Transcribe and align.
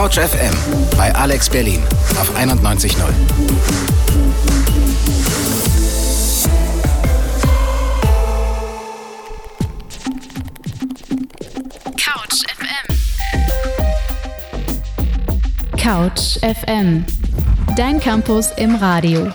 Couch 0.00 0.16
FM 0.18 0.56
bei 0.96 1.14
Alex 1.14 1.50
Berlin 1.50 1.82
auf 2.18 2.34
91.0. 2.34 2.96
Couch 11.98 12.44
FM. 12.56 12.86
Couch 15.76 16.38
FM. 16.40 17.04
Dein 17.76 18.00
Campus 18.00 18.52
im 18.56 18.76
Radio. 18.76 19.30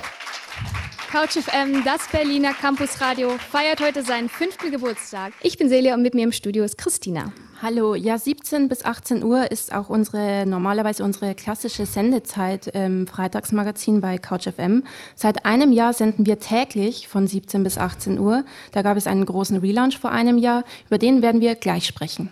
Couch 1.15 1.37
FM, 1.37 1.81
das 1.85 2.09
Berliner 2.09 2.53
Campusradio, 2.53 3.37
feiert 3.37 3.79
heute 3.79 4.03
seinen 4.03 4.27
fünften 4.27 4.69
Geburtstag. 4.69 5.31
Ich 5.41 5.57
bin 5.57 5.69
Celia 5.69 5.93
und 5.93 6.01
mit 6.01 6.13
mir 6.13 6.25
im 6.25 6.33
Studio 6.33 6.65
ist 6.65 6.77
Christina. 6.77 7.31
Hallo, 7.61 7.95
ja, 7.95 8.17
17 8.17 8.67
bis 8.67 8.83
18 8.83 9.23
Uhr 9.23 9.49
ist 9.49 9.73
auch 9.73 9.87
unsere 9.87 10.45
normalerweise 10.45 11.05
unsere 11.05 11.33
klassische 11.33 11.85
Sendezeit 11.85 12.67
im 12.67 13.07
Freitagsmagazin 13.07 14.01
bei 14.01 14.17
Couch 14.17 14.49
FM. 14.49 14.83
Seit 15.15 15.45
einem 15.45 15.71
Jahr 15.71 15.93
senden 15.93 16.25
wir 16.25 16.41
täglich 16.41 17.07
von 17.07 17.27
17 17.27 17.63
bis 17.63 17.77
18 17.77 18.19
Uhr. 18.19 18.43
Da 18.73 18.81
gab 18.81 18.97
es 18.97 19.07
einen 19.07 19.25
großen 19.25 19.55
Relaunch 19.55 19.97
vor 19.97 20.11
einem 20.11 20.37
Jahr, 20.37 20.65
über 20.87 20.97
den 20.97 21.21
werden 21.21 21.39
wir 21.39 21.55
gleich 21.55 21.87
sprechen. 21.87 22.29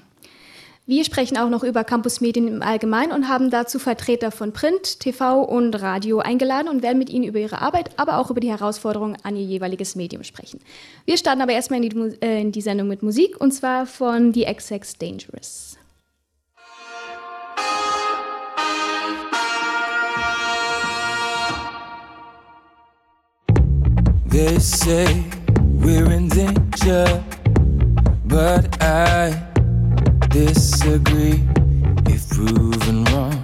Wir 0.86 1.06
sprechen 1.06 1.38
auch 1.38 1.48
noch 1.48 1.64
über 1.64 1.86
Campusmedien 1.86 2.46
im 2.46 2.62
Allgemeinen 2.62 3.14
und 3.14 3.30
haben 3.30 3.50
dazu 3.50 3.80
Vertreter 3.80 4.32
von 4.32 4.52
Print, 4.52 5.00
TV 5.00 5.42
und 5.42 5.74
Radio 5.82 6.20
eingeladen 6.20 6.68
und 6.68 6.84
werden 6.84 6.98
mit 6.98 7.10
ihnen 7.10 7.24
über 7.24 7.40
ihre 7.40 7.62
Arbeit, 7.62 7.92
aber 7.98 8.18
auch 8.18 8.30
über 8.30 8.42
die 8.42 8.50
Herausforderungen 8.50 9.16
an 9.24 9.38
ihr 9.38 9.46
jeweiliges 9.46 9.96
Medium 9.96 10.26
sprechen. 10.26 10.60
Wir 11.06 11.16
starten 11.16 11.40
aber 11.42 11.54
erstmal 11.54 11.82
in 11.82 11.90
die, 11.90 12.18
äh, 12.22 12.42
in 12.42 12.52
die 12.52 12.60
Sendung 12.60 12.90
mit 12.90 13.02
Musik 13.02 13.40
und 13.40 13.54
zwar 13.54 13.86
von 13.86 14.34
The 14.34 14.44
XX 14.44 14.98
Dangerous. 14.98 15.78
They 24.30 24.60
say 24.60 25.24
we're 25.80 26.12
in 26.12 26.28
danger, 26.28 27.24
but 28.28 28.68
I 28.82 29.53
disagree 30.34 31.44
if 32.08 32.28
proven 32.30 33.04
wrong. 33.06 33.38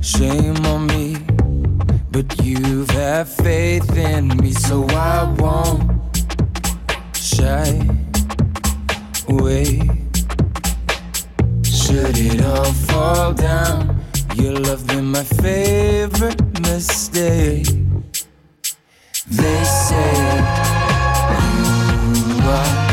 Shame 0.00 0.64
on 0.64 0.86
me, 0.86 1.18
but 2.10 2.42
you've 2.42 2.88
had 2.88 3.28
faith 3.28 3.94
in 3.94 4.28
me, 4.38 4.52
so 4.52 4.86
I 4.88 5.30
won't 5.38 5.84
shy 7.14 7.68
away. 9.28 9.80
Should 11.64 12.16
it 12.16 12.42
all 12.42 12.72
fall 12.88 13.34
down, 13.34 14.00
your 14.36 14.54
love 14.54 14.86
been 14.86 15.12
my 15.12 15.22
favorite 15.22 16.40
mistake. 16.62 17.66
They 19.28 19.64
say 19.64 20.12
you 22.14 22.48
are 22.48 22.85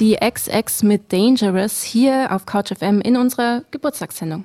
Die 0.00 0.14
XX 0.14 0.84
mit 0.84 1.12
Dangerous 1.12 1.82
hier 1.82 2.28
auf 2.30 2.46
Couch 2.46 2.72
FM 2.72 3.00
in 3.00 3.16
unserer 3.16 3.64
Geburtstagssendung. 3.72 4.44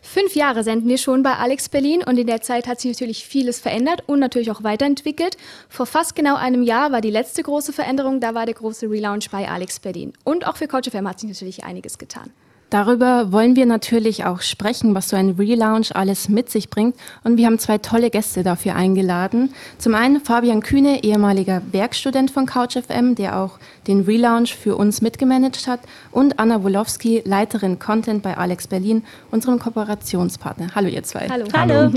Fünf 0.00 0.36
Jahre 0.36 0.62
senden 0.62 0.88
wir 0.88 0.96
schon 0.96 1.24
bei 1.24 1.34
Alex 1.34 1.68
Berlin 1.68 2.04
und 2.06 2.18
in 2.18 2.28
der 2.28 2.40
Zeit 2.40 2.68
hat 2.68 2.80
sich 2.80 2.92
natürlich 2.92 3.26
vieles 3.26 3.58
verändert 3.58 4.04
und 4.06 4.20
natürlich 4.20 4.52
auch 4.52 4.62
weiterentwickelt. 4.62 5.36
Vor 5.68 5.86
fast 5.86 6.14
genau 6.14 6.36
einem 6.36 6.62
Jahr 6.62 6.92
war 6.92 7.00
die 7.00 7.10
letzte 7.10 7.42
große 7.42 7.72
Veränderung, 7.72 8.20
da 8.20 8.36
war 8.36 8.46
der 8.46 8.54
große 8.54 8.88
Relaunch 8.88 9.28
bei 9.30 9.48
Alex 9.48 9.80
Berlin. 9.80 10.12
Und 10.22 10.46
auch 10.46 10.56
für 10.56 10.68
Couch 10.68 10.88
FM 10.88 11.08
hat 11.08 11.18
sich 11.18 11.30
natürlich 11.30 11.64
einiges 11.64 11.98
getan. 11.98 12.30
Darüber 12.72 13.32
wollen 13.32 13.54
wir 13.54 13.66
natürlich 13.66 14.24
auch 14.24 14.40
sprechen, 14.40 14.94
was 14.94 15.10
so 15.10 15.16
ein 15.16 15.32
Relaunch 15.38 15.94
alles 15.94 16.30
mit 16.30 16.48
sich 16.48 16.70
bringt. 16.70 16.96
Und 17.22 17.36
wir 17.36 17.44
haben 17.44 17.58
zwei 17.58 17.76
tolle 17.76 18.08
Gäste 18.08 18.42
dafür 18.42 18.74
eingeladen. 18.74 19.52
Zum 19.76 19.94
einen 19.94 20.22
Fabian 20.22 20.62
Kühne, 20.62 21.04
ehemaliger 21.04 21.60
Werkstudent 21.70 22.30
von 22.30 22.46
CouchFM, 22.46 23.14
der 23.14 23.38
auch 23.38 23.58
den 23.88 24.00
Relaunch 24.00 24.56
für 24.56 24.74
uns 24.74 25.02
mitgemanagt 25.02 25.66
hat. 25.66 25.80
Und 26.12 26.38
Anna 26.38 26.62
Wolowski, 26.62 27.20
Leiterin 27.26 27.78
Content 27.78 28.22
bei 28.22 28.38
Alex 28.38 28.68
Berlin, 28.68 29.04
unserem 29.30 29.58
Kooperationspartner. 29.58 30.68
Hallo 30.74 30.88
ihr 30.88 31.02
zwei. 31.02 31.28
Hallo. 31.28 31.44
Hallo. 31.52 31.92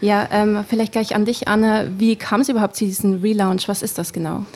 Ja, 0.00 0.28
ähm, 0.32 0.64
vielleicht 0.66 0.92
gleich 0.92 1.14
an 1.14 1.26
dich, 1.26 1.46
Anna. 1.46 1.84
Wie 1.98 2.16
kam 2.16 2.40
es 2.40 2.48
überhaupt 2.48 2.76
zu 2.76 2.86
diesem 2.86 3.20
Relaunch? 3.20 3.68
Was 3.68 3.82
ist 3.82 3.98
das 3.98 4.14
genau? 4.14 4.46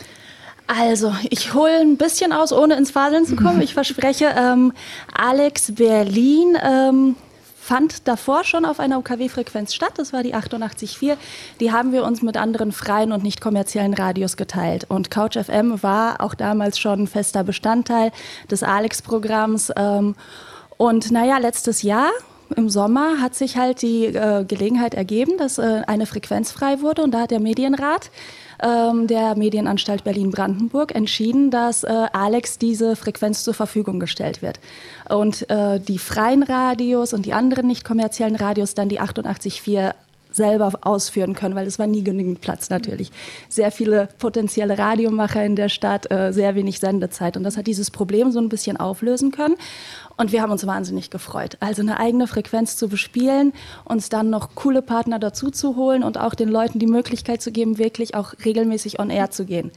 Also, 0.78 1.12
ich 1.30 1.52
hole 1.52 1.80
ein 1.80 1.96
bisschen 1.96 2.32
aus, 2.32 2.52
ohne 2.52 2.76
ins 2.76 2.92
Faseln 2.92 3.24
zu 3.26 3.34
kommen. 3.34 3.60
Ich 3.60 3.74
verspreche, 3.74 4.32
ähm, 4.36 4.72
Alex 5.12 5.72
Berlin 5.74 6.56
ähm, 6.62 7.16
fand 7.60 8.06
davor 8.06 8.44
schon 8.44 8.64
auf 8.64 8.78
einer 8.78 8.98
UKW-Frequenz 8.98 9.74
statt. 9.74 9.94
Das 9.96 10.12
war 10.12 10.22
die 10.22 10.32
88.4. 10.32 11.16
Die 11.58 11.72
haben 11.72 11.90
wir 11.90 12.04
uns 12.04 12.22
mit 12.22 12.36
anderen 12.36 12.70
freien 12.70 13.10
und 13.10 13.24
nicht 13.24 13.40
kommerziellen 13.40 13.94
Radios 13.94 14.36
geteilt. 14.36 14.86
Und 14.88 15.10
Couch 15.10 15.36
FM 15.36 15.82
war 15.82 16.20
auch 16.20 16.34
damals 16.34 16.78
schon 16.78 17.08
fester 17.08 17.42
Bestandteil 17.42 18.12
des 18.48 18.62
Alex-Programms. 18.62 19.72
Ähm, 19.74 20.14
und 20.76 21.10
naja, 21.10 21.38
letztes 21.38 21.82
Jahr 21.82 22.10
im 22.56 22.68
Sommer 22.68 23.20
hat 23.20 23.34
sich 23.34 23.56
halt 23.56 23.82
die 23.82 24.06
äh, 24.06 24.44
Gelegenheit 24.44 24.94
ergeben, 24.94 25.38
dass 25.38 25.58
äh, 25.58 25.82
eine 25.86 26.06
Frequenz 26.06 26.50
frei 26.50 26.80
wurde 26.80 27.02
und 27.02 27.12
da 27.12 27.20
hat 27.20 27.30
der 27.30 27.40
Medienrat 27.40 28.10
ähm, 28.62 29.06
der 29.06 29.36
Medienanstalt 29.36 30.04
Berlin-Brandenburg 30.04 30.94
entschieden, 30.94 31.50
dass 31.50 31.84
äh, 31.84 32.06
Alex 32.12 32.58
diese 32.58 32.96
Frequenz 32.96 33.44
zur 33.44 33.54
Verfügung 33.54 34.00
gestellt 34.00 34.42
wird. 34.42 34.60
Und 35.08 35.48
äh, 35.50 35.80
die 35.80 35.98
freien 35.98 36.42
Radios 36.42 37.12
und 37.12 37.26
die 37.26 37.32
anderen 37.32 37.66
nicht 37.66 37.84
kommerziellen 37.84 38.36
Radios 38.36 38.74
dann 38.74 38.88
die 38.88 39.00
88.4 39.00 39.94
selber 40.32 40.72
ausführen 40.82 41.34
können, 41.34 41.54
weil 41.54 41.66
es 41.66 41.78
war 41.78 41.86
nie 41.86 42.02
genügend 42.02 42.40
Platz 42.40 42.70
natürlich. 42.70 43.10
Sehr 43.48 43.70
viele 43.70 44.08
potenzielle 44.18 44.78
Radiomacher 44.78 45.44
in 45.44 45.56
der 45.56 45.68
Stadt, 45.68 46.10
äh, 46.10 46.32
sehr 46.32 46.54
wenig 46.54 46.80
Sendezeit. 46.80 47.36
Und 47.36 47.44
das 47.44 47.56
hat 47.56 47.66
dieses 47.66 47.90
Problem 47.90 48.30
so 48.32 48.40
ein 48.40 48.48
bisschen 48.48 48.76
auflösen 48.76 49.30
können. 49.30 49.56
Und 50.16 50.32
wir 50.32 50.42
haben 50.42 50.52
uns 50.52 50.66
wahnsinnig 50.66 51.10
gefreut. 51.10 51.56
Also 51.60 51.82
eine 51.82 51.98
eigene 51.98 52.26
Frequenz 52.26 52.76
zu 52.76 52.88
bespielen, 52.88 53.52
uns 53.84 54.08
dann 54.08 54.30
noch 54.30 54.54
coole 54.54 54.82
Partner 54.82 55.18
dazu 55.18 55.50
zu 55.50 55.76
holen 55.76 56.02
und 56.02 56.18
auch 56.18 56.34
den 56.34 56.48
Leuten 56.48 56.78
die 56.78 56.86
Möglichkeit 56.86 57.40
zu 57.40 57.52
geben, 57.52 57.78
wirklich 57.78 58.14
auch 58.14 58.34
regelmäßig 58.44 58.98
on 58.98 59.10
air 59.10 59.30
zu 59.30 59.44
gehen. 59.44 59.70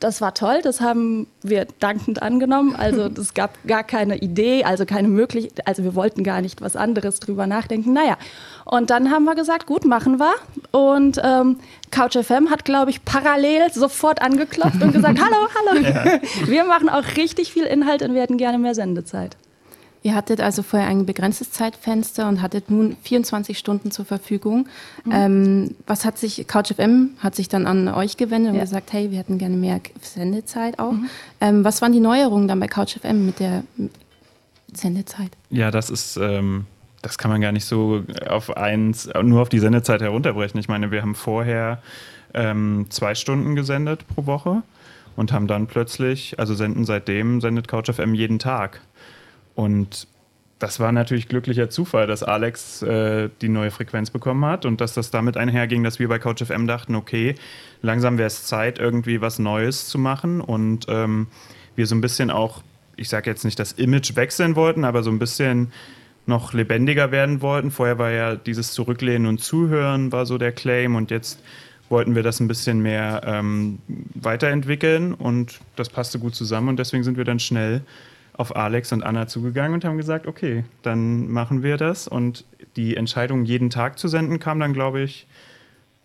Das 0.00 0.20
war 0.20 0.34
toll, 0.34 0.60
das 0.62 0.80
haben 0.80 1.26
wir 1.42 1.66
dankend 1.80 2.22
angenommen. 2.22 2.74
Also 2.76 3.02
es 3.18 3.34
gab 3.34 3.56
gar 3.66 3.84
keine 3.84 4.18
Idee, 4.18 4.64
also 4.64 4.84
keine 4.86 5.08
Möglichkeit, 5.08 5.66
also 5.66 5.84
wir 5.84 5.94
wollten 5.94 6.24
gar 6.24 6.40
nicht 6.40 6.60
was 6.60 6.76
anderes 6.76 7.20
drüber 7.20 7.46
nachdenken. 7.46 7.92
Naja, 7.92 8.16
und 8.64 8.90
dann 8.90 9.10
haben 9.10 9.24
wir 9.24 9.34
gesagt, 9.34 9.66
gut, 9.66 9.84
machen 9.84 10.18
wir. 10.18 10.34
Und 10.72 11.20
ähm, 11.22 11.58
Couch 11.90 12.16
FM 12.16 12.50
hat, 12.50 12.64
glaube 12.64 12.90
ich, 12.90 13.04
parallel 13.04 13.72
sofort 13.72 14.20
angeklopft 14.20 14.82
und 14.82 14.92
gesagt, 14.92 15.18
hallo, 15.24 15.48
hallo, 15.54 15.80
ja. 15.80 16.20
wir 16.46 16.64
machen 16.64 16.88
auch 16.88 17.16
richtig 17.16 17.52
viel 17.52 17.64
Inhalt 17.64 18.02
und 18.02 18.14
wir 18.14 18.22
hätten 18.22 18.38
gerne 18.38 18.58
mehr 18.58 18.74
Sendezeit. 18.74 19.36
Ihr 20.04 20.14
hattet 20.14 20.42
also 20.42 20.62
vorher 20.62 20.86
ein 20.86 21.06
begrenztes 21.06 21.50
Zeitfenster 21.50 22.28
und 22.28 22.42
hattet 22.42 22.70
nun 22.70 22.94
24 23.04 23.58
Stunden 23.58 23.90
zur 23.90 24.04
Verfügung. 24.04 24.68
Mhm. 25.04 25.12
Ähm, 25.12 25.76
was 25.86 26.04
hat 26.04 26.18
sich, 26.18 26.46
CouchFM 26.46 27.12
hat 27.20 27.34
sich 27.34 27.48
dann 27.48 27.66
an 27.66 27.88
euch 27.88 28.18
gewendet 28.18 28.50
und 28.50 28.58
ja. 28.58 28.64
gesagt, 28.64 28.92
hey, 28.92 29.10
wir 29.10 29.16
hätten 29.16 29.38
gerne 29.38 29.56
mehr 29.56 29.80
Sendezeit 30.02 30.78
auch. 30.78 30.92
Mhm. 30.92 31.08
Ähm, 31.40 31.64
was 31.64 31.80
waren 31.80 31.92
die 31.92 32.00
Neuerungen 32.00 32.48
dann 32.48 32.60
bei 32.60 32.68
CouchFM 32.68 33.24
mit 33.24 33.40
der 33.40 33.64
Sendezeit? 34.74 35.30
Ja, 35.48 35.70
das 35.70 35.88
ist, 35.88 36.18
ähm, 36.18 36.66
das 37.00 37.16
kann 37.16 37.30
man 37.30 37.40
gar 37.40 37.52
nicht 37.52 37.64
so 37.64 38.02
auf 38.28 38.54
eins, 38.58 39.08
nur 39.22 39.40
auf 39.40 39.48
die 39.48 39.58
Sendezeit 39.58 40.02
herunterbrechen. 40.02 40.60
Ich 40.60 40.68
meine, 40.68 40.90
wir 40.90 41.00
haben 41.00 41.14
vorher 41.14 41.80
ähm, 42.34 42.88
zwei 42.90 43.14
Stunden 43.14 43.54
gesendet 43.54 44.06
pro 44.06 44.26
Woche 44.26 44.64
und 45.16 45.32
haben 45.32 45.46
dann 45.46 45.66
plötzlich, 45.66 46.38
also 46.38 46.54
senden 46.54 46.84
seitdem, 46.84 47.40
sendet 47.40 47.68
CouchFM 47.68 48.12
jeden 48.12 48.38
Tag. 48.38 48.82
Und 49.54 50.08
das 50.58 50.80
war 50.80 50.92
natürlich 50.92 51.28
glücklicher 51.28 51.68
Zufall, 51.68 52.06
dass 52.06 52.22
Alex 52.22 52.82
äh, 52.82 53.28
die 53.42 53.48
neue 53.48 53.70
Frequenz 53.70 54.10
bekommen 54.10 54.44
hat 54.44 54.64
und 54.64 54.80
dass 54.80 54.94
das 54.94 55.10
damit 55.10 55.36
einherging, 55.36 55.82
dass 55.82 55.98
wir 55.98 56.08
bei 56.08 56.18
CouchFM 56.18 56.66
dachten, 56.66 56.94
okay, 56.94 57.34
langsam 57.82 58.18
wäre 58.18 58.28
es 58.28 58.46
Zeit, 58.46 58.78
irgendwie 58.78 59.20
was 59.20 59.38
Neues 59.38 59.88
zu 59.88 59.98
machen 59.98 60.40
und 60.40 60.86
ähm, 60.88 61.26
wir 61.76 61.86
so 61.86 61.94
ein 61.94 62.00
bisschen 62.00 62.30
auch, 62.30 62.62
ich 62.96 63.08
sage 63.08 63.28
jetzt 63.28 63.44
nicht 63.44 63.58
das 63.58 63.72
Image 63.72 64.16
wechseln 64.16 64.56
wollten, 64.56 64.84
aber 64.84 65.02
so 65.02 65.10
ein 65.10 65.18
bisschen 65.18 65.72
noch 66.26 66.54
lebendiger 66.54 67.10
werden 67.10 67.42
wollten. 67.42 67.70
Vorher 67.70 67.98
war 67.98 68.10
ja 68.10 68.36
dieses 68.36 68.72
Zurücklehnen 68.72 69.26
und 69.26 69.42
Zuhören 69.42 70.12
war 70.12 70.24
so 70.24 70.38
der 70.38 70.52
Claim 70.52 70.94
und 70.94 71.10
jetzt 71.10 71.42
wollten 71.90 72.14
wir 72.14 72.22
das 72.22 72.40
ein 72.40 72.48
bisschen 72.48 72.80
mehr 72.80 73.20
ähm, 73.26 73.80
weiterentwickeln 74.14 75.12
und 75.12 75.60
das 75.76 75.90
passte 75.90 76.18
gut 76.18 76.34
zusammen 76.34 76.70
und 76.70 76.78
deswegen 76.78 77.04
sind 77.04 77.18
wir 77.18 77.24
dann 77.24 77.40
schnell 77.40 77.82
auf 78.36 78.54
Alex 78.56 78.92
und 78.92 79.02
Anna 79.02 79.26
zugegangen 79.26 79.74
und 79.74 79.84
haben 79.84 79.96
gesagt, 79.96 80.26
okay, 80.26 80.64
dann 80.82 81.28
machen 81.28 81.62
wir 81.62 81.76
das. 81.76 82.08
Und 82.08 82.44
die 82.76 82.96
Entscheidung, 82.96 83.44
jeden 83.44 83.70
Tag 83.70 83.98
zu 83.98 84.08
senden, 84.08 84.38
kam 84.38 84.60
dann, 84.60 84.72
glaube 84.72 85.00
ich, 85.00 85.26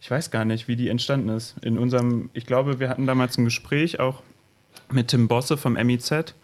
ich 0.01 0.09
weiß 0.09 0.31
gar 0.31 0.45
nicht, 0.45 0.67
wie 0.67 0.75
die 0.75 0.87
entstanden 0.87 1.29
ist. 1.29 1.55
In 1.61 1.77
unserem, 1.77 2.29
ich 2.33 2.45
glaube, 2.45 2.79
wir 2.79 2.89
hatten 2.89 3.05
damals 3.05 3.37
ein 3.37 3.45
Gespräch 3.45 3.99
auch 3.99 4.21
mit 4.91 5.09
Tim 5.09 5.27
Bosse 5.27 5.57
vom 5.57 5.73
MIZ 5.73 6.35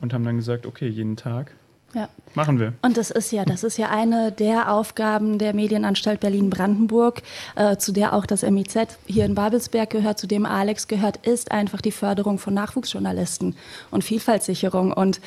und 0.00 0.14
haben 0.14 0.24
dann 0.24 0.36
gesagt, 0.36 0.66
okay, 0.66 0.88
jeden 0.88 1.16
Tag. 1.16 1.52
Ja. 1.94 2.08
Machen 2.34 2.58
wir. 2.58 2.72
Und 2.82 2.96
das 2.96 3.12
ist 3.12 3.30
ja, 3.30 3.44
das 3.44 3.62
ist 3.62 3.76
ja 3.76 3.90
eine 3.90 4.32
der 4.32 4.72
Aufgaben 4.72 5.38
der 5.38 5.54
Medienanstalt 5.54 6.18
Berlin-Brandenburg, 6.18 7.22
äh, 7.54 7.76
zu 7.76 7.92
der 7.92 8.12
auch 8.12 8.26
das 8.26 8.42
MIZ 8.42 8.98
hier 9.06 9.24
in 9.24 9.36
Babelsberg 9.36 9.90
gehört, 9.90 10.18
zu 10.18 10.26
dem 10.26 10.44
Alex 10.44 10.88
gehört, 10.88 11.24
ist 11.24 11.52
einfach 11.52 11.80
die 11.80 11.92
Förderung 11.92 12.38
von 12.38 12.52
Nachwuchsjournalisten 12.54 13.54
und 13.92 14.02
Vielfaltssicherung. 14.02 14.92
Und 14.92 15.18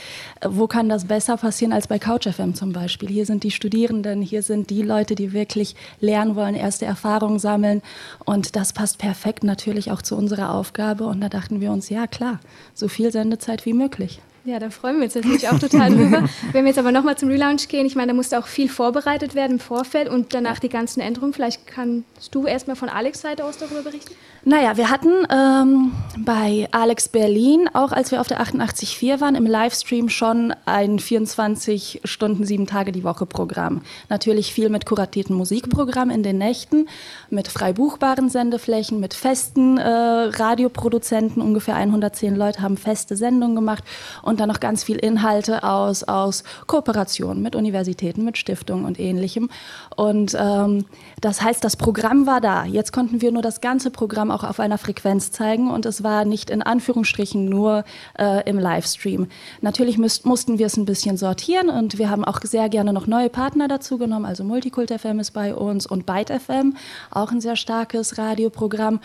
äh, 0.41 0.49
wo 0.49 0.67
kann 0.67 0.89
das 0.89 1.05
besser 1.05 1.37
passieren 1.37 1.71
als 1.71 1.87
bei 1.87 1.97
CouchFM 1.97 2.55
zum 2.55 2.73
Beispiel? 2.73 3.07
Hier 3.07 3.25
sind 3.25 3.43
die 3.43 3.51
Studierenden, 3.51 4.21
hier 4.21 4.43
sind 4.43 4.69
die 4.69 4.81
Leute, 4.81 5.15
die 5.15 5.31
wirklich 5.31 5.77
lernen 6.01 6.35
wollen, 6.35 6.55
erste 6.55 6.85
Erfahrungen 6.85 7.39
sammeln. 7.39 7.81
Und 8.25 8.57
das 8.57 8.73
passt 8.73 8.97
perfekt 8.97 9.45
natürlich 9.45 9.91
auch 9.91 10.01
zu 10.01 10.17
unserer 10.17 10.53
Aufgabe. 10.53 11.05
Und 11.05 11.21
da 11.21 11.29
dachten 11.29 11.61
wir 11.61 11.71
uns, 11.71 11.87
ja 11.87 12.05
klar, 12.05 12.41
so 12.73 12.89
viel 12.89 13.13
Sendezeit 13.13 13.65
wie 13.65 13.73
möglich. 13.73 14.19
Ja, 14.47 14.59
da 14.59 14.69
freuen 14.69 14.95
wir 14.95 15.03
uns 15.03 15.15
natürlich 15.15 15.49
auch 15.49 15.59
total 15.59 15.89
drüber. 15.93 16.23
Wenn 16.53 16.63
wir 16.63 16.69
jetzt 16.69 16.79
aber 16.79 16.93
nochmal 16.93 17.17
zum 17.17 17.27
Relaunch 17.27 17.67
gehen, 17.67 17.85
ich 17.85 17.97
meine, 17.97 18.13
da 18.13 18.15
musste 18.15 18.39
auch 18.39 18.47
viel 18.47 18.69
vorbereitet 18.69 19.35
werden 19.35 19.53
im 19.53 19.59
Vorfeld 19.59 20.07
und 20.07 20.33
danach 20.33 20.59
die 20.59 20.69
ganzen 20.69 21.01
Änderungen. 21.01 21.33
Vielleicht 21.33 21.67
kannst 21.67 22.33
du 22.33 22.45
erstmal 22.45 22.77
von 22.77 22.87
Alex 22.87 23.19
Seite 23.19 23.43
aus 23.43 23.57
darüber 23.57 23.81
berichten? 23.81 24.15
Naja, 24.45 24.77
wir 24.77 24.89
hatten 24.89 25.09
ähm, 25.29 25.91
bei 26.19 26.69
Alex 26.71 27.09
Berlin, 27.09 27.69
auch 27.73 27.91
als 27.91 28.11
wir 28.11 28.21
auf 28.21 28.29
der 28.29 28.39
88.4 28.39 29.19
waren, 29.19 29.35
im 29.35 29.45
Livestream 29.45 30.07
schon 30.07 30.53
ein 30.65 30.99
24 30.99 31.99
Stunden, 32.05 32.45
sieben 32.45 32.65
Tage 32.65 32.93
die 32.93 33.03
Woche 33.03 33.25
Programm. 33.25 33.81
Natürlich 34.07 34.53
viel 34.53 34.69
mit 34.69 34.85
kuratierten 34.85 35.35
Musikprogrammen 35.35 36.15
in 36.15 36.23
den 36.23 36.37
Nächten, 36.37 36.87
mit 37.29 37.49
frei 37.49 37.73
buchbaren 37.73 38.29
Sendeflächen, 38.29 39.01
mit 39.01 39.13
festen 39.13 39.77
äh, 39.79 39.89
Radioproduzenten. 39.89 41.41
Ungefähr 41.41 41.75
110 41.75 42.33
Leute 42.33 42.61
haben 42.61 42.77
feste 42.77 43.17
Sendungen 43.17 43.55
gemacht 43.57 43.83
und 44.21 44.36
dann 44.37 44.49
noch 44.49 44.59
ganz 44.59 44.83
viel 44.83 44.97
Inhalte 44.97 45.63
aus, 45.63 46.03
aus 46.03 46.43
Kooperationen 46.67 47.41
mit 47.41 47.55
Universitäten, 47.55 48.23
mit 48.23 48.37
Stiftungen 48.37 48.85
und 48.85 48.99
ähnlichem. 48.99 49.49
Und 49.95 50.35
ähm, 50.39 50.85
das 51.21 51.41
heißt, 51.41 51.63
das 51.63 51.75
Programm 51.75 52.25
war 52.25 52.41
da. 52.41 52.65
Jetzt 52.65 52.93
konnten 52.93 53.21
wir 53.21 53.31
nur 53.31 53.41
das 53.41 53.61
ganze 53.61 53.91
Programm 53.91 54.31
auch 54.31 54.43
auf 54.43 54.59
einer 54.59 54.77
Frequenz 54.77 55.31
zeigen 55.31 55.71
und 55.71 55.85
es 55.85 56.03
war 56.03 56.25
nicht 56.25 56.49
in 56.49 56.61
Anführungsstrichen 56.61 57.45
nur 57.45 57.83
äh, 58.17 58.47
im 58.49 58.59
Livestream. 58.59 59.27
Natürlich 59.61 59.97
müsst, 59.97 60.25
mussten 60.25 60.59
wir 60.59 60.67
es 60.67 60.77
ein 60.77 60.85
bisschen 60.85 61.17
sortieren 61.17 61.69
und 61.69 61.97
wir 61.97 62.09
haben 62.09 62.23
auch 62.23 62.41
sehr 62.41 62.69
gerne 62.69 62.93
noch 62.93 63.07
neue 63.07 63.29
Partner 63.29 63.67
dazu 63.67 63.97
genommen. 63.97 64.25
Also 64.25 64.43
Multikult 64.43 64.91
FM 64.91 65.19
ist 65.19 65.31
bei 65.31 65.55
uns 65.55 65.85
und 65.85 66.05
Byte 66.05 66.29
FM, 66.29 66.75
auch 67.11 67.31
ein 67.31 67.41
sehr 67.41 67.55
starkes 67.55 68.17
Radioprogramm. 68.17 68.99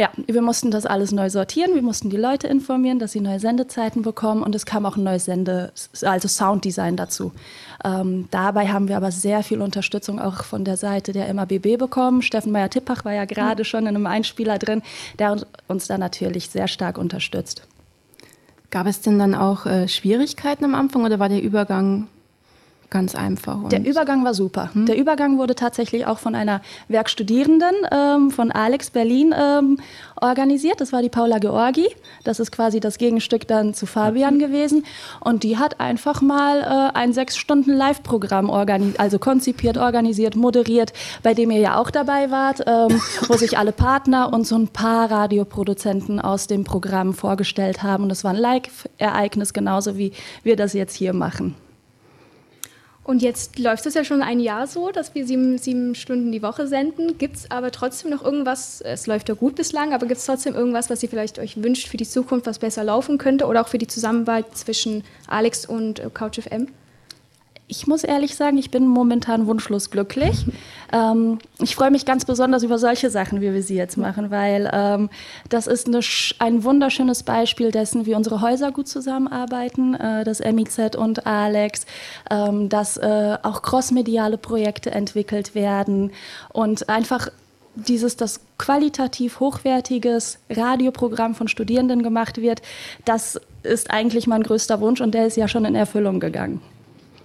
Ja, 0.00 0.08
wir 0.26 0.40
mussten 0.40 0.70
das 0.70 0.86
alles 0.86 1.12
neu 1.12 1.28
sortieren, 1.28 1.74
wir 1.74 1.82
mussten 1.82 2.08
die 2.08 2.16
Leute 2.16 2.46
informieren, 2.46 2.98
dass 2.98 3.12
sie 3.12 3.20
neue 3.20 3.38
Sendezeiten 3.38 4.00
bekommen 4.00 4.42
und 4.42 4.54
es 4.54 4.64
kam 4.64 4.86
auch 4.86 4.96
ein 4.96 5.02
neues 5.02 5.26
Sende, 5.26 5.74
also 6.00 6.26
Sounddesign 6.26 6.96
dazu. 6.96 7.32
Ähm, 7.84 8.26
dabei 8.30 8.68
haben 8.68 8.88
wir 8.88 8.96
aber 8.96 9.10
sehr 9.10 9.42
viel 9.42 9.60
Unterstützung 9.60 10.18
auch 10.18 10.44
von 10.44 10.64
der 10.64 10.78
Seite 10.78 11.12
der 11.12 11.30
MABB 11.34 11.76
bekommen. 11.76 12.22
Steffen 12.22 12.50
Meyer-Tippach 12.50 13.04
war 13.04 13.12
ja 13.12 13.26
gerade 13.26 13.60
mhm. 13.60 13.64
schon 13.66 13.80
in 13.82 13.88
einem 13.88 14.06
Einspieler 14.06 14.56
drin, 14.58 14.80
der 15.18 15.36
uns 15.68 15.88
da 15.88 15.98
natürlich 15.98 16.48
sehr 16.48 16.66
stark 16.66 16.96
unterstützt. 16.96 17.68
Gab 18.70 18.86
es 18.86 19.02
denn 19.02 19.18
dann 19.18 19.34
auch 19.34 19.66
äh, 19.66 19.86
Schwierigkeiten 19.86 20.64
am 20.64 20.74
Anfang 20.74 21.04
oder 21.04 21.18
war 21.18 21.28
der 21.28 21.42
Übergang 21.42 22.06
ganz 22.90 23.14
einfach. 23.14 23.68
Der 23.68 23.84
Übergang 23.84 24.24
war 24.24 24.34
super. 24.34 24.70
Hm? 24.74 24.86
Der 24.86 24.96
Übergang 24.96 25.38
wurde 25.38 25.54
tatsächlich 25.54 26.06
auch 26.06 26.18
von 26.18 26.34
einer 26.34 26.60
Werkstudierenden 26.88 27.74
ähm, 27.90 28.30
von 28.30 28.50
Alex 28.50 28.90
Berlin 28.90 29.34
ähm, 29.36 29.78
organisiert. 30.20 30.80
Das 30.80 30.92
war 30.92 31.00
die 31.00 31.08
Paula 31.08 31.38
Georgi. 31.38 31.88
Das 32.24 32.40
ist 32.40 32.50
quasi 32.50 32.80
das 32.80 32.98
Gegenstück 32.98 33.46
dann 33.46 33.74
zu 33.74 33.86
Fabian 33.86 34.34
mhm. 34.34 34.38
gewesen. 34.40 34.84
Und 35.20 35.44
die 35.44 35.56
hat 35.56 35.80
einfach 35.80 36.20
mal 36.20 36.60
äh, 36.60 36.98
ein 36.98 37.12
sechs 37.12 37.36
Stunden 37.36 37.72
Live-Programm 37.72 38.50
also 38.98 39.18
konzipiert, 39.18 39.78
organisiert, 39.78 40.34
moderiert, 40.34 40.92
bei 41.22 41.34
dem 41.34 41.50
ihr 41.50 41.60
ja 41.60 41.78
auch 41.78 41.90
dabei 41.90 42.30
wart, 42.30 42.62
ähm, 42.66 43.00
wo 43.28 43.34
sich 43.34 43.56
alle 43.56 43.72
Partner 43.72 44.32
und 44.32 44.46
so 44.46 44.56
ein 44.56 44.68
paar 44.68 45.10
Radioproduzenten 45.10 46.20
aus 46.20 46.46
dem 46.46 46.64
Programm 46.64 47.14
vorgestellt 47.14 47.82
haben. 47.82 48.04
Und 48.04 48.08
das 48.08 48.24
war 48.24 48.32
ein 48.32 48.36
Live-Ereignis, 48.36 49.52
genauso 49.52 49.96
wie 49.96 50.12
wir 50.42 50.56
das 50.56 50.72
jetzt 50.72 50.94
hier 50.94 51.12
machen. 51.12 51.54
Und 53.10 53.22
jetzt 53.22 53.58
läuft 53.58 53.86
es 53.86 53.94
ja 53.94 54.04
schon 54.04 54.22
ein 54.22 54.38
Jahr 54.38 54.68
so, 54.68 54.92
dass 54.92 55.16
wir 55.16 55.26
sieben, 55.26 55.58
sieben 55.58 55.96
Stunden 55.96 56.30
die 56.30 56.42
Woche 56.42 56.68
senden. 56.68 57.18
Gibt 57.18 57.38
es 57.38 57.50
aber 57.50 57.72
trotzdem 57.72 58.12
noch 58.12 58.24
irgendwas, 58.24 58.80
es 58.82 59.08
läuft 59.08 59.28
ja 59.28 59.34
gut 59.34 59.56
bislang, 59.56 59.92
aber 59.92 60.06
gibt 60.06 60.20
es 60.20 60.26
trotzdem 60.26 60.54
irgendwas, 60.54 60.90
was 60.90 61.02
ihr 61.02 61.08
vielleicht 61.08 61.40
euch 61.40 61.60
wünscht 61.60 61.88
für 61.88 61.96
die 61.96 62.06
Zukunft, 62.06 62.46
was 62.46 62.60
besser 62.60 62.84
laufen 62.84 63.18
könnte 63.18 63.46
oder 63.46 63.62
auch 63.62 63.68
für 63.68 63.78
die 63.78 63.88
Zusammenarbeit 63.88 64.56
zwischen 64.56 65.02
Alex 65.26 65.66
und 65.66 65.98
äh, 65.98 66.08
CouchFM? 66.08 66.68
Ich 67.70 67.86
muss 67.86 68.02
ehrlich 68.02 68.34
sagen, 68.34 68.58
ich 68.58 68.72
bin 68.72 68.88
momentan 68.88 69.46
wunschlos 69.46 69.90
glücklich. 69.90 70.44
Ähm, 70.92 71.38
ich 71.60 71.76
freue 71.76 71.92
mich 71.92 72.04
ganz 72.04 72.24
besonders 72.24 72.64
über 72.64 72.78
solche 72.78 73.10
Sachen, 73.10 73.40
wie 73.40 73.54
wir 73.54 73.62
sie 73.62 73.76
jetzt 73.76 73.96
machen, 73.96 74.32
weil 74.32 74.68
ähm, 74.72 75.08
das 75.48 75.68
ist 75.68 75.86
eine, 75.86 76.00
ein 76.40 76.64
wunderschönes 76.64 77.22
Beispiel 77.22 77.70
dessen, 77.70 78.06
wie 78.06 78.16
unsere 78.16 78.40
Häuser 78.40 78.72
gut 78.72 78.88
zusammenarbeiten, 78.88 79.94
äh, 79.94 80.24
das 80.24 80.40
MIZ 80.40 80.96
und 80.96 81.28
Alex, 81.28 81.86
ähm, 82.28 82.68
dass 82.68 82.96
äh, 82.96 83.38
auch 83.44 83.62
crossmediale 83.62 84.36
Projekte 84.36 84.90
entwickelt 84.90 85.54
werden 85.54 86.10
und 86.52 86.88
einfach 86.88 87.28
dieses, 87.76 88.16
das 88.16 88.40
qualitativ 88.58 89.38
hochwertiges 89.38 90.40
Radioprogramm 90.50 91.36
von 91.36 91.46
Studierenden 91.46 92.02
gemacht 92.02 92.38
wird, 92.38 92.62
das 93.04 93.40
ist 93.62 93.92
eigentlich 93.92 94.26
mein 94.26 94.42
größter 94.42 94.80
Wunsch 94.80 95.00
und 95.00 95.14
der 95.14 95.28
ist 95.28 95.36
ja 95.36 95.46
schon 95.46 95.64
in 95.64 95.76
Erfüllung 95.76 96.18
gegangen. 96.18 96.60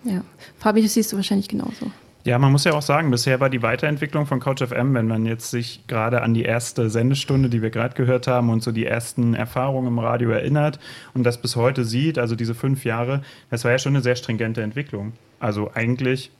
Ja, 0.06 0.24
Fabi, 0.60 0.82
das 0.82 0.94
siehst 0.94 1.12
du 1.12 1.18
wahrscheinlich 1.18 1.50
genauso. 1.50 1.92
Ja, 2.24 2.40
man 2.40 2.52
muss 2.52 2.64
ja 2.64 2.74
auch 2.74 2.82
sagen, 2.82 3.12
bisher 3.12 3.40
war 3.40 3.52
die 3.52 3.62
Weiterentwicklung 3.62 4.26
von 4.26 4.40
CouchFM, 4.40 4.96
wenn 4.96 5.08
man 5.08 5.28
jetzt 5.28 5.52
sich 5.52 5.86
gerade 5.86 6.24
an 6.24 6.34
die 6.34 6.42
erste 6.42 6.90
Sendestunde, 6.90 7.50
die 7.50 7.62
wir 7.62 7.70
gerade 7.70 7.94
gehört 7.94 8.26
haben 8.26 8.50
und 8.50 8.64
so 8.64 8.72
die 8.72 8.86
ersten 8.86 9.36
Erfahrungen 9.36 9.90
im 9.90 10.00
Radio 10.00 10.32
erinnert 10.32 10.80
und 11.14 11.24
das 11.24 11.40
bis 11.40 11.56
heute 11.56 11.86
sieht, 11.86 12.18
also 12.18 12.36
diese 12.36 12.56
fünf 12.56 12.84
Jahre, 12.84 13.22
das 13.52 13.64
war 13.64 13.72
ja 13.72 13.78
schon 13.78 13.94
eine 13.94 14.02
sehr 14.02 14.16
stringente 14.16 14.64
Entwicklung. 14.64 15.14
Also 15.40 15.70
eigentlich 15.76 16.32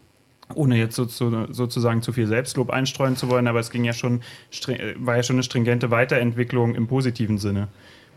ohne 0.54 0.78
jetzt 0.78 0.96
so, 0.96 1.06
so, 1.06 1.52
sozusagen 1.52 2.02
zu 2.02 2.14
viel 2.14 2.28
Selbstlob 2.28 2.72
einstreuen 2.72 3.16
zu 3.16 3.30
wollen, 3.30 3.48
aber 3.48 3.60
es 3.60 3.70
ging 3.70 3.84
ja 3.84 3.94
schon, 3.94 4.22
war 4.98 5.18
ja 5.18 5.24
schon 5.24 5.36
eine 5.36 5.44
stringente 5.44 5.92
Weiterentwicklung 5.92 6.74
im 6.76 6.88
positiven 6.88 7.38
Sinne 7.38 7.68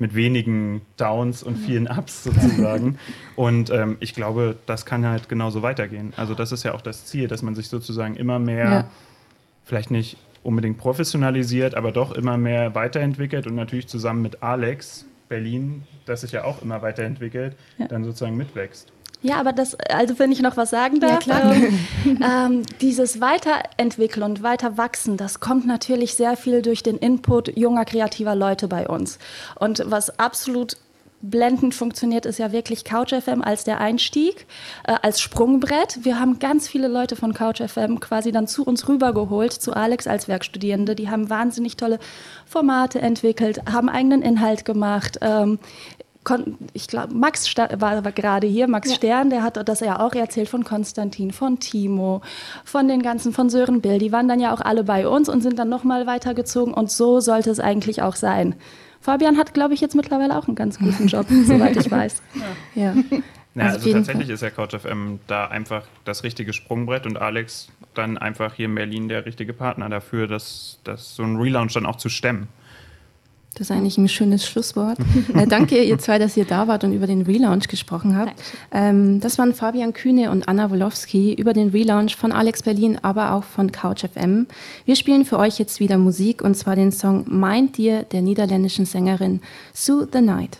mit 0.00 0.14
wenigen 0.14 0.82
Downs 0.96 1.42
und 1.42 1.56
vielen 1.56 1.88
Ups 1.88 2.24
sozusagen. 2.24 2.98
und 3.36 3.70
ähm, 3.70 3.96
ich 4.00 4.14
glaube, 4.14 4.56
das 4.66 4.86
kann 4.86 5.06
halt 5.06 5.28
genauso 5.28 5.62
weitergehen. 5.62 6.12
Also 6.16 6.34
das 6.34 6.52
ist 6.52 6.64
ja 6.64 6.74
auch 6.74 6.80
das 6.80 7.06
Ziel, 7.06 7.28
dass 7.28 7.42
man 7.42 7.54
sich 7.54 7.68
sozusagen 7.68 8.16
immer 8.16 8.38
mehr, 8.38 8.70
ja. 8.70 8.90
vielleicht 9.64 9.90
nicht 9.90 10.16
unbedingt 10.42 10.78
professionalisiert, 10.78 11.74
aber 11.74 11.92
doch 11.92 12.12
immer 12.12 12.38
mehr 12.38 12.74
weiterentwickelt 12.74 13.46
und 13.46 13.54
natürlich 13.54 13.88
zusammen 13.88 14.22
mit 14.22 14.42
Alex 14.42 15.04
Berlin, 15.28 15.84
das 16.06 16.22
sich 16.22 16.32
ja 16.32 16.44
auch 16.44 16.62
immer 16.62 16.82
weiterentwickelt, 16.82 17.56
ja. 17.76 17.86
dann 17.86 18.04
sozusagen 18.04 18.36
mitwächst. 18.36 18.92
Ja, 19.20 19.36
aber 19.40 19.52
das, 19.52 19.74
also 19.90 20.18
wenn 20.18 20.30
ich 20.30 20.42
noch 20.42 20.56
was 20.56 20.70
sagen 20.70 21.00
darf, 21.00 21.26
ja, 21.26 21.52
ähm, 21.52 21.78
ähm, 22.22 22.62
dieses 22.80 23.20
Weiterentwickeln 23.20 24.22
und 24.22 24.42
Weiterwachsen, 24.42 25.16
das 25.16 25.40
kommt 25.40 25.66
natürlich 25.66 26.14
sehr 26.14 26.36
viel 26.36 26.62
durch 26.62 26.82
den 26.84 26.96
Input 26.96 27.56
junger, 27.56 27.84
kreativer 27.84 28.36
Leute 28.36 28.68
bei 28.68 28.86
uns. 28.86 29.18
Und 29.56 29.82
was 29.86 30.18
absolut 30.20 30.76
blendend 31.20 31.74
funktioniert, 31.74 32.26
ist 32.26 32.38
ja 32.38 32.52
wirklich 32.52 32.84
CouchFM 32.84 33.42
als 33.42 33.64
der 33.64 33.80
Einstieg, 33.80 34.46
äh, 34.86 34.94
als 35.02 35.20
Sprungbrett. 35.20 36.04
Wir 36.04 36.20
haben 36.20 36.38
ganz 36.38 36.68
viele 36.68 36.88
Leute 36.88 37.16
von 37.16 37.34
CouchFM 37.34 37.98
quasi 37.98 38.30
dann 38.30 38.46
zu 38.46 38.62
uns 38.64 38.88
rübergeholt, 38.88 39.52
zu 39.52 39.72
Alex 39.72 40.06
als 40.06 40.28
Werkstudierende. 40.28 40.94
Die 40.94 41.10
haben 41.10 41.28
wahnsinnig 41.28 41.76
tolle 41.76 41.98
Formate 42.46 43.00
entwickelt, 43.00 43.62
haben 43.70 43.88
eigenen 43.88 44.22
Inhalt 44.22 44.64
gemacht. 44.64 45.18
Ähm, 45.20 45.58
ich 46.72 46.88
glaube, 46.88 47.14
Max 47.14 47.54
war, 47.56 48.04
war, 48.04 48.12
gerade 48.12 48.46
hier, 48.46 48.68
Max 48.68 48.90
ja. 48.90 48.96
Stern, 48.96 49.30
der 49.30 49.42
hat 49.42 49.68
das 49.68 49.80
ja 49.80 50.00
auch 50.00 50.14
erzählt 50.14 50.48
von 50.48 50.64
Konstantin, 50.64 51.32
von 51.32 51.58
Timo, 51.60 52.22
von 52.64 52.88
den 52.88 53.02
ganzen, 53.02 53.32
von 53.32 53.50
Sören 53.50 53.80
Bill. 53.80 53.98
Die 53.98 54.12
waren 54.12 54.28
dann 54.28 54.40
ja 54.40 54.52
auch 54.52 54.60
alle 54.60 54.84
bei 54.84 55.08
uns 55.08 55.28
und 55.28 55.42
sind 55.42 55.58
dann 55.58 55.68
nochmal 55.68 56.06
weitergezogen 56.06 56.74
und 56.74 56.90
so 56.90 57.20
sollte 57.20 57.50
es 57.50 57.60
eigentlich 57.60 58.02
auch 58.02 58.16
sein. 58.16 58.54
Fabian 59.00 59.36
hat, 59.36 59.54
glaube 59.54 59.74
ich, 59.74 59.80
jetzt 59.80 59.94
mittlerweile 59.94 60.36
auch 60.36 60.48
einen 60.48 60.56
ganz 60.56 60.78
guten 60.78 61.06
Job, 61.06 61.26
soweit 61.44 61.76
ich 61.76 61.90
weiß. 61.90 62.22
Ja. 62.74 62.82
ja. 62.82 62.94
ja 63.54 63.64
also, 63.64 63.76
also 63.76 63.92
tatsächlich 63.92 64.26
Fall. 64.26 64.34
ist 64.34 64.42
ja 64.42 64.50
CouchFM 64.50 65.20
da 65.26 65.46
einfach 65.46 65.84
das 66.04 66.24
richtige 66.24 66.52
Sprungbrett 66.52 67.06
und 67.06 67.16
Alex 67.16 67.68
dann 67.94 68.18
einfach 68.18 68.54
hier 68.54 68.66
in 68.66 68.74
Berlin 68.74 69.08
der 69.08 69.26
richtige 69.26 69.52
Partner 69.52 69.88
dafür, 69.88 70.26
das, 70.26 70.78
das 70.84 71.14
so 71.14 71.22
ein 71.22 71.36
Relaunch 71.36 71.74
dann 71.74 71.86
auch 71.86 71.96
zu 71.96 72.08
stemmen. 72.08 72.48
Das 73.58 73.70
ist 73.70 73.76
eigentlich 73.76 73.98
ein 73.98 74.08
schönes 74.08 74.46
Schlusswort. 74.46 74.98
äh, 75.34 75.46
danke 75.48 75.82
ihr 75.82 75.98
zwei, 75.98 76.20
dass 76.20 76.36
ihr 76.36 76.44
da 76.44 76.68
wart 76.68 76.84
und 76.84 76.92
über 76.92 77.08
den 77.08 77.22
Relaunch 77.22 77.66
gesprochen 77.66 78.16
habt. 78.16 78.34
Ähm, 78.70 79.18
das 79.18 79.36
waren 79.36 79.52
Fabian 79.52 79.92
Kühne 79.92 80.30
und 80.30 80.46
Anna 80.46 80.70
Wolowski 80.70 81.34
über 81.34 81.52
den 81.52 81.70
Relaunch 81.70 82.14
von 82.14 82.30
Alex 82.30 82.62
Berlin, 82.62 82.98
aber 83.02 83.32
auch 83.32 83.42
von 83.42 83.72
Couch 83.72 84.04
FM. 84.04 84.46
Wir 84.84 84.94
spielen 84.94 85.24
für 85.24 85.40
euch 85.40 85.58
jetzt 85.58 85.80
wieder 85.80 85.98
Musik 85.98 86.40
und 86.42 86.54
zwar 86.54 86.76
den 86.76 86.92
Song 86.92 87.24
Mind 87.28 87.76
Dir 87.78 88.04
der 88.04 88.22
niederländischen 88.22 88.86
Sängerin 88.86 89.40
Sue 89.74 90.06
the 90.12 90.20
Night. 90.20 90.58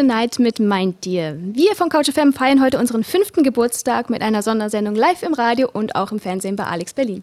The 0.00 0.06
Night 0.06 0.38
mit 0.38 0.58
Mind 0.58 1.04
Dear. 1.04 1.34
Wir 1.38 1.74
von 1.74 1.90
CouchFM 1.90 2.32
feiern 2.32 2.62
heute 2.62 2.78
unseren 2.78 3.04
fünften 3.04 3.42
Geburtstag 3.42 4.08
mit 4.08 4.22
einer 4.22 4.42
Sondersendung 4.42 4.94
live 4.94 5.22
im 5.22 5.34
Radio 5.34 5.68
und 5.70 5.94
auch 5.94 6.10
im 6.10 6.18
Fernsehen 6.18 6.56
bei 6.56 6.64
Alex 6.64 6.94
Berlin. 6.94 7.22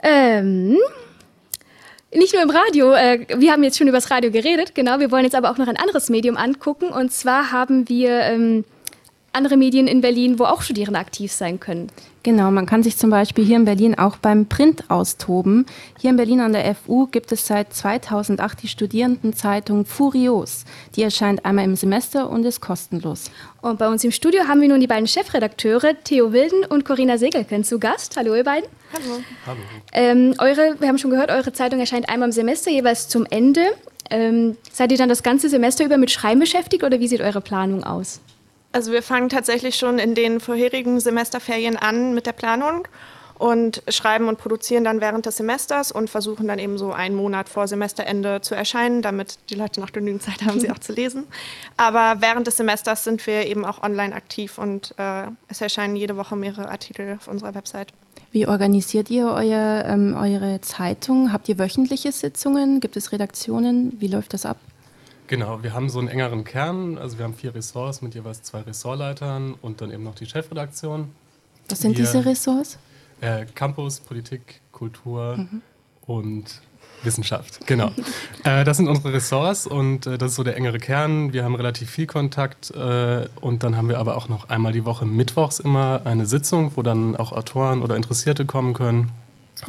Ähm, 0.00 0.76
nicht 2.14 2.34
nur 2.34 2.42
im 2.42 2.50
Radio, 2.50 2.92
äh, 2.92 3.26
wir 3.36 3.50
haben 3.50 3.64
jetzt 3.64 3.78
schon 3.78 3.88
über 3.88 3.96
das 3.96 4.12
Radio 4.12 4.30
geredet, 4.30 4.76
genau, 4.76 5.00
wir 5.00 5.10
wollen 5.10 5.24
jetzt 5.24 5.34
aber 5.34 5.50
auch 5.50 5.58
noch 5.58 5.66
ein 5.66 5.76
anderes 5.76 6.08
Medium 6.08 6.36
angucken. 6.36 6.90
Und 6.90 7.12
zwar 7.12 7.50
haben 7.50 7.88
wir 7.88 8.20
ähm, 8.20 8.64
andere 9.32 9.56
Medien 9.56 9.88
in 9.88 10.02
Berlin, 10.02 10.38
wo 10.38 10.44
auch 10.44 10.62
Studierende 10.62 11.00
aktiv 11.00 11.32
sein 11.32 11.58
können. 11.58 11.90
Genau, 12.26 12.50
man 12.50 12.66
kann 12.66 12.82
sich 12.82 12.96
zum 12.96 13.08
Beispiel 13.08 13.44
hier 13.44 13.54
in 13.54 13.66
Berlin 13.66 13.96
auch 13.96 14.16
beim 14.16 14.46
Print 14.46 14.90
austoben. 14.90 15.64
Hier 16.00 16.10
in 16.10 16.16
Berlin 16.16 16.40
an 16.40 16.54
der 16.54 16.74
FU 16.74 17.06
gibt 17.06 17.30
es 17.30 17.46
seit 17.46 17.72
2008 17.72 18.64
die 18.64 18.66
Studierendenzeitung 18.66 19.86
Furios. 19.86 20.64
Die 20.96 21.04
erscheint 21.04 21.44
einmal 21.44 21.66
im 21.66 21.76
Semester 21.76 22.28
und 22.28 22.44
ist 22.44 22.60
kostenlos. 22.60 23.30
Und 23.62 23.78
bei 23.78 23.86
uns 23.86 24.02
im 24.02 24.10
Studio 24.10 24.48
haben 24.48 24.60
wir 24.60 24.66
nun 24.66 24.80
die 24.80 24.88
beiden 24.88 25.06
Chefredakteure, 25.06 26.02
Theo 26.02 26.32
Wilden 26.32 26.64
und 26.64 26.84
Corinna 26.84 27.16
Segelken, 27.16 27.62
zu 27.62 27.78
Gast. 27.78 28.16
Hallo, 28.16 28.34
ihr 28.34 28.42
beiden. 28.42 28.68
Hallo. 28.92 29.20
Hallo. 29.46 29.60
Ähm, 29.92 30.34
eure, 30.38 30.80
wir 30.80 30.88
haben 30.88 30.98
schon 30.98 31.12
gehört, 31.12 31.30
eure 31.30 31.52
Zeitung 31.52 31.78
erscheint 31.78 32.08
einmal 32.08 32.30
im 32.30 32.32
Semester, 32.32 32.72
jeweils 32.72 33.06
zum 33.06 33.24
Ende. 33.30 33.62
Ähm, 34.10 34.56
seid 34.72 34.90
ihr 34.90 34.98
dann 34.98 35.08
das 35.08 35.22
ganze 35.22 35.48
Semester 35.48 35.84
über 35.84 35.96
mit 35.96 36.10
Schreiben 36.10 36.40
beschäftigt 36.40 36.82
oder 36.82 36.98
wie 36.98 37.06
sieht 37.06 37.20
eure 37.20 37.40
Planung 37.40 37.84
aus? 37.84 38.20
Also 38.76 38.92
wir 38.92 39.02
fangen 39.02 39.30
tatsächlich 39.30 39.76
schon 39.76 39.98
in 39.98 40.14
den 40.14 40.38
vorherigen 40.38 41.00
Semesterferien 41.00 41.78
an 41.78 42.14
mit 42.14 42.26
der 42.26 42.32
Planung 42.32 42.86
und 43.38 43.82
schreiben 43.88 44.28
und 44.28 44.36
produzieren 44.36 44.84
dann 44.84 45.00
während 45.00 45.24
des 45.24 45.38
Semesters 45.38 45.90
und 45.90 46.10
versuchen 46.10 46.46
dann 46.46 46.58
eben 46.58 46.76
so 46.76 46.92
einen 46.92 47.14
Monat 47.14 47.48
vor 47.48 47.68
Semesterende 47.68 48.42
zu 48.42 48.54
erscheinen, 48.54 49.00
damit 49.00 49.38
die 49.48 49.54
Leute 49.54 49.80
noch 49.80 49.92
genügend 49.92 50.24
Zeit 50.24 50.42
haben, 50.44 50.60
sie 50.60 50.70
auch 50.70 50.78
zu 50.78 50.92
lesen. 50.92 51.24
Aber 51.78 52.20
während 52.20 52.48
des 52.48 52.58
Semesters 52.58 53.04
sind 53.04 53.26
wir 53.26 53.46
eben 53.46 53.64
auch 53.64 53.82
online 53.82 54.14
aktiv 54.14 54.58
und 54.58 54.94
äh, 54.98 55.22
es 55.48 55.62
erscheinen 55.62 55.96
jede 55.96 56.18
Woche 56.18 56.36
mehrere 56.36 56.68
Artikel 56.68 57.16
auf 57.18 57.28
unserer 57.28 57.54
Website. 57.54 57.94
Wie 58.30 58.46
organisiert 58.46 59.08
ihr 59.08 59.28
euer, 59.28 59.86
ähm, 59.86 60.14
eure 60.20 60.60
Zeitung? 60.60 61.32
Habt 61.32 61.48
ihr 61.48 61.58
wöchentliche 61.58 62.12
Sitzungen? 62.12 62.80
Gibt 62.80 62.98
es 62.98 63.10
Redaktionen? 63.10 63.98
Wie 64.00 64.08
läuft 64.08 64.34
das 64.34 64.44
ab? 64.44 64.58
Genau, 65.28 65.62
wir 65.62 65.72
haben 65.72 65.88
so 65.88 65.98
einen 65.98 66.08
engeren 66.08 66.44
Kern. 66.44 66.98
Also 66.98 67.18
wir 67.18 67.24
haben 67.24 67.34
vier 67.34 67.54
Ressorts 67.54 68.02
mit 68.02 68.14
jeweils 68.14 68.42
zwei 68.42 68.60
Ressortleitern 68.60 69.54
und 69.60 69.80
dann 69.80 69.90
eben 69.90 70.04
noch 70.04 70.14
die 70.14 70.26
Chefredaktion. 70.26 71.10
Was 71.68 71.80
sind 71.80 71.96
wir, 71.96 72.04
diese 72.04 72.24
Ressorts? 72.24 72.78
Äh, 73.20 73.46
Campus, 73.54 74.00
Politik, 74.00 74.60
Kultur 74.70 75.36
mhm. 75.36 75.62
und 76.06 76.60
Wissenschaft, 77.02 77.66
genau. 77.66 77.90
äh, 78.44 78.64
das 78.64 78.76
sind 78.76 78.88
unsere 78.88 79.12
Ressorts 79.12 79.66
und 79.66 80.06
äh, 80.06 80.18
das 80.18 80.32
ist 80.32 80.36
so 80.36 80.44
der 80.44 80.56
engere 80.56 80.78
Kern. 80.78 81.32
Wir 81.32 81.44
haben 81.44 81.54
relativ 81.54 81.90
viel 81.90 82.06
Kontakt 82.06 82.70
äh, 82.70 83.28
und 83.40 83.62
dann 83.62 83.76
haben 83.76 83.88
wir 83.88 83.98
aber 83.98 84.16
auch 84.16 84.28
noch 84.28 84.48
einmal 84.48 84.72
die 84.72 84.84
Woche 84.84 85.06
mittwochs 85.06 85.58
immer 85.58 86.02
eine 86.04 86.26
Sitzung, 86.26 86.72
wo 86.76 86.82
dann 86.82 87.16
auch 87.16 87.32
Autoren 87.32 87.82
oder 87.82 87.96
Interessierte 87.96 88.44
kommen 88.44 88.74
können, 88.74 89.10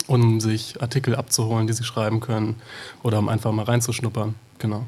um 0.07 0.39
sich 0.39 0.81
Artikel 0.81 1.15
abzuholen, 1.15 1.67
die 1.67 1.73
sie 1.73 1.83
schreiben 1.83 2.19
können 2.19 2.55
oder 3.03 3.19
um 3.19 3.29
einfach 3.29 3.51
mal 3.51 3.63
reinzuschnuppern. 3.63 4.35
Genau. 4.59 4.85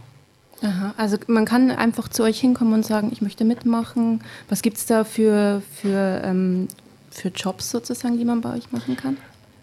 Aha, 0.61 0.93
also 0.97 1.17
man 1.27 1.45
kann 1.45 1.71
einfach 1.71 2.09
zu 2.09 2.23
euch 2.23 2.39
hinkommen 2.39 2.73
und 2.73 2.85
sagen, 2.85 3.09
ich 3.11 3.21
möchte 3.21 3.45
mitmachen. 3.45 4.21
Was 4.49 4.61
gibt 4.61 4.77
es 4.77 4.85
da 4.85 5.03
für, 5.03 5.61
für, 5.75 6.21
ähm, 6.23 6.67
für 7.09 7.29
Jobs 7.29 7.71
sozusagen, 7.71 8.17
die 8.17 8.25
man 8.25 8.41
bei 8.41 8.53
euch 8.55 8.71
machen 8.71 8.97
kann? 8.97 9.17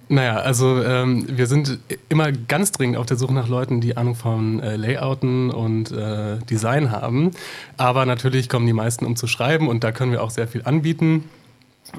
Naja, 0.09 0.37
also 0.37 0.83
ähm, 0.85 1.27
wir 1.29 1.49
sind 1.49 1.81
immer 2.09 2.31
ganz 2.31 2.71
dringend 2.71 2.97
auf 2.97 3.07
der 3.07 3.17
Suche 3.17 3.35
nach 3.35 3.49
Leuten, 3.49 3.81
die 3.81 3.97
Ahnung 3.97 4.15
von 4.15 4.61
äh, 4.61 4.77
Layouten 4.77 5.51
und 5.51 5.91
äh, 5.91 6.39
Design 6.49 6.93
haben. 6.93 7.33
Aber 7.77 8.07
natürlich 8.07 8.49
kommen 8.49 8.67
die 8.67 8.73
meisten, 8.73 9.05
um 9.05 9.17
zu 9.17 9.27
schreiben 9.27 9.69
und 9.69 9.83
da 9.83 9.91
können 9.91 10.13
wir 10.13 10.23
auch 10.23 10.31
sehr 10.31 10.47
viel 10.47 10.63
anbieten. 10.65 11.25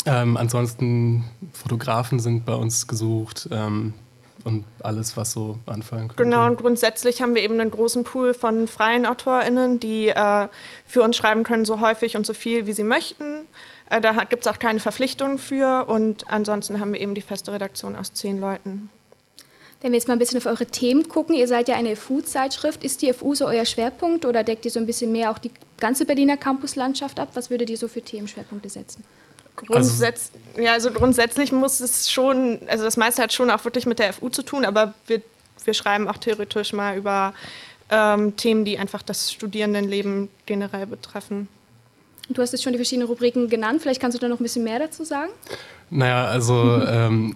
Ähm, 0.05 0.37
ansonsten 0.37 1.25
Fotografen 1.51 2.19
sind 2.19 2.45
bei 2.45 2.55
uns 2.55 2.87
gesucht, 2.87 3.49
ähm, 3.51 3.93
und 4.47 4.63
alles, 4.81 5.17
was 5.17 5.33
so 5.33 5.59
anfallen 5.65 6.07
könnte. 6.07 6.23
Genau, 6.23 6.45
und 6.47 6.57
grundsätzlich 6.57 7.21
haben 7.21 7.35
wir 7.35 7.43
eben 7.43 7.59
einen 7.59 7.69
großen 7.69 8.05
Pool 8.05 8.33
von 8.33 8.67
freien 8.67 9.05
AutorInnen, 9.05 9.79
die 9.79 10.07
äh, 10.07 10.47
für 10.85 11.03
uns 11.03 11.17
schreiben 11.17 11.43
können, 11.43 11.65
so 11.65 11.81
häufig 11.81 12.15
und 12.15 12.25
so 12.25 12.33
viel, 12.33 12.65
wie 12.65 12.71
sie 12.71 12.85
möchten. 12.85 13.45
Äh, 13.89 13.99
da 13.99 14.23
gibt 14.23 14.45
es 14.45 14.51
auch 14.51 14.57
keine 14.57 14.79
Verpflichtungen 14.79 15.37
für 15.37 15.85
und 15.87 16.31
ansonsten 16.31 16.79
haben 16.79 16.93
wir 16.93 17.01
eben 17.01 17.13
die 17.13 17.21
feste 17.21 17.51
Redaktion 17.51 17.97
aus 17.97 18.13
zehn 18.13 18.39
Leuten. 18.39 18.89
Wenn 19.81 19.91
wir 19.91 19.97
jetzt 19.97 20.07
mal 20.07 20.15
ein 20.15 20.19
bisschen 20.19 20.39
auf 20.39 20.47
eure 20.47 20.65
Themen 20.65 21.07
gucken, 21.07 21.35
ihr 21.35 21.47
seid 21.47 21.67
ja 21.67 21.75
eine 21.75 21.95
FU-Zeitschrift. 21.95 22.83
Ist 22.83 23.03
die 23.03 23.13
FU 23.13 23.35
so 23.35 23.45
euer 23.45 23.65
Schwerpunkt 23.65 24.25
oder 24.25 24.43
deckt 24.43 24.65
ihr 24.65 24.71
so 24.71 24.79
ein 24.79 24.87
bisschen 24.87 25.11
mehr 25.11 25.29
auch 25.29 25.37
die 25.37 25.51
ganze 25.77 26.05
Berliner 26.05 26.37
Campuslandschaft 26.37 27.19
ab? 27.19 27.29
Was 27.35 27.51
würdet 27.51 27.69
ihr 27.69 27.77
so 27.77 27.87
für 27.87 28.01
Themenschwerpunkte 28.01 28.69
setzen? 28.69 29.03
Grundsätz 29.57 30.31
also, 30.53 30.61
ja, 30.61 30.73
also 30.73 30.91
grundsätzlich 30.91 31.51
muss 31.51 31.79
es 31.79 32.09
schon, 32.11 32.59
also 32.67 32.83
das 32.83 32.95
meiste 32.95 33.21
hat 33.21 33.33
schon 33.33 33.49
auch 33.49 33.65
wirklich 33.65 33.85
mit 33.85 33.99
der 33.99 34.13
FU 34.13 34.29
zu 34.29 34.43
tun, 34.43 34.65
aber 34.65 34.93
wir, 35.07 35.21
wir 35.65 35.73
schreiben 35.73 36.07
auch 36.07 36.17
theoretisch 36.17 36.73
mal 36.73 36.95
über 36.97 37.33
ähm, 37.89 38.35
Themen, 38.37 38.65
die 38.65 38.77
einfach 38.77 39.01
das 39.01 39.31
Studierendenleben 39.31 40.29
generell 40.45 40.85
betreffen. 40.85 41.47
Du 42.29 42.41
hast 42.41 42.51
jetzt 42.51 42.63
schon 42.63 42.73
die 42.73 42.77
verschiedenen 42.77 43.07
Rubriken 43.07 43.49
genannt, 43.49 43.81
vielleicht 43.81 44.01
kannst 44.01 44.15
du 44.15 44.21
da 44.21 44.27
noch 44.27 44.39
ein 44.39 44.43
bisschen 44.43 44.63
mehr 44.63 44.79
dazu 44.79 45.03
sagen? 45.03 45.31
Naja, 45.89 46.25
also 46.25 46.81
ähm, 46.87 47.35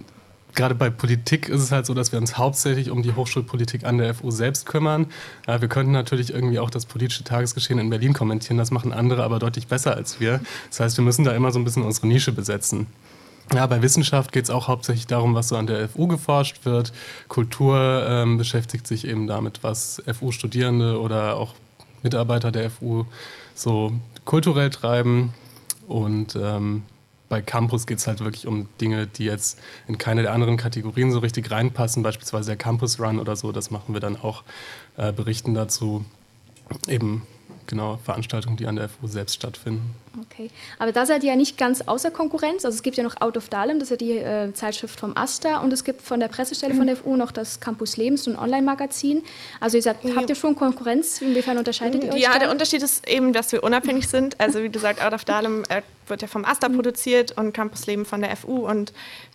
gerade 0.56 0.76
bei 0.76 0.90
Politik 0.90 1.50
ist 1.50 1.62
es 1.62 1.72
halt 1.72 1.86
so, 1.86 1.94
dass 1.94 2.12
wir 2.12 2.20
uns 2.20 2.38
hauptsächlich 2.38 2.90
um 2.92 3.04
die 3.04 3.14
Hochschulpolitik 3.14 3.84
an 3.86 3.98
der 3.98 4.14
FU 4.14 4.32
selbst 4.32 4.66
kümmern. 4.66 5.08
Ja, 5.48 5.62
wir 5.62 5.68
könnten 5.68 5.92
natürlich 5.92 6.34
irgendwie 6.34 6.60
auch 6.60 6.70
das 6.70 6.86
politische 6.86 7.24
Tagesgeschehen 7.24 7.80
in 7.80 7.90
Berlin 7.90 8.14
kommentieren, 8.14 8.58
das 8.58 8.72
machen 8.72 8.94
andere 8.94 9.24
aber 9.24 9.40
deutlich 9.40 9.68
besser 9.68 9.96
als 9.96 10.20
wir. 10.20 10.42
Das 10.70 10.80
heißt, 10.80 10.98
wir 10.98 11.04
müssen 11.04 11.26
da 11.26 11.34
immer 11.34 11.52
so 11.52 11.60
ein 11.60 11.64
bisschen 11.64 11.84
unsere 11.84 12.08
Nische 12.08 12.32
besetzen. 12.32 12.88
Ja, 13.54 13.68
bei 13.68 13.82
Wissenschaft 13.82 14.32
geht 14.32 14.46
es 14.46 14.50
auch 14.50 14.70
hauptsächlich 14.70 15.08
darum, 15.08 15.36
was 15.36 15.50
so 15.50 15.58
an 15.58 15.68
der 15.68 15.90
FU 15.90 16.08
geforscht 16.08 16.64
wird. 16.64 16.94
Kultur 17.28 18.06
ähm, 18.08 18.38
beschäftigt 18.38 18.88
sich 18.88 19.06
eben 19.06 19.28
damit, 19.28 19.62
was 19.62 20.02
FU-Studierende 20.08 21.00
oder 21.02 21.36
auch 21.36 21.56
Mitarbeiter 22.02 22.52
der 22.52 22.70
FU 22.72 23.06
so 23.54 23.92
kulturell 24.24 24.70
treiben. 24.70 25.34
Und 25.88 26.38
ähm, 26.42 26.84
bei 27.32 27.41
Campus 27.41 27.88
geht 27.88 28.00
es 28.00 28.08
halt 28.08 28.20
wirklich 28.20 28.46
um 28.46 28.67
Dinge, 28.82 29.08
die 29.08 29.24
jetzt 29.24 29.58
in 29.88 29.98
keine 29.98 30.22
der 30.22 30.34
anderen 30.34 30.58
Kategorien 30.58 31.13
so 31.13 31.20
richtig 31.20 31.50
reinpassen, 31.50 32.04
beispielsweise 32.04 32.48
der 32.48 32.58
Campus 32.58 33.00
Run 33.00 33.20
oder 33.20 33.38
so. 33.38 33.54
Das 33.54 33.72
machen 33.72 33.94
wir 33.94 34.02
dann 34.02 34.17
auch, 34.17 34.44
äh, 34.98 35.13
berichten 35.13 35.54
dazu. 35.54 36.04
Eben 36.89 37.26
genau 37.72 37.98
Veranstaltungen, 38.04 38.58
die 38.58 38.68
an 38.68 38.76
der 38.76 38.88
FU 38.88 39.08
selbst 39.08 39.36
stattfinden. 39.36 39.96
Okay, 40.22 40.52
aber 40.78 40.92
da 40.92 41.06
seid 41.06 41.24
ihr 41.24 41.30
ja 41.30 41.36
nicht 41.36 41.58
ganz 41.58 41.82
außer 41.82 42.12
Konkurrenz. 42.12 42.66
Also 42.66 42.76
es 42.76 42.84
gibt 42.84 42.98
ja 42.98 43.04
noch 43.04 43.20
Out 43.22 43.38
of 43.38 43.50
Dahlem, 43.50 43.80
das 43.80 43.90
ist 43.90 44.02
ja 44.02 44.08
die 44.08 44.18
äh, 44.18 44.54
Zeitschrift 44.54 45.00
vom 45.00 45.16
AStA 45.16 45.60
und 45.60 45.72
es 45.72 45.84
gibt 45.84 46.02
von 46.02 46.20
der 46.20 46.28
Pressestelle 46.28 46.76
von 46.76 46.86
der 46.86 46.98
FU 46.98 47.16
noch 47.16 47.32
das 47.32 47.60
Campus 47.60 47.98
Lebens, 47.98 48.26
so 48.26 48.32
ein 48.32 48.38
Online-Magazin. 48.38 49.24
Also 49.60 49.78
ihr 49.78 49.84
sagt, 49.84 50.04
habt 50.16 50.30
ihr 50.30 50.36
schon 50.36 50.56
Konkurrenz? 50.56 51.22
Inwiefern 51.22 51.58
unterscheidet 51.58 52.04
ihr 52.04 52.14
euch? 52.14 52.22
Ja, 52.22 52.34
da? 52.34 52.40
der 52.40 52.52
Unterschied 52.52 52.84
ist 52.84 53.08
eben, 53.08 53.34
dass 53.34 53.52
wir 53.54 53.64
unabhängig 53.64 54.08
sind. 54.08 54.40
Also 54.40 54.62
wie 54.62 54.70
du 54.70 54.80
sagst, 54.80 55.02
Out 55.02 55.14
of 55.14 55.24
Dahlem 55.24 55.64
äh, 55.70 55.82
wird 56.08 56.22
ja 56.22 56.28
vom 56.28 56.46
AStA 56.46 56.70
produziert 56.70 57.38
und 57.38 57.54
Campus 57.54 57.88
Leben 57.88 58.06
von 58.06 58.22
der 58.22 58.36
FU 58.36 58.68
und 58.68 58.94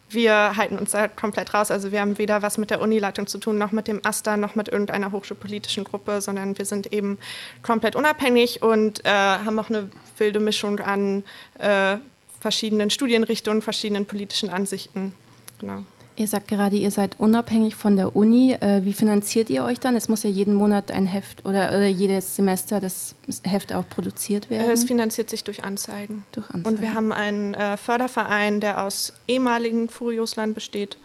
wir 0.09 0.57
halten 0.57 0.79
uns 0.79 0.93
da 0.93 1.09
komplett 1.09 1.53
raus. 1.55 1.71
Also 1.71 1.93
wir 1.93 2.01
haben 2.01 2.19
weder 2.19 2.43
was 2.43 2.59
mit 2.59 2.71
der 2.71 2.81
Unileitung 2.81 3.27
zu 3.27 3.39
tun, 3.39 3.59
noch 3.59 3.73
mit 3.73 3.89
dem 3.89 4.01
AStA, 4.05 4.37
noch 4.37 4.55
mit 4.55 4.69
irgendeiner 4.69 5.13
hochschulpolitischen 5.13 5.85
Gruppe, 5.85 6.21
sondern 6.21 6.57
wir 6.59 6.65
sind 6.65 6.93
eben 6.93 7.19
komplett 7.63 7.97
unabhängig 7.97 8.63
und 8.63 9.05
äh, 9.05 9.09
haben 9.11 9.59
auch 9.59 9.69
eine 9.69 9.91
wilde 10.19 10.41
Mischung 10.41 10.81
an 10.81 11.25
äh, 11.59 11.97
verschiedenen 12.41 12.91
Studienrichtungen, 12.91 13.63
verschiedenen 13.63 14.07
politischen 14.07 14.51
Ansichten. 14.51 15.15
Genau. 15.59 15.85
Ihr 16.19 16.27
sagt 16.27 16.49
gerade, 16.49 16.77
ihr 16.77 16.91
seid 16.91 17.21
unabhängig 17.21 17.75
von 17.75 17.97
der 17.97 18.17
Uni. 18.17 18.53
Äh, 18.53 18.85
wie 18.85 18.95
finanziert 18.95 19.51
ihr 19.51 19.65
euch 19.65 19.81
dann? 19.81 19.97
Es 19.97 20.09
muss 20.09 20.23
ja 20.23 20.31
jeden 20.31 20.55
Monat 20.55 20.91
ein 20.91 21.07
Heft 21.07 21.45
oder, 21.45 21.69
oder 21.69 21.87
jedes 21.87 22.37
Semester 22.37 22.81
das 22.81 23.15
Heft 23.43 23.75
auch 23.75 23.87
produziert 23.87 24.49
werden. 24.49 24.71
Es 24.71 24.85
finanziert 24.85 25.29
sich 25.29 25.45
durch 25.45 25.63
Anzeigen. 25.63 26.25
Durch 26.33 26.47
Anzeigen. 26.47 26.67
Und 26.67 26.81
wir 26.81 26.95
haben 26.95 27.13
einen 27.13 27.53
äh, 27.53 27.77
Förderverein, 27.77 28.61
der 28.61 28.83
aus 28.83 29.13
ehemaligen 29.29 29.91
Furiosland 29.91 30.55
besteht. 30.55 30.97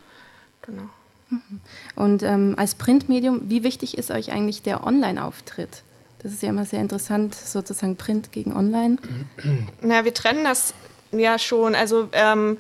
Genau. 0.62 0.84
Mhm. 1.30 1.60
Und 1.96 2.24
ähm, 2.24 2.56
als 2.58 2.76
Printmedium, 2.76 3.50
wie 3.50 3.64
wichtig 3.64 3.98
ist 3.98 4.12
euch 4.12 4.32
eigentlich 4.32 4.62
der 4.62 4.86
Online-Auftritt? 4.86 5.84
Das 6.24 6.32
ist 6.32 6.42
ja 6.42 6.50
immer 6.50 6.66
sehr 6.66 6.80
interessant, 6.80 7.36
sozusagen 7.36 7.96
Print 7.96 8.32
gegen 8.32 8.56
Online. 8.56 8.98
Na, 9.82 10.06
wir 10.06 10.14
trennen 10.14 10.44
das 10.44 10.74
ja 11.12 11.40
schon. 11.40 11.76
Also 11.76 12.10
ähm, 12.14 12.58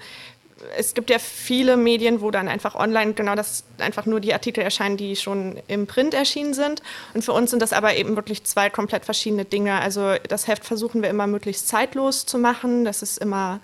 es 0.77 0.93
gibt 0.93 1.09
ja 1.09 1.19
viele 1.19 1.77
Medien, 1.77 2.21
wo 2.21 2.31
dann 2.31 2.47
einfach 2.47 2.75
online 2.75 3.13
genau 3.13 3.35
das 3.35 3.63
einfach 3.79 4.05
nur 4.05 4.19
die 4.19 4.33
Artikel 4.33 4.63
erscheinen, 4.63 4.97
die 4.97 5.15
schon 5.15 5.59
im 5.67 5.87
Print 5.87 6.13
erschienen 6.13 6.53
sind. 6.53 6.81
Und 7.13 7.23
für 7.23 7.33
uns 7.33 7.51
sind 7.51 7.61
das 7.61 7.73
aber 7.73 7.95
eben 7.95 8.15
wirklich 8.15 8.43
zwei 8.43 8.69
komplett 8.69 9.05
verschiedene 9.05 9.45
Dinge. 9.45 9.79
Also 9.79 10.15
das 10.27 10.47
Heft 10.47 10.65
versuchen 10.65 11.01
wir 11.01 11.09
immer 11.09 11.27
möglichst 11.27 11.67
zeitlos 11.67 12.25
zu 12.25 12.37
machen, 12.37 12.85
dass 12.85 13.01
es 13.01 13.17
immer 13.17 13.59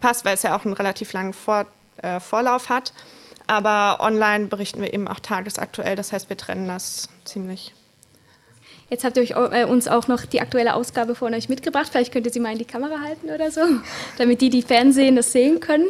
passt, 0.00 0.24
weil 0.24 0.34
es 0.34 0.42
ja 0.42 0.56
auch 0.56 0.64
einen 0.64 0.74
relativ 0.74 1.12
langen 1.12 1.32
Vor 1.32 1.66
äh, 2.02 2.20
Vorlauf 2.20 2.68
hat. 2.68 2.92
Aber 3.46 3.98
online 4.00 4.46
berichten 4.46 4.80
wir 4.80 4.94
eben 4.94 5.08
auch 5.08 5.20
tagesaktuell. 5.20 5.96
Das 5.96 6.12
heißt, 6.12 6.28
wir 6.28 6.36
trennen 6.36 6.68
das 6.68 7.08
ziemlich. 7.24 7.74
Jetzt 8.88 9.04
habt 9.04 9.16
ihr 9.16 9.22
euch, 9.22 9.30
äh, 9.30 9.64
uns 9.64 9.88
auch 9.88 10.06
noch 10.06 10.26
die 10.26 10.40
aktuelle 10.42 10.74
Ausgabe 10.74 11.14
von 11.14 11.32
euch 11.32 11.48
mitgebracht. 11.48 11.88
Vielleicht 11.90 12.12
könnt 12.12 12.26
ihr 12.26 12.32
sie 12.32 12.40
mal 12.40 12.52
in 12.52 12.58
die 12.58 12.66
Kamera 12.66 13.00
halten 13.00 13.30
oder 13.30 13.50
so, 13.50 13.62
damit 14.18 14.40
die, 14.42 14.50
die 14.50 14.62
Fernsehen 14.62 15.16
das 15.16 15.32
sehen 15.32 15.60
können. 15.60 15.86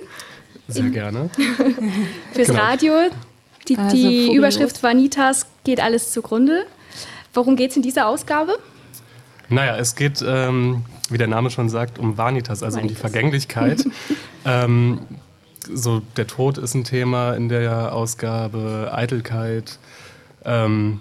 Sehr 0.73 0.91
gerne. 0.91 1.31
Fürs 2.33 2.49
genau. 2.49 2.61
Radio. 2.61 2.93
Die, 3.69 3.77
also 3.77 3.97
die 3.97 4.35
Überschrift 4.35 4.83
Vanitas 4.83 5.47
geht 5.65 5.81
alles 5.81 6.11
zugrunde. 6.13 6.67
Worum 7.33 7.57
geht 7.57 7.71
es 7.71 7.77
in 7.77 7.83
dieser 7.83 8.09
Ausgabe? 8.09 8.59
Naja, 9.49 9.77
es 9.77 9.95
geht, 9.95 10.23
ähm, 10.27 10.85
wie 11.11 11.19
der 11.19 11.29
Name 11.29 11.51
schon 11.51 11.69
sagt, 11.69 11.99
um 11.99 12.19
Vanitas, 12.19 12.63
also 12.63 12.79
Vanitas. 12.79 12.83
um 12.83 12.89
die 12.89 12.95
Vergänglichkeit. 13.01 13.85
ähm, 14.45 15.01
so 15.71 16.01
der 16.17 16.27
Tod 16.27 16.59
ist 16.59 16.75
ein 16.75 16.85
Thema 16.85 17.35
in 17.35 17.49
der 17.49 17.95
Ausgabe, 17.95 18.91
Eitelkeit. 18.93 19.79
Ähm, 20.45 21.01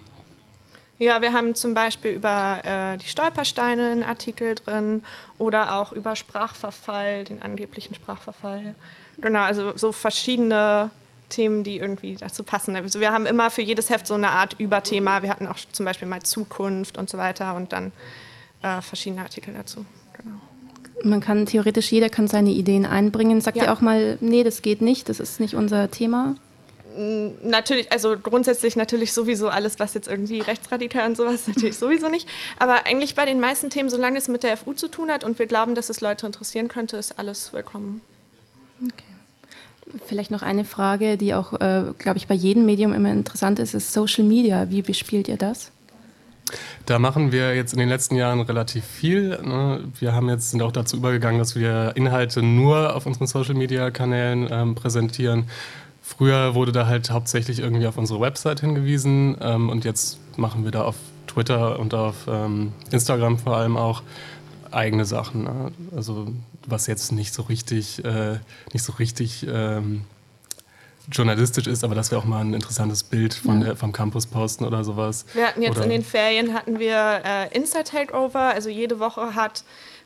ja, 1.00 1.20
wir 1.22 1.34
haben 1.34 1.56
zum 1.56 1.74
Beispiel 1.74 2.12
über 2.12 2.60
äh, 2.64 2.98
die 2.98 3.08
Stolpersteine 3.08 3.90
einen 3.90 4.04
Artikel 4.04 4.54
drin 4.54 5.02
oder 5.40 5.76
auch 5.76 5.94
über 5.94 6.16
Sprachverfall, 6.16 7.24
den 7.24 7.42
angeblichen 7.42 7.96
Sprachverfall. 7.96 8.76
Genau, 9.19 9.41
also 9.41 9.74
so 9.76 9.91
verschiedene 9.91 10.89
Themen, 11.30 11.63
die 11.63 11.78
irgendwie 11.78 12.15
dazu 12.15 12.43
passen. 12.43 12.76
Also 12.76 13.00
wir 13.00 13.12
haben 13.12 13.26
immer 13.26 13.50
für 13.50 13.62
jedes 13.62 13.89
Heft 13.89 14.08
so 14.08 14.13
eine 14.13 14.30
Art 14.30 14.60
Überthema. 14.60 15.21
Wir 15.21 15.30
hatten 15.30 15.47
auch 15.47 15.58
zum 15.71 15.86
Beispiel 15.86 16.08
mal 16.08 16.21
Zukunft 16.21 16.97
und 16.97 17.10
so 17.10 17.17
weiter 17.17 17.56
und 17.56 17.74
dann 17.74 17.91
äh, 18.62 18.82
verschiedene 18.82 19.21
Artikel 19.21 19.54
dazu. 19.54 19.86
Genau. 20.17 20.38
Man 21.04 21.21
kann 21.21 21.45
theoretisch, 21.45 21.91
jeder 21.91 22.10
kann 22.10 22.28
seine 22.28 22.52
Ideen 22.52 22.86
einbringen. 22.86 23.41
Sagt 23.41 23.58
ja. 23.58 23.65
ihr 23.65 23.74
auch 23.74 23.82
mal, 23.82 24.17
nee, 24.21 24.43
das 24.43 24.62
geht 24.62 24.82
nicht, 24.82 25.10
das 25.10 25.19
ist 25.19 25.39
nicht 25.39 25.56
unser 25.56 25.89
Thema? 25.89 26.36
natürlich, 26.95 27.91
also 27.91 28.17
grundsätzlich 28.17 28.76
natürlich 28.76 29.13
sowieso 29.13 29.50
alles, 29.50 29.80
was 29.80 29.93
jetzt 29.93 30.08
irgendwie 30.08 30.39
rechtsradikal 30.39 31.08
und 31.08 31.17
sowas, 31.17 31.47
natürlich 31.47 31.78
sowieso 31.78 32.10
nicht. 32.10 32.28
Aber 32.60 32.86
eigentlich 32.86 33.15
bei 33.15 33.26
den 33.26 33.39
meisten 33.39 33.69
Themen, 33.69 33.89
solange 33.89 34.17
es 34.17 34.28
mit 34.28 34.43
der 34.43 34.58
FU 34.58 34.74
zu 34.74 34.88
tun 34.88 35.10
hat 35.10 35.24
und 35.24 35.39
wir 35.39 35.47
glauben, 35.47 35.76
dass 35.76 35.89
es 35.89 36.02
Leute 36.02 36.26
interessieren 36.26 36.67
könnte, 36.67 36.97
ist 36.97 37.17
alles 37.17 37.54
willkommen. 37.54 38.02
Vielleicht 40.06 40.32
noch 40.32 40.41
eine 40.41 40.63
Frage, 40.63 41.17
die 41.17 41.34
auch, 41.34 41.54
äh, 41.60 41.84
glaube 41.98 42.17
ich, 42.17 42.28
bei 42.28 42.36
jedem 42.36 42.65
Medium 42.65 42.94
immer 42.94 43.12
interessant 43.12 43.60
ist, 43.60 43.74
ist 43.74 43.91
Social 43.91 44.24
Media. 44.24 44.70
Wie 44.70 44.82
bespielt 44.82 45.28
ihr 45.28 45.38
das? 45.38 45.72
Da 46.86 46.98
machen 46.98 47.32
wir 47.32 47.56
jetzt 47.56 47.74
in 47.74 47.80
den 47.80 47.89
letzten 47.89 48.15
Jahren 48.15 48.41
relativ 48.41 48.86
viel. 48.86 49.30
Ne? 49.41 49.84
Wir 50.00 50.13
haben 50.13 50.30
jetzt, 50.30 50.52
sind 50.52 50.62
auch 50.62 50.72
dazu 50.72 50.98
übergegangen, 50.98 51.39
dass 51.39 51.56
wir 51.56 51.94
Inhalte 51.96 52.41
nur 52.41 52.96
auf 52.96 53.06
unseren 53.06 53.28
Social-Media-Kanälen 53.28 54.48
ähm, 54.52 54.76
präsentieren 54.76 55.46
Früher 56.17 56.56
wurde 56.56 56.74
da 56.74 56.88
halt 56.88 57.10
hauptsächlich 57.10 57.60
irgendwie 57.60 57.88
auf 57.88 57.98
unsere 57.98 58.20
Website 58.20 58.60
hingewiesen 58.60 59.38
ähm, 59.39 59.70
und 59.70 59.86
jetzt 59.86 60.20
machen 60.38 60.65
wir 60.65 60.72
da 60.72 60.84
auf 60.84 60.96
Twitter 61.28 61.80
und 61.80 61.94
auf 61.94 62.28
ähm, 62.28 62.74
Instagram 62.91 63.38
vor 63.38 63.56
allem 63.56 63.78
auch 63.78 64.04
eigene 64.72 65.06
Sachen. 65.06 65.46
Ne? 65.46 65.72
Also 65.96 66.28
was 66.67 66.88
jetzt 66.88 67.12
nicht 67.12 67.34
so 67.34 67.43
richtig, 67.43 68.04
äh, 68.04 68.39
nicht 68.74 68.84
so 68.84 68.93
richtig 68.93 69.45
ähm, 69.47 70.06
journalistisch 71.12 71.67
ist, 71.67 71.84
aber 71.84 71.95
dass 71.95 72.12
wir 72.12 72.17
auch 72.17 72.26
mal 72.26 72.41
ein 72.41 72.54
interessantes 72.54 73.04
Bild 73.04 73.34
von 73.34 73.62
der, 73.62 73.76
vom 73.76 73.91
Campus 73.91 74.28
posten 74.28 74.65
oder 74.65 74.84
sowas. 74.84 75.26
Wir 75.34 75.47
hatten 75.47 75.62
jetzt 75.62 75.76
oder 75.76 75.86
in 75.86 75.89
den 75.89 76.04
Ferien 76.04 76.54
hatten 76.54 76.80
wir 76.80 77.21
äh, 77.24 77.56
Insta 77.56 77.84
Takeover, 77.84 78.39
also 78.39 78.69
jede 78.69 79.00
Woche 79.00 79.36
hat 79.36 79.63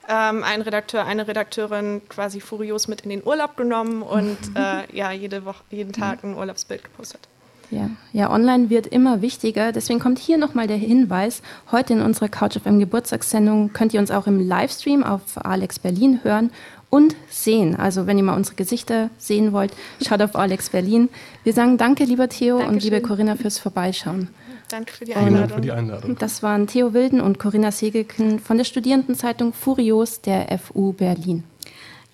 ähm, 0.07 0.43
ein 0.43 0.61
Redakteur, 0.61 1.05
eine 1.05 1.27
Redakteurin 1.27 2.01
quasi 2.07 2.39
furios 2.39 2.87
mit 2.87 3.01
in 3.01 3.09
den 3.09 3.23
Urlaub 3.25 3.57
genommen 3.57 4.01
und 4.01 4.37
äh, 4.55 4.95
ja, 4.95 5.11
jede 5.11 5.45
Woche, 5.45 5.63
jeden 5.69 5.93
Tag 5.93 6.23
ein 6.23 6.35
Urlaubsbild 6.35 6.83
gepostet. 6.83 7.27
Ja. 7.71 7.89
ja, 8.13 8.31
online 8.31 8.69
wird 8.69 8.87
immer 8.87 9.21
wichtiger. 9.21 9.71
Deswegen 9.71 9.99
kommt 9.99 10.19
hier 10.19 10.37
nochmal 10.37 10.67
der 10.67 10.77
Hinweis. 10.77 11.41
Heute 11.71 11.93
in 11.93 12.01
unserer 12.01 12.29
Couch 12.29 12.57
FM 12.57 12.79
Geburtstagssendung 12.79 13.73
könnt 13.73 13.93
ihr 13.93 13.99
uns 13.99 14.11
auch 14.11 14.27
im 14.27 14.39
Livestream 14.39 15.03
auf 15.03 15.21
Alex 15.43 15.79
Berlin 15.79 16.19
hören 16.23 16.51
und 16.89 17.15
sehen. 17.29 17.75
Also 17.75 18.07
wenn 18.07 18.17
ihr 18.17 18.23
mal 18.23 18.35
unsere 18.35 18.55
Gesichter 18.55 19.09
sehen 19.17 19.51
wollt, 19.51 19.73
schaut 20.05 20.21
auf 20.21 20.35
Alex 20.35 20.69
Berlin. 20.69 21.09
Wir 21.43 21.53
sagen 21.53 21.77
danke, 21.77 22.05
lieber 22.05 22.29
Theo 22.29 22.59
Dankeschön. 22.59 22.73
und 22.75 22.83
liebe 22.83 23.01
Corinna 23.01 23.35
fürs 23.35 23.59
Vorbeischauen. 23.59 24.29
Danke 24.69 24.93
für 24.93 25.05
die 25.05 25.15
Einladung. 25.15 25.57
Für 25.57 25.61
die 25.61 25.71
Einladung. 25.71 26.15
Das 26.17 26.41
waren 26.41 26.67
Theo 26.67 26.93
Wilden 26.93 27.21
und 27.21 27.37
Corinna 27.37 27.71
Segelken 27.71 28.39
von 28.39 28.57
der 28.57 28.63
Studierendenzeitung 28.63 29.53
Furios 29.53 30.21
der 30.21 30.57
FU 30.57 30.93
Berlin. 30.93 31.43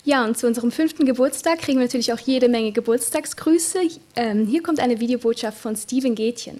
Ja, 0.03 0.25
und 0.25 0.35
zu 0.35 0.47
unserem 0.47 0.71
fünften 0.71 1.05
Geburtstag 1.05 1.59
kriegen 1.59 1.77
wir 1.77 1.85
natürlich 1.85 2.11
auch 2.11 2.19
jede 2.19 2.49
Menge 2.49 2.71
Geburtstagsgrüße. 2.71 3.77
Ähm, 4.15 4.47
hier 4.47 4.63
kommt 4.63 4.79
eine 4.79 4.99
Videobotschaft 4.99 5.59
von 5.59 5.75
Steven 5.75 6.15
Gätchen. 6.15 6.59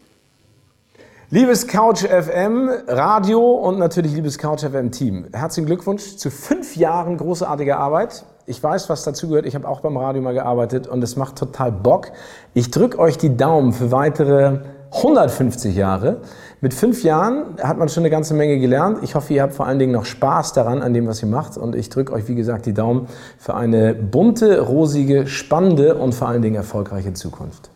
Liebes 1.31 1.65
Couch 1.65 2.03
FM 2.03 2.69
Radio 2.87 3.39
und 3.39 3.79
natürlich 3.79 4.11
liebes 4.11 4.37
Couch 4.37 4.63
FM 4.63 4.91
Team, 4.91 5.25
herzlichen 5.33 5.65
Glückwunsch 5.65 6.17
zu 6.17 6.29
fünf 6.29 6.75
Jahren 6.75 7.17
großartiger 7.17 7.77
Arbeit. 7.77 8.25
Ich 8.45 8.61
weiß, 8.61 8.89
was 8.89 9.05
dazu 9.05 9.29
gehört. 9.29 9.47
Ich 9.47 9.55
habe 9.55 9.67
auch 9.67 9.79
beim 9.79 9.97
Radio 9.97 10.21
mal 10.21 10.33
gearbeitet 10.33 10.87
und 10.87 11.01
es 11.03 11.15
macht 11.15 11.37
total 11.37 11.71
Bock. 11.71 12.11
Ich 12.53 12.69
drücke 12.69 12.99
euch 12.99 13.17
die 13.17 13.37
Daumen 13.37 13.73
für 13.73 13.91
weitere 13.91 14.59
150 14.91 15.75
Jahre. 15.75 16.21
Mit 16.63 16.75
fünf 16.75 17.01
Jahren 17.01 17.55
hat 17.63 17.79
man 17.79 17.89
schon 17.89 18.03
eine 18.03 18.11
ganze 18.11 18.35
Menge 18.35 18.59
gelernt. 18.59 18.99
Ich 19.01 19.15
hoffe, 19.15 19.33
ihr 19.33 19.41
habt 19.41 19.55
vor 19.55 19.65
allen 19.65 19.79
Dingen 19.79 19.93
noch 19.93 20.05
Spaß 20.05 20.53
daran, 20.53 20.83
an 20.83 20.93
dem, 20.93 21.07
was 21.07 21.23
ihr 21.23 21.27
macht. 21.27 21.57
Und 21.57 21.75
ich 21.75 21.89
drücke 21.89 22.13
euch, 22.13 22.27
wie 22.27 22.35
gesagt, 22.35 22.67
die 22.67 22.73
Daumen 22.73 23.07
für 23.39 23.55
eine 23.55 23.95
bunte, 23.95 24.59
rosige, 24.59 25.25
spannende 25.25 25.95
und 25.95 26.13
vor 26.13 26.27
allen 26.27 26.43
Dingen 26.43 26.53
erfolgreiche 26.53 27.13
Zukunft. 27.13 27.71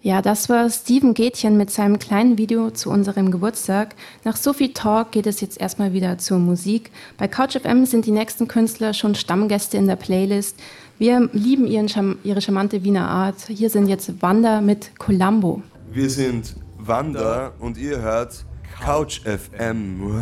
Ja, 0.00 0.22
das 0.22 0.48
war 0.48 0.70
Steven 0.70 1.12
Gätchen 1.12 1.58
mit 1.58 1.70
seinem 1.70 1.98
kleinen 1.98 2.38
Video 2.38 2.70
zu 2.70 2.88
unserem 2.88 3.30
Geburtstag. 3.30 3.94
Nach 4.24 4.36
so 4.36 4.54
viel 4.54 4.72
Talk 4.72 5.10
geht 5.10 5.26
es 5.26 5.42
jetzt 5.42 5.60
erstmal 5.60 5.92
wieder 5.92 6.16
zur 6.16 6.38
Musik. 6.38 6.90
Bei 7.18 7.28
CouchFM 7.28 7.84
sind 7.84 8.06
die 8.06 8.10
nächsten 8.10 8.48
Künstler 8.48 8.94
schon 8.94 9.14
Stammgäste 9.14 9.76
in 9.76 9.86
der 9.86 9.96
Playlist. 9.96 10.56
Wir 10.96 11.28
lieben 11.32 11.66
ihren, 11.66 12.16
ihre 12.24 12.40
charmante 12.40 12.84
Wiener 12.84 13.10
Art. 13.10 13.48
Hier 13.48 13.68
sind 13.68 13.88
jetzt 13.88 14.22
Wanda 14.22 14.62
mit 14.62 14.98
Columbo. 14.98 15.60
Wir 15.92 16.08
sind 16.08 16.54
Wanda 16.86 17.52
und 17.58 17.78
ihr 17.78 18.00
hört 18.00 18.44
Couch 18.80 19.20
FM. 19.22 20.20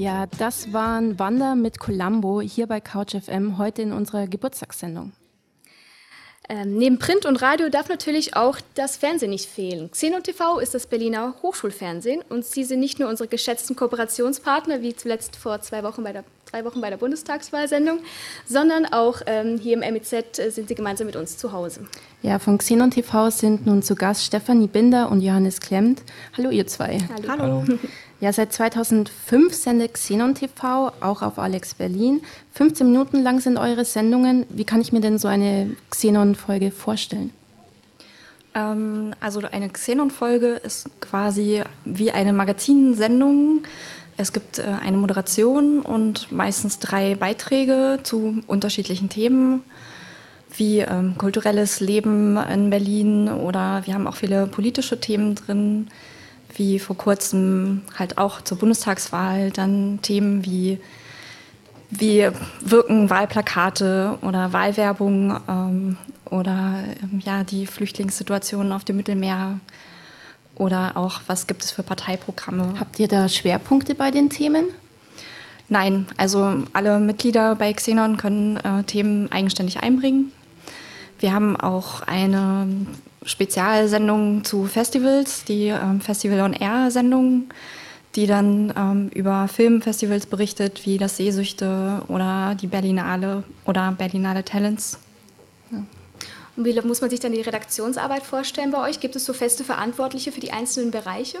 Ja, 0.00 0.24
das 0.38 0.72
waren 0.72 1.18
Wander 1.18 1.54
mit 1.54 1.78
Columbo 1.78 2.40
hier 2.40 2.66
bei 2.66 2.80
Couch 2.80 3.14
FM 3.14 3.58
heute 3.58 3.82
in 3.82 3.92
unserer 3.92 4.26
Geburtstagssendung. 4.26 5.12
Ähm, 6.48 6.78
neben 6.78 6.98
Print 6.98 7.26
und 7.26 7.42
Radio 7.42 7.68
darf 7.68 7.90
natürlich 7.90 8.34
auch 8.34 8.56
das 8.74 8.96
Fernsehen 8.96 9.28
nicht 9.28 9.44
fehlen. 9.44 9.90
Xenon 9.90 10.22
TV 10.22 10.58
ist 10.58 10.72
das 10.72 10.86
Berliner 10.86 11.34
Hochschulfernsehen 11.42 12.22
und 12.30 12.46
sie 12.46 12.64
sind 12.64 12.80
nicht 12.80 12.98
nur 12.98 13.10
unsere 13.10 13.28
geschätzten 13.28 13.76
Kooperationspartner, 13.76 14.80
wie 14.80 14.96
zuletzt 14.96 15.36
vor 15.36 15.60
zwei 15.60 15.82
Wochen 15.82 16.02
bei 16.02 16.14
der, 16.14 16.24
drei 16.50 16.64
Wochen 16.64 16.80
bei 16.80 16.88
der 16.88 16.96
Bundestagswahlsendung, 16.96 17.98
sondern 18.46 18.86
auch 18.86 19.20
ähm, 19.26 19.58
hier 19.58 19.74
im 19.74 19.92
MEZ 19.92 20.38
äh, 20.38 20.48
sind 20.48 20.68
sie 20.68 20.74
gemeinsam 20.74 21.08
mit 21.08 21.16
uns 21.16 21.36
zu 21.36 21.52
Hause. 21.52 21.82
Ja, 22.22 22.38
von 22.38 22.56
Xenon 22.56 22.90
TV 22.90 23.28
sind 23.28 23.66
nun 23.66 23.82
zu 23.82 23.94
Gast 23.94 24.24
Stefanie 24.24 24.66
Binder 24.66 25.10
und 25.10 25.20
Johannes 25.20 25.60
Klemmt. 25.60 26.02
Hallo 26.38 26.48
ihr 26.48 26.66
zwei. 26.66 27.00
Hallo. 27.28 27.64
Ja, 28.20 28.34
seit 28.34 28.52
2005 28.52 29.54
sendet 29.54 29.94
Xenon 29.94 30.34
TV 30.34 30.92
auch 31.00 31.22
auf 31.22 31.38
Alex 31.38 31.74
Berlin. 31.74 32.20
15 32.52 32.86
Minuten 32.86 33.22
lang 33.22 33.40
sind 33.40 33.56
eure 33.56 33.86
Sendungen. 33.86 34.44
Wie 34.50 34.64
kann 34.64 34.82
ich 34.82 34.92
mir 34.92 35.00
denn 35.00 35.18
so 35.18 35.26
eine 35.26 35.74
Xenon-Folge 35.88 36.70
vorstellen? 36.70 37.32
Ähm, 38.54 39.14
also 39.20 39.40
eine 39.50 39.70
Xenon-Folge 39.70 40.48
ist 40.48 40.90
quasi 41.00 41.62
wie 41.86 42.10
eine 42.10 42.34
Magazinsendung. 42.34 43.62
Es 44.18 44.34
gibt 44.34 44.58
äh, 44.58 44.64
eine 44.82 44.98
Moderation 44.98 45.80
und 45.80 46.30
meistens 46.30 46.78
drei 46.78 47.14
Beiträge 47.14 48.00
zu 48.02 48.42
unterschiedlichen 48.46 49.08
Themen, 49.08 49.62
wie 50.54 50.80
ähm, 50.80 51.16
kulturelles 51.16 51.80
Leben 51.80 52.36
in 52.36 52.68
Berlin 52.68 53.30
oder 53.30 53.80
wir 53.86 53.94
haben 53.94 54.06
auch 54.06 54.16
viele 54.16 54.46
politische 54.46 55.00
Themen 55.00 55.36
drin, 55.36 55.88
wie 56.60 56.78
vor 56.78 56.94
kurzem 56.94 57.80
halt 57.98 58.18
auch 58.18 58.42
zur 58.42 58.58
Bundestagswahl 58.58 59.50
dann 59.50 60.00
Themen 60.02 60.44
wie 60.44 60.78
wie 61.88 62.28
wirken 62.60 63.08
Wahlplakate 63.08 64.18
oder 64.20 64.52
Wahlwerbung 64.52 65.40
ähm, 65.48 65.96
oder 66.26 66.84
ähm, 67.02 67.20
ja, 67.24 67.44
die 67.44 67.66
Flüchtlingssituation 67.66 68.72
auf 68.72 68.84
dem 68.84 68.96
Mittelmeer 68.98 69.58
oder 70.54 70.98
auch, 70.98 71.22
was 71.26 71.46
gibt 71.46 71.64
es 71.64 71.70
für 71.70 71.82
Parteiprogramme. 71.82 72.74
Habt 72.78 73.00
ihr 73.00 73.08
da 73.08 73.28
Schwerpunkte 73.28 73.94
bei 73.94 74.10
den 74.10 74.28
Themen? 74.28 74.66
Nein, 75.70 76.06
also 76.18 76.64
alle 76.74 77.00
Mitglieder 77.00 77.56
bei 77.56 77.72
Xenon 77.72 78.18
können 78.18 78.58
äh, 78.58 78.84
Themen 78.84 79.32
eigenständig 79.32 79.82
einbringen. 79.82 80.30
Wir 81.20 81.32
haben 81.32 81.56
auch 81.56 82.02
eine 82.02 82.68
Spezialsendung 83.24 84.44
zu 84.44 84.66
Festivals, 84.66 85.44
die 85.44 85.68
ähm, 85.68 86.00
Festival 86.00 86.40
on 86.40 86.52
Air 86.52 86.90
Sendung, 86.90 87.50
die 88.16 88.26
dann 88.26 88.72
ähm, 88.76 89.10
über 89.14 89.46
Filmfestivals 89.48 90.26
berichtet, 90.26 90.86
wie 90.86 90.98
das 90.98 91.16
Sehsüchte 91.16 92.02
oder 92.08 92.56
die 92.60 92.66
Berlinale 92.66 93.44
oder 93.66 93.92
Berlinale 93.92 94.44
Talents. 94.44 94.98
Und 96.56 96.64
wie 96.64 96.78
muss 96.82 97.00
man 97.00 97.08
sich 97.08 97.20
dann 97.20 97.32
die 97.32 97.40
Redaktionsarbeit 97.40 98.22
vorstellen 98.22 98.70
bei 98.70 98.86
euch? 98.88 99.00
Gibt 99.00 99.16
es 99.16 99.24
so 99.24 99.32
feste 99.32 99.64
Verantwortliche 99.64 100.32
für 100.32 100.40
die 100.40 100.52
einzelnen 100.52 100.90
Bereiche? 100.90 101.38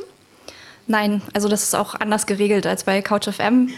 Nein, 0.86 1.22
also 1.34 1.48
das 1.48 1.62
ist 1.62 1.74
auch 1.74 1.94
anders 1.94 2.26
geregelt 2.26 2.66
als 2.66 2.84
bei 2.84 3.02
Couch 3.02 3.28
FM. 3.28 3.68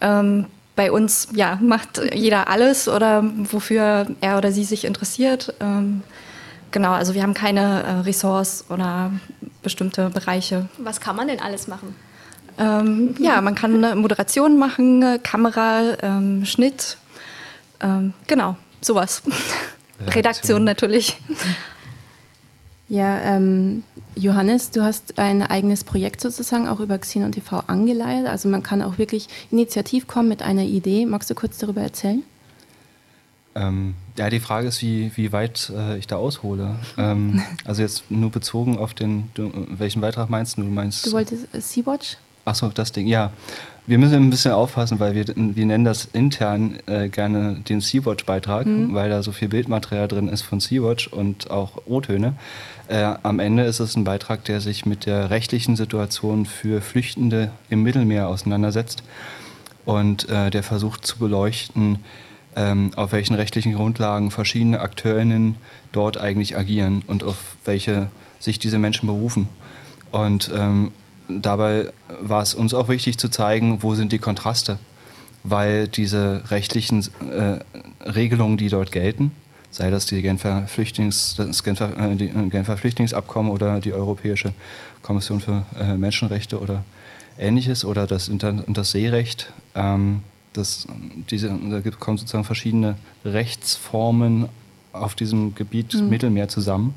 Ähm, 0.00 0.46
bei 0.76 0.92
uns 0.92 1.28
ja, 1.34 1.58
macht 1.60 2.00
jeder 2.14 2.48
alles 2.48 2.88
oder 2.88 3.24
wofür 3.36 4.06
er 4.20 4.38
oder 4.38 4.52
sie 4.52 4.64
sich 4.64 4.84
interessiert. 4.84 5.54
Ähm, 5.60 6.02
genau, 6.70 6.92
also 6.92 7.14
wir 7.14 7.22
haben 7.22 7.34
keine 7.34 7.82
äh, 7.82 7.90
Ressorts 8.00 8.64
oder 8.68 9.12
bestimmte 9.62 10.10
Bereiche. 10.10 10.68
Was 10.78 11.00
kann 11.00 11.16
man 11.16 11.28
denn 11.28 11.40
alles 11.40 11.68
machen? 11.68 11.94
Ähm, 12.58 13.14
ja, 13.18 13.40
man 13.40 13.54
kann 13.54 13.82
eine 13.82 13.96
Moderation 13.96 14.58
machen, 14.58 15.02
äh, 15.02 15.18
Kamera, 15.22 15.96
ähm, 16.02 16.44
Schnitt, 16.44 16.98
ähm, 17.80 18.12
genau, 18.26 18.56
sowas. 18.80 19.22
Redaktion 20.06 20.64
natürlich. 20.64 21.18
Ja, 22.90 23.20
ähm, 23.20 23.84
Johannes, 24.16 24.72
du 24.72 24.82
hast 24.82 25.20
ein 25.20 25.42
eigenes 25.42 25.84
Projekt 25.84 26.20
sozusagen 26.20 26.66
auch 26.66 26.80
über 26.80 26.98
Xenon 26.98 27.30
TV 27.30 27.62
angeleiert. 27.68 28.26
Also 28.26 28.48
man 28.48 28.64
kann 28.64 28.82
auch 28.82 28.98
wirklich 28.98 29.28
initiativ 29.52 30.08
kommen 30.08 30.28
mit 30.28 30.42
einer 30.42 30.64
Idee. 30.64 31.06
Magst 31.06 31.30
du 31.30 31.36
kurz 31.36 31.58
darüber 31.58 31.82
erzählen? 31.82 32.24
Ähm, 33.54 33.94
ja, 34.20 34.28
die 34.28 34.38
Frage 34.40 34.68
ist, 34.68 34.82
wie, 34.82 35.10
wie 35.14 35.32
weit 35.32 35.72
äh, 35.74 35.96
ich 35.96 36.06
da 36.06 36.16
aushole. 36.16 36.76
Ähm, 36.98 37.40
also 37.64 37.80
jetzt 37.80 38.10
nur 38.10 38.30
bezogen 38.30 38.76
auf 38.78 38.92
den, 38.92 39.30
du, 39.32 39.50
welchen 39.70 40.02
Beitrag 40.02 40.28
meinst 40.28 40.58
du? 40.58 40.62
Du 40.62 40.68
meinst 40.68 41.06
Du 41.06 41.12
wolltest 41.12 41.46
äh, 41.54 41.60
Sea-Watch? 41.60 42.18
Achso, 42.44 42.68
das 42.68 42.92
Ding, 42.92 43.06
ja. 43.06 43.32
Wir 43.86 43.96
müssen 43.96 44.16
ein 44.16 44.28
bisschen 44.28 44.52
aufpassen, 44.52 45.00
weil 45.00 45.14
wir, 45.14 45.24
wir 45.34 45.66
nennen 45.66 45.86
das 45.86 46.04
intern 46.12 46.78
äh, 46.86 47.08
gerne 47.08 47.62
den 47.66 47.80
Sea-Watch-Beitrag, 47.80 48.66
Mhm. 48.66 48.92
weil 48.92 49.08
da 49.08 49.22
so 49.22 49.32
viel 49.32 49.48
Bildmaterial 49.48 50.06
drin 50.06 50.28
ist 50.28 50.42
von 50.42 50.60
Sea-Watch 50.60 51.08
und 51.08 51.50
auch 51.50 51.72
O-Töne. 51.86 52.34
Äh, 52.88 53.14
am 53.22 53.40
Ende 53.40 53.64
ist 53.64 53.80
es 53.80 53.96
ein 53.96 54.04
Beitrag, 54.04 54.44
der 54.44 54.60
sich 54.60 54.84
mit 54.84 55.06
der 55.06 55.30
rechtlichen 55.30 55.76
Situation 55.76 56.44
für 56.44 56.82
Flüchtende 56.82 57.52
im 57.70 57.82
Mittelmeer 57.82 58.28
auseinandersetzt 58.28 59.02
und 59.86 60.28
äh, 60.28 60.50
der 60.50 60.62
versucht 60.62 61.06
zu 61.06 61.18
beleuchten, 61.18 62.00
ähm, 62.56 62.92
auf 62.96 63.12
welchen 63.12 63.34
rechtlichen 63.34 63.74
Grundlagen 63.74 64.30
verschiedene 64.30 64.80
Akteurinnen 64.80 65.56
dort 65.92 66.18
eigentlich 66.18 66.56
agieren 66.56 67.02
und 67.06 67.24
auf 67.24 67.36
welche 67.64 68.08
sich 68.38 68.58
diese 68.58 68.78
Menschen 68.78 69.06
berufen. 69.06 69.48
Und 70.10 70.50
ähm, 70.54 70.92
dabei 71.28 71.92
war 72.20 72.42
es 72.42 72.54
uns 72.54 72.74
auch 72.74 72.88
wichtig 72.88 73.18
zu 73.18 73.28
zeigen, 73.28 73.82
wo 73.82 73.94
sind 73.94 74.12
die 74.12 74.18
Kontraste, 74.18 74.78
weil 75.44 75.88
diese 75.88 76.42
rechtlichen 76.50 77.06
äh, 77.30 77.60
Regelungen, 78.08 78.56
die 78.56 78.68
dort 78.68 78.92
gelten, 78.92 79.32
sei 79.70 79.90
das 79.90 80.06
die 80.06 80.20
Genfer, 80.22 80.66
Flüchtlings, 80.66 81.36
das 81.36 81.62
Genfer, 81.62 81.96
äh, 81.96 82.16
die 82.16 82.28
äh, 82.28 82.48
Genfer 82.48 82.76
Flüchtlingsabkommen 82.76 83.52
oder 83.52 83.80
die 83.80 83.92
Europäische 83.92 84.52
Kommission 85.02 85.40
für 85.40 85.64
äh, 85.78 85.96
Menschenrechte 85.96 86.60
oder 86.60 86.84
ähnliches 87.38 87.84
oder 87.84 88.06
das, 88.06 88.28
Inter 88.28 88.52
das 88.66 88.90
Seerecht, 88.90 89.52
ähm, 89.74 90.22
das, 90.52 90.86
diese, 91.30 91.48
da 91.48 91.80
kommen 91.92 92.18
sozusagen 92.18 92.44
verschiedene 92.44 92.96
Rechtsformen 93.24 94.48
auf 94.92 95.14
diesem 95.14 95.54
Gebiet 95.54 95.94
Mhm. 95.94 96.08
Mittelmeer 96.08 96.48
zusammen 96.48 96.94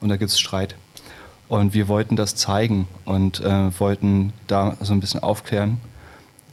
und 0.00 0.08
da 0.08 0.16
gibt 0.16 0.30
es 0.30 0.38
Streit. 0.38 0.76
Und 1.48 1.74
wir 1.74 1.88
wollten 1.88 2.16
das 2.16 2.34
zeigen 2.36 2.86
und 3.04 3.40
äh, 3.40 3.78
wollten 3.78 4.32
da 4.46 4.76
so 4.80 4.92
ein 4.94 5.00
bisschen 5.00 5.22
aufklären. 5.22 5.78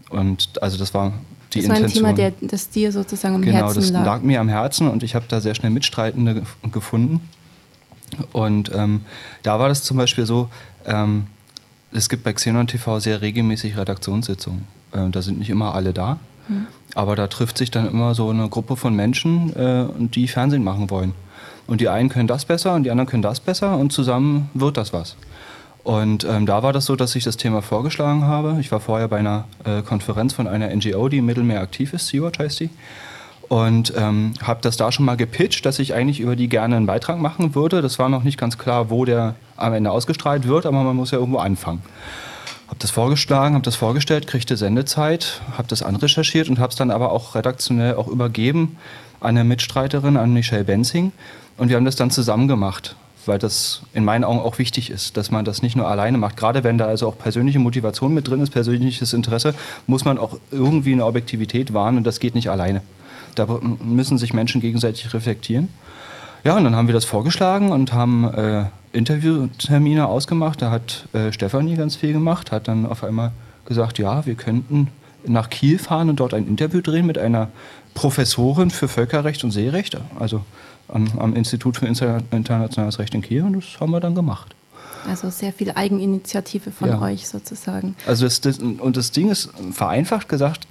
Und 0.10 0.62
also 0.62 0.78
das 0.78 0.94
war 0.94 1.14
die 1.54 1.62
das 1.62 1.70
war 1.70 1.76
ein. 1.78 1.88
Thema, 1.88 2.14
der, 2.14 2.34
das 2.42 2.70
dir 2.70 2.92
sozusagen 2.92 3.36
am 3.36 3.42
genau, 3.42 3.58
Herzen 3.60 3.80
das 3.82 3.90
lag. 3.92 4.06
lag 4.06 4.22
mir 4.24 4.42
am 4.42 4.50
Herzen 4.50 4.88
und 4.90 5.04
ich 5.04 5.16
habe 5.16 5.26
da 5.30 5.40
sehr 5.42 5.56
schnell 5.56 5.72
Mitstreitende 5.72 6.42
gef- 6.64 6.72
gefunden. 6.72 7.22
Und 8.34 8.72
ähm, 8.74 9.02
da 9.44 9.60
war 9.60 9.70
das 9.70 9.84
zum 9.84 9.96
Beispiel 9.98 10.26
so, 10.26 10.50
ähm, 10.86 11.28
es 11.92 12.10
gibt 12.10 12.24
bei 12.24 12.34
Xenon 12.34 12.68
TV 12.68 13.00
sehr 13.00 13.22
regelmäßig 13.22 13.78
Redaktionssitzungen. 13.78 14.66
Ähm, 14.94 15.12
da 15.12 15.22
sind 15.22 15.40
nicht 15.40 15.50
immer 15.50 15.76
alle 15.76 15.94
da, 15.94 16.20
Aber 16.96 17.16
da 17.16 17.28
trifft 17.28 17.58
sich 17.58 17.72
dann 17.72 17.90
immer 17.90 18.16
so 18.16 18.30
eine 18.30 18.50
Gruppe 18.50 18.76
von 18.76 18.96
Menschen, 18.96 19.56
äh, 19.56 19.86
die 20.00 20.28
Fernsehen 20.28 20.64
machen 20.64 20.90
wollen. 20.90 21.14
Und 21.68 21.82
die 21.82 21.90
einen 21.90 22.10
können 22.10 22.28
das 22.28 22.46
besser 22.46 22.74
und 22.74 22.84
die 22.84 22.92
anderen 22.92 23.08
können 23.08 23.22
das 23.22 23.40
besser 23.40 23.78
und 23.78 23.92
zusammen 23.92 24.50
wird 24.54 24.78
das 24.78 24.92
was. 24.92 25.16
Und 25.84 26.26
ähm, 26.26 26.46
da 26.46 26.62
war 26.64 26.74
das 26.74 26.86
so, 26.86 26.96
dass 26.96 27.16
ich 27.16 27.24
das 27.24 27.38
Thema 27.38 27.62
vorgeschlagen 27.62 28.24
habe. 28.24 28.58
Ich 28.60 28.72
war 28.72 28.80
vorher 28.80 29.08
bei 29.08 29.18
einer 29.18 29.46
äh, 29.64 29.82
Konferenz 29.82 30.34
von 30.34 30.48
einer 30.48 30.76
NGO, 30.76 31.10
die 31.10 31.20
im 31.20 31.26
Mittelmeer 31.26 31.62
aktiv 31.62 31.94
ist, 31.94 32.08
Sea-Watch 32.08 32.40
heißt 32.40 32.60
die. 32.60 32.70
Und 33.48 33.94
ähm, 33.98 34.34
habe 34.44 34.60
das 34.62 34.78
da 34.78 34.92
schon 34.92 35.06
mal 35.06 35.18
gepitcht, 35.18 35.66
dass 35.66 35.80
ich 35.80 35.94
eigentlich 35.96 36.20
über 36.20 36.36
die 36.36 36.50
gerne 36.50 36.76
einen 36.76 36.86
Beitrag 36.86 37.18
machen 37.20 37.56
würde. 37.56 37.82
Das 37.82 37.98
war 37.98 38.10
noch 38.10 38.24
nicht 38.24 38.38
ganz 38.38 38.60
klar, 38.60 38.92
wo 38.92 39.06
der 39.06 39.36
am 39.58 39.74
Ende 39.74 39.90
ausgestrahlt 39.90 40.48
wird, 40.48 40.68
aber 40.68 40.84
man 40.84 40.96
muss 40.96 41.12
ja 41.12 41.18
irgendwo 41.18 41.40
anfangen. 41.40 41.82
Habe 42.70 42.78
das 42.78 42.92
vorgeschlagen, 42.92 43.56
habe 43.56 43.66
das 43.66 43.76
vorgestellt, 43.76 44.28
kriegte 44.28 44.56
Sendezeit, 44.56 45.42
habe 45.58 45.68
das 45.68 45.82
anrecherchiert 45.82 46.50
und 46.50 46.60
habe 46.60 46.70
es 46.70 46.76
dann 46.76 46.92
aber 46.92 47.12
auch 47.12 47.34
redaktionell 47.34 47.96
auch 47.96 48.08
übergeben 48.08 48.78
an 49.20 49.30
eine 49.30 49.44
Mitstreiterin, 49.44 50.18
an 50.18 50.34
Michelle 50.34 50.64
Benzing. 50.66 51.12
Und 51.58 51.70
wir 51.70 51.78
haben 51.78 51.86
das 51.86 51.96
dann 51.96 52.12
zusammen 52.12 52.48
gemacht, 52.48 52.96
weil 53.26 53.40
das 53.40 53.82
in 53.94 54.06
meinen 54.06 54.24
Augen 54.24 54.40
auch 54.40 54.60
wichtig 54.60 54.92
ist, 54.92 55.18
dass 55.18 55.32
man 55.32 55.46
das 55.46 55.64
nicht 55.64 55.76
nur 55.76 55.88
alleine 55.88 56.20
macht. 56.20 56.38
Gerade 56.38 56.64
wenn 56.64 56.78
da 56.78 56.86
also 56.86 57.08
auch 57.08 57.18
persönliche 57.18 57.58
Motivation 57.58 58.14
mit 58.14 58.28
drin 58.28 58.40
ist, 58.40 58.52
persönliches 58.52 59.14
Interesse, 59.14 59.56
muss 59.88 60.06
man 60.06 60.20
auch 60.20 60.38
irgendwie 60.52 60.94
eine 60.94 61.08
Objektivität 61.08 61.74
wahren 61.74 61.98
und 61.98 62.04
das 62.04 62.20
geht 62.20 62.36
nicht 62.36 62.52
alleine. 62.52 62.84
Da 63.34 63.48
müssen 63.84 64.20
sich 64.20 64.32
Menschen 64.32 64.62
gegenseitig 64.62 65.12
reflektieren. 65.12 65.70
Ja, 66.44 66.56
und 66.56 66.66
dann 66.66 66.76
haben 66.76 66.88
wir 66.88 66.94
das 66.94 67.06
vorgeschlagen 67.06 67.72
und 67.72 67.94
haben 67.94 68.32
äh, 68.32 68.66
Interviewtermine 68.92 70.08
ausgemacht. 70.08 70.62
Da 70.62 70.72
hat 70.72 71.08
äh, 71.14 71.32
Stefanie 71.32 71.76
ganz 71.76 71.96
viel 71.96 72.14
gemacht, 72.14 72.52
hat 72.52 72.68
dann 72.68 72.86
auf 72.86 73.04
einmal 73.04 73.32
gesagt, 73.66 74.00
ja, 74.00 74.26
wir 74.26 74.36
könnten 74.36 74.88
nach 75.26 75.50
Kiel 75.50 75.80
fahren 75.80 76.10
und 76.10 76.20
dort 76.20 76.34
ein 76.34 76.48
Interview 76.48 76.82
drehen 76.82 77.06
mit 77.06 77.18
einer 77.18 77.50
Professorin 77.94 78.72
für 78.72 78.88
Völkerrecht 78.88 79.44
und 79.44 79.52
Seerecht, 79.52 79.98
also 80.18 80.44
am, 80.88 81.08
am 81.20 81.36
Institut 81.36 81.78
für 81.78 81.86
Inter 81.86 82.22
internationales 82.32 83.00
Recht 83.00 83.14
in 83.14 83.22
Kiel 83.22 83.44
und 83.44 83.54
das 83.54 83.80
haben 83.80 83.92
wir 83.92 84.00
dann 84.00 84.16
gemacht. 84.16 84.56
Also 85.08 85.30
sehr 85.30 85.54
viel 85.54 85.72
Eigeninitiative 85.72 86.72
von 86.72 86.90
ja. 86.90 87.02
euch 87.02 87.28
sozusagen. 87.28 87.96
Also 88.06 88.26
das, 88.26 88.42
das, 88.42 88.60
und 88.60 88.98
das 88.98 89.12
Ding 89.12 89.30
ist 89.30 89.50
vereinfacht 89.72 90.28
gesagt, 90.30 90.68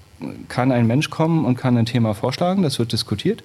kann 0.49 0.73
ein 0.73 0.87
Mensch 0.87 1.11
kommen 1.11 1.45
und 1.45 1.57
kann 1.57 1.77
ein 1.77 1.87
Thema 1.87 2.15
vorschlagen, 2.15 2.63
das 2.63 2.79
wird 2.79 2.93
diskutiert. 2.93 3.43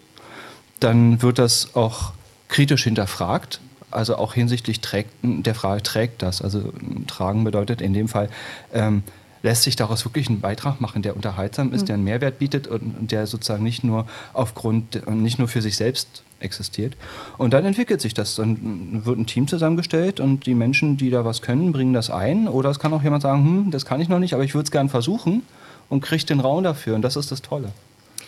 Dann 0.80 1.22
wird 1.22 1.40
das 1.40 1.76
auch 1.76 2.14
kritisch 2.48 2.84
hinterfragt, 2.84 3.62
also 3.96 4.18
auch 4.18 4.34
hinsichtlich 4.34 4.82
trägt, 4.82 5.12
der 5.22 5.56
Frage, 5.56 5.84
trägt 5.84 6.22
das? 6.22 6.42
Also 6.42 6.74
tragen 7.08 7.44
bedeutet 7.44 7.82
in 7.82 7.94
dem 7.94 8.08
Fall, 8.08 8.30
ähm, 8.74 9.04
lässt 9.44 9.64
sich 9.64 9.76
daraus 9.76 10.06
wirklich 10.06 10.30
ein 10.30 10.40
Beitrag 10.40 10.82
machen, 10.82 11.02
der 11.02 11.16
unterhaltsam 11.16 11.74
ist, 11.74 11.82
mhm. 11.82 11.86
der 11.86 11.94
einen 11.96 12.04
Mehrwert 12.06 12.40
bietet 12.40 12.68
und 12.68 13.12
der 13.12 13.28
sozusagen 13.28 13.64
nicht 13.64 13.84
nur 13.84 14.08
aufgrund, 14.32 15.08
nicht 15.10 15.38
nur 15.38 15.48
für 15.48 15.62
sich 15.62 15.76
selbst 15.76 16.24
existiert. 16.40 16.96
Und 17.38 17.54
dann 17.54 17.66
entwickelt 17.66 18.02
sich 18.02 18.14
das. 18.14 18.36
Dann 18.36 19.06
wird 19.06 19.18
ein 19.18 19.26
Team 19.26 19.48
zusammengestellt 19.48 20.20
und 20.20 20.46
die 20.46 20.56
Menschen, 20.56 20.98
die 20.98 21.10
da 21.10 21.26
was 21.26 21.42
können, 21.42 21.72
bringen 21.72 21.94
das 21.94 22.10
ein. 22.10 22.48
Oder 22.48 22.70
es 22.70 22.80
kann 22.80 22.94
auch 22.94 23.04
jemand 23.04 23.24
sagen, 23.24 23.44
hm, 23.44 23.72
das 23.72 23.86
kann 23.86 24.02
ich 24.02 24.10
noch 24.10 24.20
nicht, 24.20 24.34
aber 24.34 24.44
ich 24.44 24.54
würde 24.54 24.66
es 24.66 24.72
gern 24.72 24.90
versuchen 24.90 25.44
und 25.90 26.02
kriegt 26.02 26.30
den 26.30 26.40
Raum 26.40 26.64
dafür. 26.64 26.96
Und 26.96 27.02
das 27.02 27.16
ist 27.16 27.32
das 27.32 27.42
Tolle. 27.42 27.72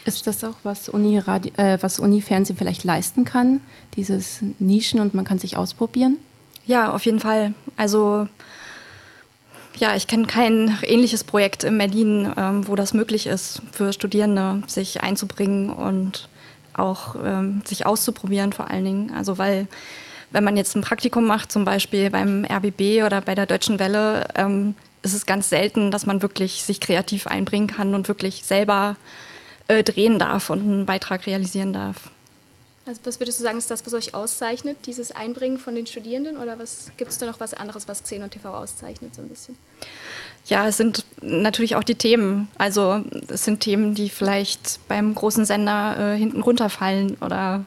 Ist 0.06 0.28
das 0.28 0.44
auch, 0.44 0.56
was 0.62 0.88
Uni, 0.88 1.18
Radio, 1.18 1.52
äh, 1.58 1.80
was 1.82 2.00
Uni 2.00 2.22
Fernsehen 2.22 2.58
vielleicht 2.58 2.84
leisten 2.84 3.26
kann? 3.26 3.60
Dieses 3.96 4.40
Nischen 4.60 5.00
und 5.00 5.16
man 5.16 5.26
kann 5.26 5.40
sich 5.40 5.58
ausprobieren? 5.58 6.18
Ja, 6.68 6.94
auf 6.94 7.06
jeden 7.06 7.20
Fall. 7.20 7.54
Also 7.76 8.28
ja, 9.78 9.96
ich 9.96 10.08
kenne 10.08 10.28
kein 10.28 10.78
ähnliches 10.84 11.24
Projekt 11.24 11.64
in 11.64 11.78
Berlin, 11.78 12.32
ähm, 12.38 12.68
wo 12.68 12.76
das 12.76 12.94
möglich 12.94 13.26
ist, 13.28 13.62
für 13.72 13.92
Studierende 13.94 14.62
sich 14.68 15.02
einzubringen 15.02 15.72
und 15.72 16.30
auch 16.74 17.16
ähm, 17.24 17.62
sich 17.66 17.86
auszuprobieren 17.86 18.54
vor 18.54 18.70
allen 18.70 18.86
Dingen. 18.86 19.14
Also 19.14 19.38
weil 19.38 19.68
wenn 20.32 20.44
man 20.44 20.56
jetzt 20.56 20.76
ein 20.76 20.82
Praktikum 20.82 21.26
macht, 21.26 21.52
zum 21.52 21.66
Beispiel 21.66 22.10
beim 22.10 22.46
RBB 22.46 23.04
oder 23.06 23.22
bei 23.22 23.36
der 23.36 23.46
Deutschen 23.46 23.80
Welle, 23.80 24.28
ähm, 24.36 24.76
ist 25.02 25.14
es 25.14 25.26
ganz 25.26 25.50
selten, 25.50 25.92
dass 25.92 26.06
man 26.06 26.22
wirklich 26.22 26.64
sich 26.64 26.80
kreativ 26.80 27.28
einbringen 27.28 27.68
kann 27.68 27.96
und 27.96 28.08
wirklich 28.08 28.44
selber 28.44 28.98
äh, 29.68 29.84
drehen 29.84 30.20
darf 30.20 30.50
und 30.50 30.60
einen 30.60 30.86
Beitrag 30.86 31.26
realisieren 31.26 31.74
darf. 31.74 32.10
Also 32.88 33.02
was 33.04 33.20
würdest 33.20 33.40
du 33.40 33.44
sagen, 33.44 33.58
ist 33.58 33.72
das, 33.72 33.84
was 33.86 33.94
euch 33.96 34.14
auszeichnet, 34.14 34.78
dieses 34.86 35.12
Einbringen 35.12 35.58
von 35.58 35.74
den 35.74 35.88
Studierenden? 35.88 36.38
Oder 36.38 36.56
gibt 36.98 37.12
es 37.12 37.18
da 37.18 37.26
noch 37.26 37.40
was 37.40 37.56
anderes, 37.56 37.88
was 37.88 38.04
Xenon 38.04 38.30
TV 38.30 38.54
auszeichnet 38.54 39.16
so 39.16 39.24
ein 39.24 39.30
bisschen? 39.30 39.58
Ja, 40.46 40.68
es 40.68 40.78
sind 40.78 41.04
natürlich 41.22 41.76
auch 41.76 41.84
die 41.84 41.96
Themen. 41.96 42.48
Also 42.60 43.04
es 43.28 43.44
sind 43.44 43.62
Themen, 43.62 43.96
die 43.96 44.10
vielleicht 44.10 44.80
beim 44.88 45.16
großen 45.16 45.46
Sender 45.46 46.14
äh, 46.14 46.18
hinten 46.18 46.42
runterfallen 46.42 47.18
oder 47.22 47.66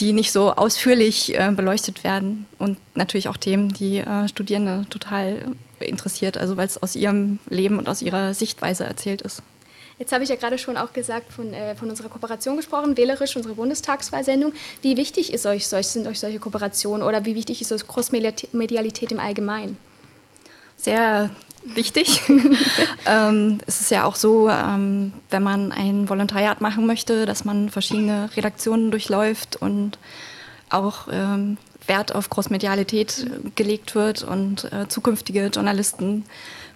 die 0.00 0.14
nicht 0.14 0.32
so 0.32 0.52
ausführlich 0.54 1.38
äh, 1.38 1.52
beleuchtet 1.54 2.02
werden. 2.02 2.46
Und 2.58 2.78
natürlich 2.94 3.28
auch 3.28 3.36
Themen, 3.36 3.74
die 3.74 3.98
äh, 3.98 4.26
Studierende 4.28 4.86
total 4.88 5.54
interessiert, 5.80 6.38
also 6.38 6.56
weil 6.56 6.66
es 6.66 6.82
aus 6.82 6.96
ihrem 6.96 7.40
Leben 7.50 7.78
und 7.78 7.90
aus 7.90 8.00
ihrer 8.00 8.32
Sichtweise 8.32 8.84
erzählt 8.84 9.20
ist. 9.20 9.42
Jetzt 9.98 10.12
habe 10.12 10.24
ich 10.24 10.30
ja 10.30 10.36
gerade 10.36 10.58
schon 10.58 10.76
auch 10.76 10.92
gesagt 10.92 11.32
von, 11.32 11.54
äh, 11.54 11.76
von 11.76 11.88
unserer 11.88 12.08
Kooperation 12.08 12.56
gesprochen, 12.56 12.96
wählerisch, 12.96 13.36
unsere 13.36 13.54
Bundestagswahlsendung. 13.54 14.52
Wie 14.82 14.96
wichtig 14.96 15.32
ist 15.32 15.46
euch, 15.46 15.68
solch, 15.68 15.86
sind 15.86 16.06
euch 16.06 16.18
solche 16.18 16.40
Kooperationen 16.40 17.06
oder 17.06 17.24
wie 17.24 17.34
wichtig 17.34 17.60
ist 17.60 17.70
euch 17.70 17.86
Crossmedialität 17.86 19.12
im 19.12 19.20
Allgemeinen? 19.20 19.76
Sehr 20.76 21.30
wichtig. 21.64 22.22
ähm, 23.06 23.58
es 23.66 23.80
ist 23.80 23.90
ja 23.90 24.04
auch 24.04 24.16
so, 24.16 24.48
ähm, 24.50 25.12
wenn 25.30 25.42
man 25.42 25.70
ein 25.70 26.08
Volontariat 26.08 26.60
machen 26.60 26.86
möchte, 26.86 27.24
dass 27.24 27.44
man 27.44 27.70
verschiedene 27.70 28.30
Redaktionen 28.36 28.90
durchläuft 28.90 29.56
und 29.56 29.98
auch 30.70 31.06
ähm, 31.10 31.56
Wert 31.86 32.14
auf 32.14 32.30
Crossmedialität 32.30 33.30
gelegt 33.54 33.94
wird 33.94 34.22
und 34.22 34.64
äh, 34.72 34.88
zukünftige 34.88 35.46
Journalisten 35.46 36.24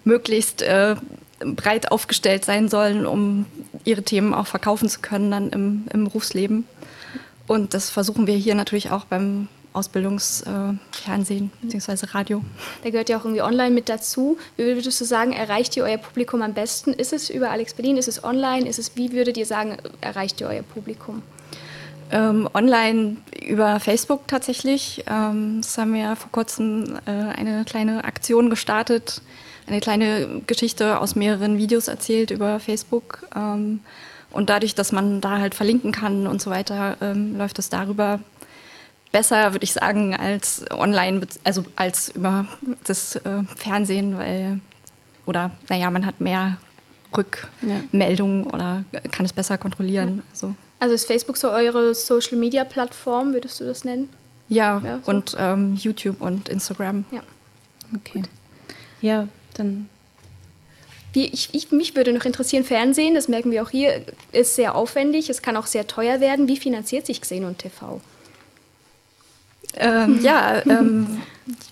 möglichst 0.05 0.63
äh, 0.63 0.97
breit 1.41 1.91
aufgestellt 1.91 2.45
sein 2.45 2.69
sollen, 2.69 3.07
um 3.07 3.47
ihre 3.85 4.03
Themen 4.03 4.35
auch 4.35 4.47
verkaufen 4.47 4.89
zu 4.89 5.01
können 5.01 5.31
dann 5.31 5.51
im, 5.51 5.85
im 5.93 6.05
Berufsleben. 6.05 6.65
Und 7.47 7.75
das 7.75 7.91
versuchen 7.91 8.27
wir 8.27 8.37
hier 8.37 8.55
natürlich 8.55 8.91
auch 8.91 9.05
beim 9.05 9.49
Ausbildungsfernsehen 9.73 11.51
äh, 11.63 11.67
bzw. 11.67 12.07
Radio. 12.11 12.43
Da 12.83 12.91
gehört 12.91 13.09
ja 13.09 13.19
auch 13.19 13.25
irgendwie 13.25 13.43
online 13.43 13.71
mit 13.71 13.89
dazu. 13.89 14.39
Wie 14.57 14.65
würdest 14.65 15.01
du 15.01 15.05
sagen, 15.05 15.33
erreicht 15.33 15.77
ihr 15.77 15.85
euer 15.85 15.99
Publikum 15.99 16.43
am 16.43 16.55
besten? 16.55 16.93
Ist 16.93 17.13
es 17.13 17.31
über 17.31 17.51
Alex 17.51 17.75
Berlin? 17.75 17.97
Ist 17.97 18.09
es 18.09 18.25
online? 18.25 18.69
Ist 18.69 18.79
es, 18.79 18.97
wie 18.97 19.13
würdet 19.13 19.37
ihr 19.37 19.47
sagen, 19.47 19.77
erreicht 20.01 20.41
ihr 20.41 20.49
euer 20.49 20.63
Publikum? 20.63 21.23
Ähm, 22.11 22.49
online 22.55 23.17
über 23.47 23.81
Facebook 23.81 24.27
tatsächlich. 24.29 25.05
Ähm, 25.07 25.61
das 25.61 25.77
haben 25.77 25.95
wir 25.95 26.17
vor 26.17 26.31
kurzem 26.31 26.99
äh, 27.07 27.11
eine 27.11 27.65
kleine 27.65 28.05
Aktion 28.05 28.51
gestartet, 28.51 29.21
eine 29.67 29.81
kleine 29.81 30.43
Geschichte 30.47 31.01
aus 31.01 31.15
mehreren 31.15 31.59
Videos 31.59 31.89
erzählt 31.89 32.31
über 32.31 32.61
Facebook. 32.61 33.27
Ähm, 33.37 33.81
und 34.31 34.51
dadurch, 34.51 34.75
dass 34.75 34.93
man 34.93 35.21
da 35.21 35.39
halt 35.39 35.55
verlinken 35.55 35.93
kann 35.93 36.27
und 36.27 36.41
so 36.41 36.51
weiter, 36.51 36.97
ähm, 37.01 37.37
läuft 37.37 37.59
es 37.59 37.69
darüber 37.69 38.21
besser, 39.13 39.53
würde 39.53 39.65
ich 39.65 39.73
sagen, 39.73 40.15
als 40.15 40.65
online, 40.71 41.27
also 41.45 41.65
als 41.77 42.11
über 42.11 42.47
das 42.85 43.17
äh, 43.17 43.43
Fernsehen, 43.57 44.19
weil, 44.19 44.61
oder 45.27 45.51
naja, 45.69 45.91
man 45.91 46.05
hat 46.05 46.21
mehr 46.21 46.59
Rückmeldungen 47.17 48.45
ja. 48.45 48.53
oder 48.53 48.85
kann 49.11 49.25
es 49.25 49.33
besser 49.33 49.57
kontrollieren. 49.59 50.19
Ja. 50.19 50.23
Also. 50.31 50.55
Also 50.79 50.95
ist 50.95 51.07
Facebook 51.07 51.37
so 51.37 51.51
eure 51.51 51.95
Social 51.95 52.39
Media 52.39 52.65
Plattform, 52.65 53.33
würdest 53.33 53.61
du 53.61 53.65
das 53.65 53.85
nennen? 53.85 54.09
Ja, 54.49 54.81
ja 54.85 55.01
so. 55.05 55.11
und 55.11 55.37
ähm, 55.39 55.75
YouTube 55.75 56.21
und 56.21 56.49
Instagram. 56.49 57.05
Ja. 57.11 57.23
Okay. 57.95 58.23
Ja, 59.01 59.29
dann. 59.55 59.89
Wie, 61.13 61.27
ich, 61.27 61.51
ich, 61.53 61.73
mich 61.73 61.97
würde 61.97 62.13
noch 62.13 62.25
interessieren, 62.25 62.65
Fernsehen, 62.65 63.15
das 63.15 63.29
merken 63.29 63.51
wir 63.51 63.63
auch 63.63 63.71
hier, 63.71 64.05
ist 64.31 64.55
sehr 64.55 64.75
aufwendig, 64.75 65.31
es 65.31 65.41
kann 65.41 65.57
auch 65.57 65.67
sehr 65.67 65.87
teuer 65.87 66.21
werden. 66.21 66.49
Wie 66.49 66.59
finanziert 66.59 67.07
sich 67.07 67.21
Xenon 67.21 67.57
TV? 67.57 68.01
Ähm, 69.77 70.21
ja, 70.23 70.63
ähm, 70.67 71.21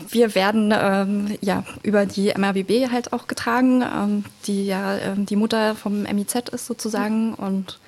wir 0.08 0.34
werden 0.34 0.72
ähm, 0.76 1.36
ja 1.40 1.64
über 1.82 2.06
die 2.06 2.32
MRBB 2.36 2.90
halt 2.90 3.12
auch 3.12 3.26
getragen, 3.26 3.82
ähm, 3.82 4.24
die 4.46 4.66
ja 4.66 4.96
ähm, 4.98 5.26
die 5.26 5.36
Mutter 5.36 5.74
vom 5.74 6.02
MIZ 6.02 6.50
ist 6.52 6.66
sozusagen 6.66 7.34
und 7.34 7.78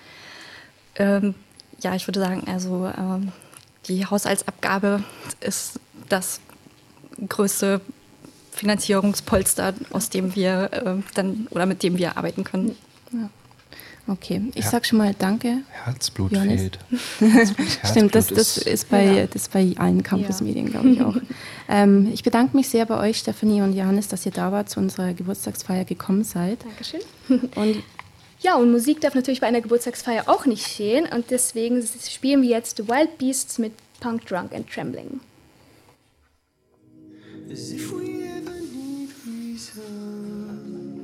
ähm, 0.99 1.35
ja, 1.81 1.95
ich 1.95 2.07
würde 2.07 2.21
sagen, 2.21 2.45
also 2.47 2.91
ähm, 2.97 3.33
die 3.87 4.05
Haushaltsabgabe 4.07 5.03
ist 5.41 5.81
das 6.09 6.41
größte 7.29 7.81
Finanzierungspolster, 8.53 9.75
aus 9.91 10.11
dem 10.11 10.35
wir 10.35 10.71
äh, 10.73 10.95
dann 11.15 11.47
oder 11.51 11.67
mit 11.67 11.83
dem 11.83 11.97
wir 11.97 12.17
arbeiten 12.17 12.45
können. 12.45 12.77
Ja. 13.13 13.31
Okay, 14.09 14.41
ich 14.55 14.65
ja. 14.65 14.71
sag 14.71 14.87
schon 14.87 14.99
mal 14.99 15.15
Danke. 15.17 15.59
Herzblut 15.85 16.33
Johannes. 16.33 16.63
fehlt. 16.63 16.79
Stimmt, 17.85 18.15
das, 18.15 18.29
das 18.29 18.57
ist 18.57 18.89
bei, 18.89 19.05
ja. 19.05 19.27
das 19.27 19.49
bei 19.49 19.75
allen 19.77 20.03
Campusmedien, 20.03 20.67
ja. 20.67 20.73
glaube 20.73 20.91
ich 20.91 21.03
auch. 21.03 21.17
ähm, 21.69 22.09
ich 22.13 22.23
bedanke 22.23 22.57
mich 22.57 22.71
sehr 22.71 22.87
bei 22.87 22.99
euch, 22.99 23.19
Stefanie 23.19 23.61
und 23.61 23.75
Johannes, 23.75 24.09
dass 24.09 24.25
ihr 24.25 24.33
da 24.33 24.51
wart, 24.51 24.71
zu 24.71 24.81
unserer 24.81 25.13
Geburtstagsfeier 25.13 25.85
gekommen 25.85 26.25
seid. 26.25 26.65
Dankeschön. 26.65 27.01
Und 27.55 27.83
ja, 28.41 28.55
und 28.57 28.71
Musik 28.71 29.01
darf 29.01 29.15
natürlich 29.15 29.41
bei 29.41 29.49
einer 29.49 29.61
Geburtstagsfeier 29.61 30.29
auch 30.29 30.47
nicht 30.47 30.67
fehlen 30.67 31.07
und 31.13 31.31
deswegen 31.31 31.83
spielen 31.83 32.43
wir 32.43 32.51
jetzt 32.51 32.77
The 32.77 32.89
Wild 32.89 33.19
Beasts 33.19 33.59
mit 33.59 33.73
Punk 34.01 34.27
Drunk 34.27 34.55
and 34.55 34.71
Trembling. 34.71 35.21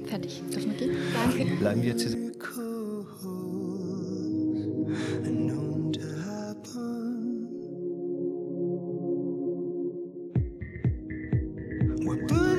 Fertig. 0.07 0.43
Darf 0.53 0.67
man 0.67 0.77
gehen? 0.77 0.97
Danke. 1.13 1.57
Bleiben 1.57 1.83
wir 1.83 1.97
zusammen. 1.97 2.25
We're 12.07 12.54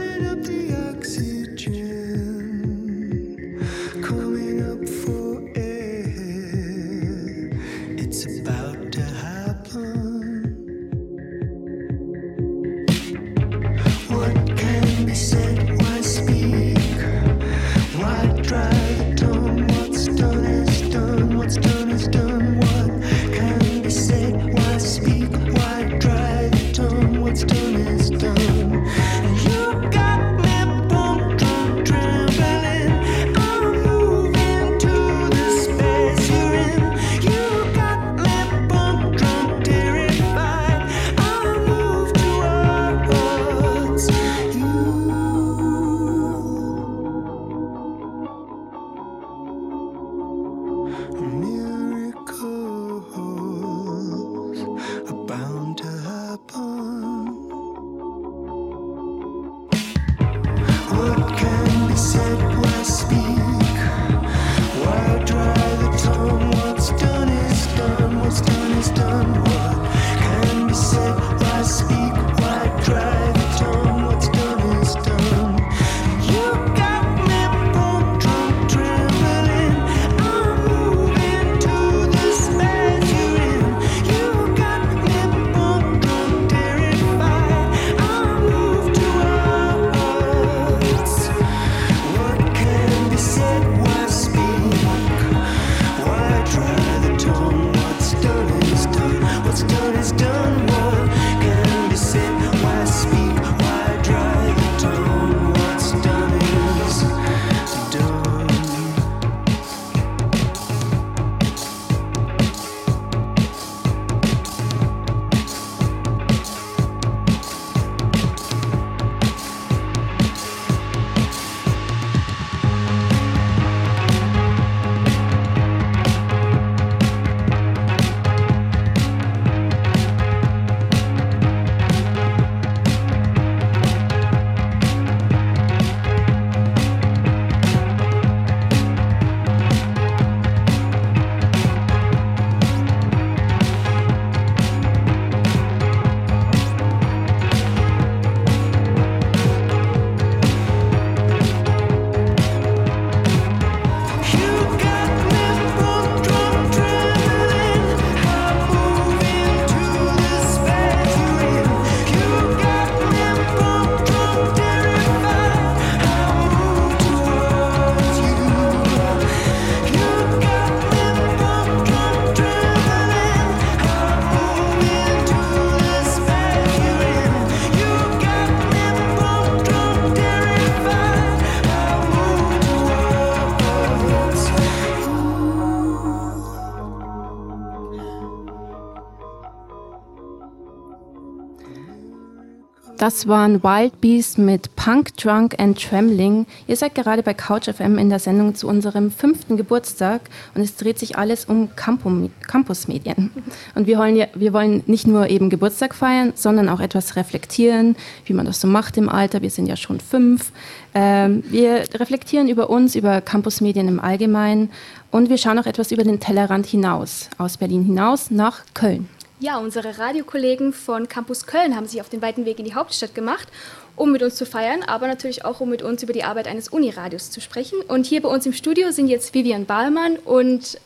Das 193.06 193.28
waren 193.28 193.62
Wild 193.62 194.02
Beast 194.02 194.40
mit 194.40 194.76
Punk, 194.76 195.16
Drunk 195.18 195.54
and 195.60 195.80
Trembling. 195.80 196.48
Ihr 196.66 196.76
seid 196.76 196.96
gerade 196.96 197.22
bei 197.22 197.36
Couch 197.36 197.70
FM 197.70 198.00
in 198.00 198.10
der 198.10 198.18
Sendung 198.18 198.56
zu 198.56 198.68
unserem 198.68 199.12
fünften 199.12 199.58
Geburtstag 199.58 200.22
und 200.56 200.64
es 200.64 200.76
dreht 200.76 200.98
sich 200.98 201.16
alles 201.16 201.46
um 201.46 201.70
Campusmedien. 201.76 203.30
Und 203.76 203.86
wir 203.86 204.00
wollen, 204.00 204.16
ja, 204.16 204.26
wir 204.34 204.54
wollen 204.54 204.82
nicht 204.88 205.06
nur 205.06 205.30
eben 205.30 205.52
Geburtstag 205.52 205.94
feiern, 205.94 206.34
sondern 206.34 206.68
auch 206.68 206.80
etwas 206.80 207.16
reflektieren, 207.16 207.96
wie 208.26 208.34
man 208.34 208.48
das 208.48 208.60
so 208.60 208.68
macht 208.68 208.98
im 208.98 209.08
Alter. 209.08 209.44
Wir 209.44 209.52
sind 209.52 209.68
ja 209.68 209.76
schon 209.76 210.00
fünf. 210.00 210.52
Ähm, 210.96 211.44
wir 211.52 211.84
reflektieren 211.94 212.50
über 212.50 212.72
uns, 212.72 212.96
über 212.96 213.22
Campusmedien 213.22 213.88
im 213.88 214.00
Allgemeinen 214.00 214.72
und 215.12 215.30
wir 215.30 215.38
schauen 215.38 215.60
auch 215.60 215.68
etwas 215.68 215.92
über 215.92 216.04
den 216.04 216.20
Tellerrand 216.20 216.66
hinaus, 216.66 217.30
aus 217.38 217.58
Berlin 217.58 217.84
hinaus 217.84 218.32
nach 218.32 218.64
Köln. 218.74 219.08
Ja, 219.46 219.60
unsere 219.60 220.00
Radiokollegen 220.00 220.74
von 220.74 221.08
Campus 221.08 221.46
Köln 221.46 221.76
haben 221.76 221.86
sich 221.86 222.02
auf 222.02 222.10
den 222.10 222.20
weiten 222.24 222.46
Weg 222.46 222.58
in 222.58 222.66
die 222.66 222.74
Hauptstadt 222.74 223.14
gemacht, 223.14 223.48
um 223.96 224.12
mit 224.12 224.24
uns 224.24 224.34
zu 224.34 224.44
feiern, 224.44 224.82
aber 224.82 225.06
natürlich 225.06 225.46
auch, 225.46 225.60
um 225.60 225.70
mit 225.70 225.84
uns 225.84 226.02
über 226.02 226.14
die 226.14 226.24
Arbeit 226.24 226.48
eines 226.48 226.70
Uniradios 226.70 227.30
zu 227.30 227.42
sprechen. 227.42 227.80
Und 227.88 228.08
hier 228.08 228.24
bei 228.24 228.28
uns 228.28 228.48
im 228.48 228.54
Studio 228.54 228.90
sind 228.90 229.08
jetzt 229.08 229.36
Vivian 229.36 229.66
Bahlmann 229.68 230.16
und 230.16 230.80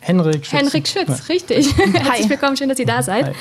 Henrik 0.00 0.44
Schütz. 0.44 0.52
Henrik 0.52 0.86
Schütz, 0.86 1.30
richtig. 1.30 1.74
Herzlich 1.94 2.28
willkommen, 2.28 2.58
schön, 2.58 2.68
dass 2.68 2.78
ihr 2.78 2.84
da 2.84 3.02
seid. 3.02 3.28
Hi. 3.28 3.32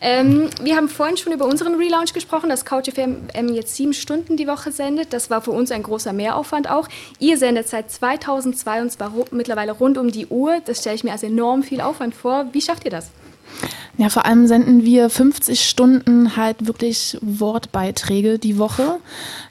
Ähm, 0.00 0.48
wir 0.62 0.76
haben 0.76 0.88
vorhin 0.88 1.18
schon 1.18 1.34
über 1.34 1.44
unseren 1.44 1.74
Relaunch 1.74 2.14
gesprochen, 2.14 2.48
dass 2.48 2.64
Couch 2.64 2.88
FM 2.88 3.28
jetzt 3.52 3.76
sieben 3.76 3.92
Stunden 3.92 4.38
die 4.38 4.46
Woche 4.46 4.72
sendet. 4.72 5.12
Das 5.12 5.28
war 5.28 5.42
für 5.42 5.50
uns 5.50 5.70
ein 5.70 5.82
großer 5.82 6.14
Mehraufwand 6.14 6.70
auch. 6.70 6.88
Ihr 7.18 7.36
sendet 7.36 7.68
seit 7.68 7.90
2002 7.90 8.80
und 8.80 8.90
zwar 8.90 9.12
mittlerweile 9.32 9.72
rund 9.72 9.98
um 9.98 10.10
die 10.10 10.28
Uhr. 10.28 10.62
Das 10.64 10.80
stelle 10.80 10.96
ich 10.96 11.04
mir 11.04 11.12
als 11.12 11.24
enorm 11.24 11.62
viel 11.62 11.82
Aufwand 11.82 12.14
vor. 12.14 12.46
Wie 12.52 12.62
schafft 12.62 12.86
ihr 12.86 12.90
das? 12.90 13.10
Ja, 13.98 14.10
vor 14.10 14.26
allem 14.26 14.46
senden 14.46 14.84
wir 14.84 15.10
50 15.10 15.68
Stunden 15.68 16.36
halt 16.36 16.68
wirklich 16.68 17.18
Wortbeiträge 17.20 18.38
die 18.38 18.56
Woche. 18.56 19.00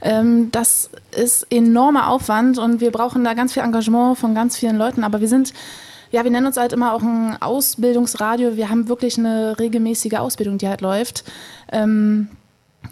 Ähm, 0.02 0.52
das 0.52 0.89
ist 1.12 1.48
enormer 1.52 2.10
Aufwand 2.10 2.58
und 2.58 2.80
wir 2.80 2.91
brauchen 2.91 3.26
da 3.26 3.34
ganz 3.34 3.52
viel 3.52 3.64
Engagement 3.64 4.18
von 4.18 4.34
ganz 4.34 4.56
vielen 4.56 4.78
Leuten. 4.78 5.04
Aber 5.04 5.20
wir 5.20 5.28
sind, 5.28 5.52
ja, 6.12 6.24
wir 6.24 6.32
nennen 6.32 6.48
uns 6.48 6.56
halt 6.56 6.72
immer 6.72 6.93
auch 6.93 7.02
ein 7.02 7.36
Ausbildungsradio. 7.41 8.56
Wir 8.56 8.70
haben 8.70 8.88
wirklich 8.88 9.18
eine 9.18 9.60
regelmäßige 9.60 10.14
Ausbildung, 10.14 10.58
die 10.58 10.70
halt 10.70 10.80
läuft. 10.80 11.26
Ähm, 11.70 12.30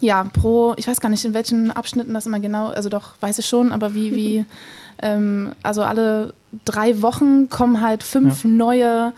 ja, 0.01 0.25
pro, 0.25 0.73
ich 0.75 0.89
weiß 0.89 0.99
gar 0.99 1.07
nicht, 1.07 1.23
in 1.23 1.33
welchen 1.33 1.71
Abschnitten 1.71 2.13
das 2.13 2.25
immer 2.25 2.41
genau, 2.41 2.67
also 2.67 2.89
doch, 2.89 3.13
weiß 3.21 3.39
ich 3.39 3.45
schon, 3.45 3.71
aber 3.71 3.95
wie, 3.95 4.13
wie, 4.13 4.45
ähm, 5.01 5.53
also 5.63 5.83
alle 5.83 6.33
drei 6.65 7.01
Wochen 7.01 7.47
kommen 7.47 7.79
halt 7.79 8.03
fünf 8.03 8.43
neue 8.43 9.13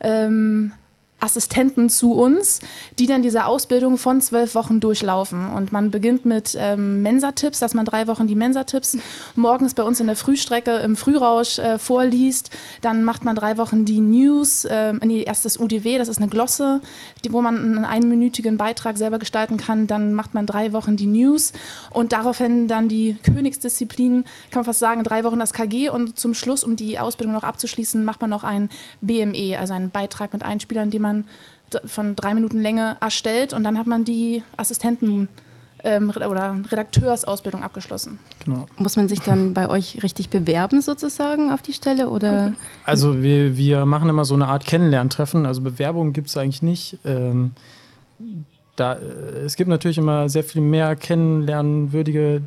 ähm, 0.00 0.72
Assistenten 1.22 1.88
zu 1.88 2.12
uns, 2.12 2.60
die 2.98 3.06
dann 3.06 3.22
diese 3.22 3.46
Ausbildung 3.46 3.96
von 3.96 4.20
zwölf 4.20 4.54
Wochen 4.54 4.80
durchlaufen. 4.80 5.50
Und 5.50 5.72
man 5.72 5.90
beginnt 5.90 6.24
mit 6.24 6.56
ähm, 6.58 7.02
Mensa-Tipps, 7.02 7.60
dass 7.60 7.74
man 7.74 7.84
drei 7.84 8.08
Wochen 8.08 8.26
die 8.26 8.34
Mensa-Tipps 8.34 8.98
morgens 9.36 9.74
bei 9.74 9.84
uns 9.84 10.00
in 10.00 10.08
der 10.08 10.16
Frühstrecke 10.16 10.78
im 10.78 10.96
Frührausch 10.96 11.58
äh, 11.58 11.78
vorliest. 11.78 12.50
Dann 12.80 13.04
macht 13.04 13.24
man 13.24 13.36
drei 13.36 13.56
Wochen 13.56 13.84
die 13.84 14.00
News, 14.00 14.64
äh, 14.64 14.92
nee, 14.94 15.22
erst 15.22 15.44
das 15.44 15.58
UDW, 15.58 15.98
das 15.98 16.08
ist 16.08 16.18
eine 16.18 16.28
Glosse, 16.28 16.80
die, 17.24 17.32
wo 17.32 17.40
man 17.40 17.56
einen 17.56 17.84
einminütigen 17.84 18.56
Beitrag 18.56 18.98
selber 18.98 19.18
gestalten 19.18 19.56
kann. 19.58 19.86
Dann 19.86 20.14
macht 20.14 20.34
man 20.34 20.46
drei 20.46 20.72
Wochen 20.72 20.96
die 20.96 21.06
News 21.06 21.52
und 21.90 22.12
daraufhin 22.12 22.66
dann 22.66 22.88
die 22.88 23.16
Königsdisziplin, 23.22 24.24
kann 24.50 24.60
man 24.60 24.64
fast 24.64 24.80
sagen, 24.80 25.04
drei 25.04 25.22
Wochen 25.22 25.38
das 25.38 25.52
KG 25.52 25.88
und 25.88 26.18
zum 26.18 26.34
Schluss, 26.34 26.64
um 26.64 26.74
die 26.74 26.98
Ausbildung 26.98 27.34
noch 27.34 27.44
abzuschließen, 27.44 28.04
macht 28.04 28.20
man 28.20 28.30
noch 28.30 28.42
ein 28.42 28.70
BME, 29.00 29.56
also 29.58 29.74
einen 29.74 29.90
Beitrag 29.90 30.32
mit 30.32 30.42
Einspielern, 30.42 30.90
den 30.90 31.02
man 31.02 31.11
von 31.84 32.16
drei 32.16 32.34
Minuten 32.34 32.60
Länge 32.60 32.96
erstellt 33.00 33.52
und 33.52 33.64
dann 33.64 33.78
hat 33.78 33.86
man 33.86 34.04
die 34.04 34.42
Assistenten 34.56 35.28
ähm, 35.84 36.10
oder 36.10 36.56
Redakteursausbildung 36.70 37.62
abgeschlossen. 37.62 38.18
Genau. 38.44 38.66
Muss 38.76 38.96
man 38.96 39.08
sich 39.08 39.20
dann 39.20 39.54
bei 39.54 39.68
euch 39.68 40.02
richtig 40.02 40.28
bewerben 40.28 40.80
sozusagen 40.80 41.50
auf 41.50 41.62
die 41.62 41.72
Stelle 41.72 42.08
oder? 42.08 42.52
Also 42.84 43.22
wir, 43.22 43.56
wir 43.56 43.84
machen 43.86 44.08
immer 44.08 44.24
so 44.24 44.34
eine 44.34 44.48
Art 44.48 44.64
Kennenlerntreffen. 44.64 45.46
Also 45.46 45.60
Bewerbungen 45.60 46.12
gibt 46.12 46.28
es 46.28 46.36
eigentlich 46.36 46.62
nicht. 46.62 46.98
Ähm, 47.04 47.52
da, 48.76 48.94
äh, 48.94 49.44
es 49.44 49.56
gibt 49.56 49.68
natürlich 49.68 49.98
immer 49.98 50.28
sehr 50.28 50.44
viel 50.44 50.62
mehr 50.62 50.94
kennenlernwürdige, 50.96 52.42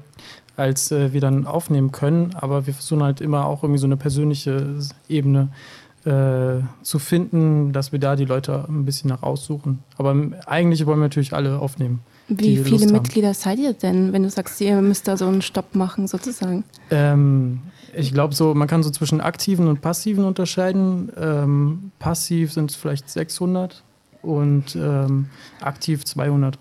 als 0.55 0.91
äh, 0.91 1.11
wir 1.11 1.21
dann 1.21 1.45
aufnehmen 1.45 1.91
können. 1.91 2.33
Aber 2.35 2.67
wir 2.67 2.73
versuchen 2.73 3.03
halt 3.03 3.21
immer 3.21 3.45
auch 3.45 3.63
irgendwie 3.63 3.79
so 3.79 3.87
eine 3.87 3.97
persönliche 3.97 4.79
Ebene 5.09 5.49
äh, 5.51 5.84
zu 6.05 6.99
finden, 6.99 7.73
dass 7.73 7.91
wir 7.91 7.97
da 7.99 8.15
die 8.15 8.25
Leute 8.25 8.65
ein 8.69 8.85
bisschen 8.85 9.09
nach 9.09 9.23
aussuchen. 9.23 9.79
Aber 9.97 10.15
eigentlich 10.45 10.85
wollen 10.85 10.99
wir 10.99 11.05
natürlich 11.05 11.33
alle 11.33 11.57
aufnehmen. 11.59 12.01
Wie 12.27 12.57
viele 12.57 12.87
Mitglieder 12.87 13.33
seid 13.33 13.59
ihr 13.59 13.73
denn, 13.73 14.11
wenn 14.11 14.23
du 14.23 14.29
sagst, 14.29 14.59
ihr 14.61 14.81
müsst 14.81 15.07
da 15.07 15.15
so 15.15 15.27
einen 15.27 15.41
Stopp 15.41 15.75
machen 15.75 16.07
sozusagen? 16.07 16.63
Ähm, 16.89 17.59
ich 17.93 18.13
glaube, 18.13 18.33
so, 18.33 18.53
man 18.53 18.67
kann 18.67 18.81
so 18.81 18.89
zwischen 18.89 19.21
aktiven 19.21 19.67
und 19.67 19.81
passiven 19.81 20.25
unterscheiden. 20.25 21.11
Ähm, 21.17 21.91
passiv 21.99 22.51
sind 22.51 22.71
es 22.71 22.77
vielleicht 22.77 23.09
600 23.09 23.83
und 24.23 24.75
ähm, 24.75 25.27
aktiv 25.61 26.03
200. 26.03 26.57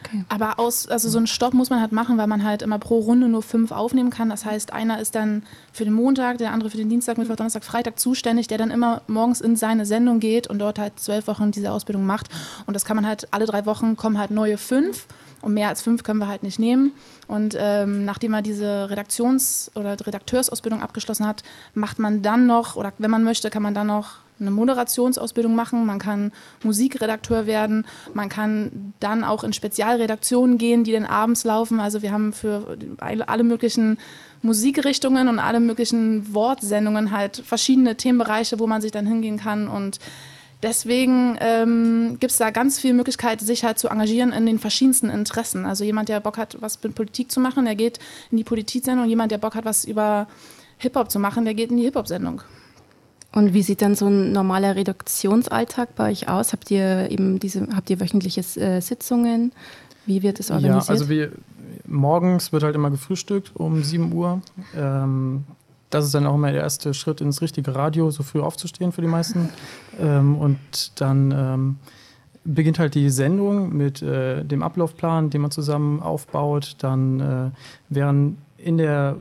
Okay. 0.00 0.24
Aber 0.28 0.58
aus, 0.58 0.86
also 0.88 1.08
so 1.08 1.18
einen 1.18 1.26
Stopp 1.26 1.54
muss 1.54 1.70
man 1.70 1.80
halt 1.80 1.92
machen, 1.92 2.18
weil 2.18 2.26
man 2.26 2.44
halt 2.44 2.62
immer 2.62 2.78
pro 2.78 2.98
Runde 2.98 3.28
nur 3.28 3.42
fünf 3.42 3.72
aufnehmen 3.72 4.10
kann. 4.10 4.28
Das 4.28 4.44
heißt, 4.44 4.72
einer 4.72 5.00
ist 5.00 5.14
dann 5.14 5.42
für 5.72 5.84
den 5.84 5.94
Montag, 5.94 6.38
der 6.38 6.52
andere 6.52 6.70
für 6.70 6.76
den 6.76 6.88
Dienstag, 6.88 7.18
Mittwoch, 7.18 7.36
Donnerstag, 7.36 7.64
Freitag 7.64 7.98
zuständig, 7.98 8.46
der 8.48 8.58
dann 8.58 8.70
immer 8.70 9.02
morgens 9.06 9.40
in 9.40 9.56
seine 9.56 9.86
Sendung 9.86 10.20
geht 10.20 10.46
und 10.46 10.58
dort 10.58 10.78
halt 10.78 10.98
zwölf 10.98 11.26
Wochen 11.26 11.50
diese 11.50 11.72
Ausbildung 11.72 12.06
macht. 12.06 12.28
Und 12.66 12.74
das 12.74 12.84
kann 12.84 12.96
man 12.96 13.06
halt 13.06 13.32
alle 13.32 13.46
drei 13.46 13.66
Wochen 13.66 13.96
kommen 13.96 14.18
halt 14.18 14.30
neue 14.30 14.58
fünf. 14.58 15.06
Und 15.40 15.52
mehr 15.52 15.68
als 15.68 15.82
fünf 15.82 16.02
können 16.04 16.20
wir 16.20 16.28
halt 16.28 16.42
nicht 16.42 16.58
nehmen. 16.58 16.92
Und 17.28 17.54
ähm, 17.58 18.06
nachdem 18.06 18.32
er 18.32 18.40
diese 18.40 18.88
Redaktions- 18.88 19.70
oder 19.74 19.90
Redakteursausbildung 19.92 20.80
abgeschlossen 20.80 21.26
hat, 21.26 21.42
macht 21.74 21.98
man 21.98 22.22
dann 22.22 22.46
noch, 22.46 22.76
oder 22.76 22.94
wenn 22.96 23.10
man 23.10 23.24
möchte, 23.24 23.50
kann 23.50 23.62
man 23.62 23.74
dann 23.74 23.88
noch 23.88 24.23
eine 24.40 24.50
Moderationsausbildung 24.50 25.54
machen, 25.54 25.86
man 25.86 25.98
kann 25.98 26.32
Musikredakteur 26.62 27.46
werden, 27.46 27.86
man 28.14 28.28
kann 28.28 28.94
dann 29.00 29.24
auch 29.24 29.44
in 29.44 29.52
Spezialredaktionen 29.52 30.58
gehen, 30.58 30.84
die 30.84 30.92
dann 30.92 31.06
abends 31.06 31.44
laufen. 31.44 31.80
Also 31.80 32.02
wir 32.02 32.12
haben 32.12 32.32
für 32.32 32.76
alle 32.98 33.44
möglichen 33.44 33.98
Musikrichtungen 34.42 35.28
und 35.28 35.38
alle 35.38 35.60
möglichen 35.60 36.34
Wortsendungen 36.34 37.10
halt 37.10 37.36
verschiedene 37.44 37.96
Themenbereiche, 37.96 38.58
wo 38.58 38.66
man 38.66 38.82
sich 38.82 38.92
dann 38.92 39.06
hingehen 39.06 39.38
kann 39.38 39.68
und 39.68 39.98
Deswegen 40.64 41.36
ähm, 41.40 42.16
gibt 42.20 42.30
es 42.30 42.38
da 42.38 42.50
ganz 42.50 42.80
viel 42.80 42.94
Möglichkeit, 42.94 43.38
sich 43.42 43.64
halt 43.64 43.78
zu 43.78 43.88
engagieren 43.88 44.32
in 44.32 44.46
den 44.46 44.58
verschiedensten 44.58 45.10
Interessen. 45.10 45.66
Also 45.66 45.84
jemand, 45.84 46.08
der 46.08 46.20
Bock 46.20 46.38
hat, 46.38 46.56
was 46.60 46.82
mit 46.82 46.94
Politik 46.94 47.30
zu 47.30 47.38
machen, 47.38 47.66
der 47.66 47.74
geht 47.74 47.98
in 48.30 48.38
die 48.38 48.44
Politik-Sendung. 48.44 49.06
Jemand, 49.06 49.30
der 49.30 49.36
Bock 49.36 49.56
hat, 49.56 49.66
was 49.66 49.84
über 49.84 50.26
Hip-Hop 50.78 51.10
zu 51.10 51.18
machen, 51.18 51.44
der 51.44 51.52
geht 51.52 51.70
in 51.70 51.76
die 51.76 51.82
Hip-Hop-Sendung. 51.82 52.40
Und 53.34 53.52
wie 53.52 53.62
sieht 53.62 53.82
dann 53.82 53.96
so 53.96 54.06
ein 54.06 54.30
normaler 54.30 54.76
Redaktionsalltag 54.76 55.96
bei 55.96 56.12
euch 56.12 56.28
aus? 56.28 56.52
Habt 56.52 56.70
ihr 56.70 57.10
eben 57.10 57.40
diese, 57.40 57.66
habt 57.74 57.90
ihr 57.90 57.98
wöchentliche 58.00 58.40
äh, 58.60 58.80
Sitzungen? 58.80 59.52
Wie 60.06 60.22
wird 60.22 60.38
es 60.38 60.52
organisiert? 60.52 60.84
Ja, 60.84 60.90
also 60.90 61.08
wir, 61.08 61.32
morgens 61.84 62.52
wird 62.52 62.62
halt 62.62 62.76
immer 62.76 62.90
gefrühstückt 62.90 63.50
um 63.54 63.82
7 63.82 64.12
Uhr. 64.12 64.40
Ähm, 64.76 65.44
das 65.90 66.04
ist 66.04 66.14
dann 66.14 66.26
auch 66.26 66.34
immer 66.34 66.52
der 66.52 66.62
erste 66.62 66.94
Schritt 66.94 67.20
ins 67.20 67.42
richtige 67.42 67.74
Radio, 67.74 68.10
so 68.12 68.22
früh 68.22 68.40
aufzustehen 68.40 68.92
für 68.92 69.00
die 69.00 69.08
meisten. 69.08 69.48
Ähm, 70.00 70.36
und 70.36 71.00
dann 71.00 71.32
ähm, 71.32 71.76
beginnt 72.44 72.78
halt 72.78 72.94
die 72.94 73.10
Sendung 73.10 73.76
mit 73.76 74.00
äh, 74.00 74.44
dem 74.44 74.62
Ablaufplan, 74.62 75.30
den 75.30 75.40
man 75.40 75.50
zusammen 75.50 76.00
aufbaut. 76.00 76.76
Dann 76.78 77.20
äh, 77.20 77.50
werden 77.88 78.38
in 78.58 78.78
der 78.78 79.16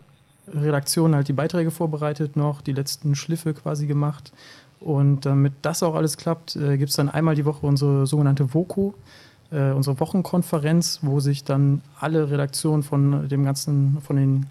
Redaktion 0.48 1.16
halt 1.16 1.28
die 1.28 1.34
Beiträge 1.34 1.72
vorbereitet 1.72 2.36
noch, 2.36 2.62
die 2.62 2.74
letzten 2.74 3.16
Schliffe 3.16 3.54
quasi 3.54 3.88
gemacht. 3.88 4.32
Und 4.80 5.26
damit 5.26 5.54
das 5.62 5.82
auch 5.82 5.96
alles 5.96 6.18
klappt, 6.18 6.56
äh, 6.56 6.78
gibt 6.78 6.89
es 6.89 6.96
dann 6.96 7.10
einmal 7.10 7.36
die 7.36 7.46
Woche 7.46 7.66
unsere 7.66 8.06
sogenannte 8.06 8.54
VOKO, 8.54 8.94
äh, 9.52 9.72
unsere 9.72 10.00
Wochenkonferenz, 10.00 11.00
wo 11.04 11.22
sich 11.22 11.46
dann 11.46 11.82
alle 12.00 12.30
Redaktionen 12.30 12.84
von 12.84 13.30
dem 13.30 13.46
ganzen, 13.46 14.02
von 14.02 14.18
den 14.18 14.46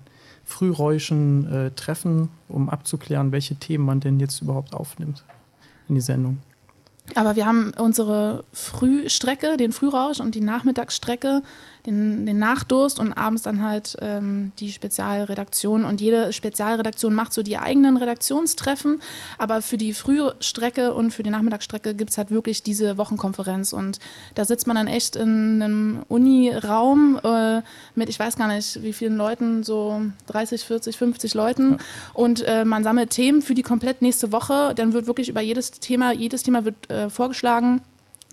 Frühräuschen 0.44 1.52
äh, 1.52 1.70
treffen, 1.72 2.30
um 2.48 2.70
abzuklären, 2.70 3.30
welche 3.32 3.56
Themen 3.56 3.84
man 3.84 4.00
denn 4.00 4.20
jetzt 4.20 4.40
überhaupt 4.40 4.74
aufnimmt 4.74 5.24
in 5.88 5.96
die 5.96 6.00
Sendung. 6.00 6.38
Aber 7.14 7.36
wir 7.36 7.46
haben 7.46 7.72
unsere 7.78 8.44
Frühstrecke, 8.52 9.56
den 9.56 9.72
Frührausch 9.72 10.20
und 10.20 10.34
die 10.34 10.40
Nachmittagsstrecke 10.40 11.42
den, 11.86 12.26
den 12.26 12.38
Nachdurst 12.38 12.98
und 12.98 13.12
abends 13.12 13.42
dann 13.42 13.62
halt 13.62 13.96
ähm, 14.00 14.52
die 14.58 14.70
Spezialredaktion. 14.70 15.84
Und 15.84 16.00
jede 16.00 16.32
Spezialredaktion 16.32 17.14
macht 17.14 17.32
so 17.32 17.42
die 17.42 17.58
eigenen 17.58 17.96
Redaktionstreffen. 17.96 19.00
Aber 19.38 19.62
für 19.62 19.76
die 19.76 19.92
Frühstrecke 19.92 20.94
und 20.94 21.10
für 21.12 21.22
die 21.22 21.30
Nachmittagsstrecke 21.30 21.94
gibt 21.94 22.10
es 22.10 22.18
halt 22.18 22.30
wirklich 22.30 22.62
diese 22.62 22.98
Wochenkonferenz. 22.98 23.72
Und 23.72 23.98
da 24.34 24.44
sitzt 24.44 24.66
man 24.66 24.76
dann 24.76 24.86
echt 24.86 25.16
in 25.16 25.62
einem 25.62 26.02
Uniraum 26.08 27.18
äh, 27.22 27.62
mit, 27.94 28.08
ich 28.08 28.18
weiß 28.18 28.36
gar 28.36 28.48
nicht, 28.48 28.82
wie 28.82 28.92
vielen 28.92 29.16
Leuten, 29.16 29.64
so 29.64 30.02
30, 30.28 30.62
40, 30.62 30.96
50 30.96 31.34
Leuten. 31.34 31.72
Ja. 31.72 31.78
Und 32.14 32.42
äh, 32.46 32.64
man 32.64 32.84
sammelt 32.84 33.10
Themen 33.10 33.42
für 33.42 33.54
die 33.54 33.62
komplett 33.62 34.02
nächste 34.02 34.30
Woche. 34.30 34.72
Dann 34.76 34.92
wird 34.92 35.06
wirklich 35.06 35.28
über 35.28 35.40
jedes 35.40 35.72
Thema, 35.72 36.12
jedes 36.12 36.44
Thema 36.44 36.64
wird 36.64 36.90
äh, 36.90 37.10
vorgeschlagen 37.10 37.82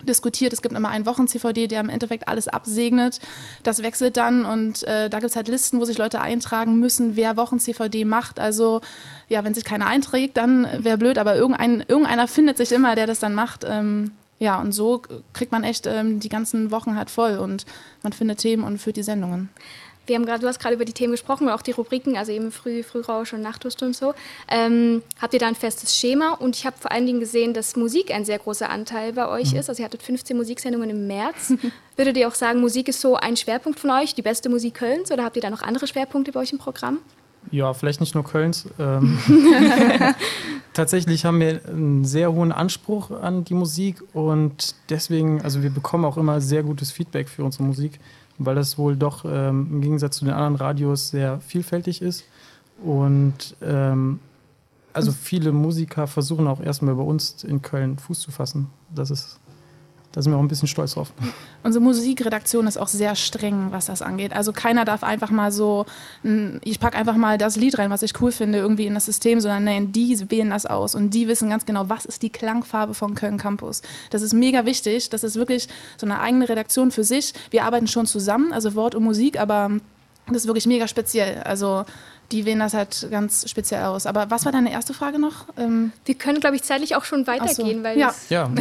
diskutiert. 0.03 0.53
Es 0.53 0.61
gibt 0.61 0.75
immer 0.75 0.89
einen 0.89 1.05
Wochen-CVD, 1.05 1.67
der 1.67 1.81
im 1.81 1.89
Endeffekt 1.89 2.27
alles 2.27 2.47
absegnet. 2.47 3.19
Das 3.63 3.83
wechselt 3.83 4.17
dann 4.17 4.45
und 4.45 4.83
äh, 4.83 5.09
da 5.09 5.19
gibt 5.19 5.29
es 5.29 5.35
halt 5.35 5.47
Listen, 5.47 5.79
wo 5.79 5.85
sich 5.85 5.97
Leute 5.97 6.21
eintragen 6.21 6.79
müssen, 6.79 7.15
wer 7.15 7.37
Wochen-CVD 7.37 8.05
macht. 8.05 8.39
Also 8.39 8.81
ja, 9.27 9.43
wenn 9.43 9.53
sich 9.53 9.63
keiner 9.63 9.87
einträgt, 9.87 10.37
dann 10.37 10.67
wäre 10.79 10.97
blöd, 10.97 11.17
aber 11.17 11.35
irgendein, 11.35 11.83
irgendeiner 11.87 12.27
findet 12.27 12.57
sich 12.57 12.71
immer, 12.71 12.95
der 12.95 13.07
das 13.07 13.19
dann 13.19 13.33
macht. 13.33 13.65
Ähm, 13.67 14.11
ja, 14.39 14.59
und 14.59 14.71
so 14.71 15.01
kriegt 15.33 15.51
man 15.51 15.63
echt 15.63 15.85
ähm, 15.85 16.19
die 16.19 16.29
ganzen 16.29 16.71
Wochen 16.71 16.95
halt 16.95 17.09
voll 17.09 17.37
und 17.37 17.65
man 18.03 18.13
findet 18.13 18.39
Themen 18.39 18.63
und 18.63 18.77
führt 18.79 18.95
die 18.95 19.03
Sendungen. 19.03 19.49
Wir 20.09 20.15
haben 20.15 20.25
gerade, 20.25 20.41
du 20.41 20.47
hast 20.47 20.59
gerade 20.59 20.75
über 20.75 20.85
die 20.85 20.93
Themen 20.93 21.11
gesprochen, 21.11 21.47
auch 21.49 21.61
die 21.61 21.71
Rubriken, 21.71 22.17
also 22.17 22.31
eben 22.31 22.51
Früh, 22.51 22.83
Frührausch 22.83 23.31
und 23.33 23.41
Nachtdurst 23.41 23.81
und 23.83 23.95
so. 23.95 24.15
Ähm, 24.49 25.03
habt 25.21 25.33
ihr 25.33 25.39
da 25.39 25.47
ein 25.47 25.55
festes 25.55 25.95
Schema? 25.95 26.33
Und 26.33 26.55
ich 26.55 26.65
habe 26.65 26.75
vor 26.77 26.91
allen 26.91 27.05
Dingen 27.05 27.19
gesehen, 27.19 27.53
dass 27.53 27.75
Musik 27.75 28.11
ein 28.11 28.25
sehr 28.25 28.39
großer 28.39 28.69
Anteil 28.69 29.13
bei 29.13 29.27
euch 29.29 29.53
mhm. 29.53 29.59
ist. 29.59 29.69
Also 29.69 29.81
ihr 29.81 29.85
hattet 29.85 30.01
15 30.01 30.35
Musiksendungen 30.35 30.89
im 30.89 31.07
März. 31.07 31.53
Würdet 31.95 32.17
ihr 32.17 32.27
auch 32.27 32.33
sagen, 32.33 32.59
Musik 32.59 32.87
ist 32.87 33.01
so 33.01 33.15
ein 33.15 33.37
Schwerpunkt 33.37 33.79
von 33.79 33.91
euch, 33.91 34.15
die 34.15 34.21
beste 34.23 34.49
Musik 34.49 34.73
Kölns? 34.73 35.11
Oder 35.11 35.23
habt 35.23 35.35
ihr 35.35 35.41
da 35.41 35.51
noch 35.51 35.61
andere 35.61 35.85
Schwerpunkte 35.85 36.31
bei 36.31 36.39
euch 36.39 36.51
im 36.51 36.57
Programm? 36.57 36.99
Ja, 37.51 37.73
vielleicht 37.73 37.99
nicht 37.99 38.15
nur 38.15 38.23
Kölns. 38.23 38.67
Ähm, 38.79 39.19
tatsächlich 40.73 41.25
haben 41.25 41.39
wir 41.39 41.61
einen 41.67 42.03
sehr 42.05 42.33
hohen 42.33 42.51
Anspruch 42.51 43.11
an 43.11 43.43
die 43.43 43.53
Musik 43.53 44.03
und 44.13 44.75
deswegen, 44.89 45.41
also 45.41 45.61
wir 45.61 45.69
bekommen 45.69 46.05
auch 46.05 46.17
immer 46.17 46.41
sehr 46.41 46.63
gutes 46.63 46.91
Feedback 46.91 47.29
für 47.29 47.43
unsere 47.43 47.63
Musik 47.63 47.99
weil 48.39 48.55
das 48.55 48.77
wohl 48.77 48.95
doch 48.95 49.25
ähm, 49.25 49.67
im 49.71 49.81
Gegensatz 49.81 50.17
zu 50.17 50.25
den 50.25 50.33
anderen 50.33 50.55
Radios 50.55 51.09
sehr 51.09 51.39
vielfältig 51.41 52.01
ist. 52.01 52.23
Und 52.83 53.55
ähm, 53.61 54.19
also 54.93 55.11
viele 55.11 55.51
Musiker 55.51 56.07
versuchen 56.07 56.47
auch 56.47 56.61
erstmal 56.61 56.95
bei 56.95 57.03
uns 57.03 57.43
in 57.43 57.61
Köln 57.61 57.99
Fuß 57.99 58.21
zu 58.21 58.31
fassen. 58.31 58.69
Das 58.93 59.11
ist 59.11 59.39
da 60.11 60.23
sind 60.23 60.31
wir 60.31 60.37
auch 60.37 60.41
ein 60.41 60.47
bisschen 60.47 60.67
stolz 60.67 60.93
drauf. 60.95 61.11
Unsere 61.63 61.83
Musikredaktion 61.83 62.65
ist 62.65 62.77
auch 62.77 62.87
sehr 62.87 63.15
streng, 63.15 63.67
was 63.71 63.85
das 63.85 64.01
angeht. 64.01 64.33
Also 64.33 64.51
keiner 64.53 64.83
darf 64.83 65.03
einfach 65.03 65.29
mal 65.29 65.51
so, 65.51 65.85
ich 66.63 66.79
packe 66.79 66.97
einfach 66.97 67.15
mal 67.15 67.37
das 67.37 67.57
Lied 67.57 67.77
rein, 67.77 67.91
was 67.91 68.01
ich 68.01 68.19
cool 68.19 68.31
finde, 68.31 68.57
irgendwie 68.57 68.87
in 68.87 68.95
das 68.95 69.05
System, 69.05 69.39
sondern 69.39 69.65
nein, 69.65 69.91
die 69.91 70.17
wählen 70.31 70.49
das 70.49 70.65
aus 70.65 70.95
und 70.95 71.13
die 71.13 71.27
wissen 71.27 71.49
ganz 71.49 71.65
genau, 71.65 71.89
was 71.89 72.05
ist 72.05 72.23
die 72.23 72.31
Klangfarbe 72.31 72.95
von 72.95 73.13
Köln 73.13 73.37
Campus. 73.37 73.83
Das 74.09 74.23
ist 74.23 74.33
mega 74.33 74.65
wichtig. 74.65 75.09
Das 75.09 75.23
ist 75.23 75.35
wirklich 75.35 75.67
so 75.97 76.07
eine 76.07 76.19
eigene 76.19 76.49
Redaktion 76.49 76.89
für 76.89 77.03
sich. 77.03 77.33
Wir 77.51 77.63
arbeiten 77.65 77.87
schon 77.87 78.07
zusammen, 78.07 78.51
also 78.51 78.73
Wort 78.73 78.95
und 78.95 79.03
Musik, 79.03 79.39
aber 79.39 79.69
Das 80.31 80.43
ist 80.43 80.47
wirklich 80.47 80.67
mega 80.67 80.87
speziell. 80.87 81.41
Also 81.43 81.85
die 82.31 82.45
wählen 82.45 82.59
das 82.59 82.73
halt 82.73 83.07
ganz 83.09 83.49
speziell 83.49 83.83
aus. 83.83 84.05
Aber 84.05 84.29
was 84.29 84.45
war 84.45 84.51
deine 84.51 84.71
erste 84.71 84.93
Frage 84.93 85.19
noch? 85.19 85.45
Ähm 85.57 85.91
Wir 86.05 86.15
können, 86.15 86.39
glaube 86.39 86.55
ich, 86.55 86.63
zeitlich 86.63 86.95
auch 86.95 87.03
schon 87.03 87.27
weitergehen, 87.27 87.79
so. 87.79 87.83
weil 87.83 87.97
Ja. 87.97 88.13
Ja. 88.29 88.51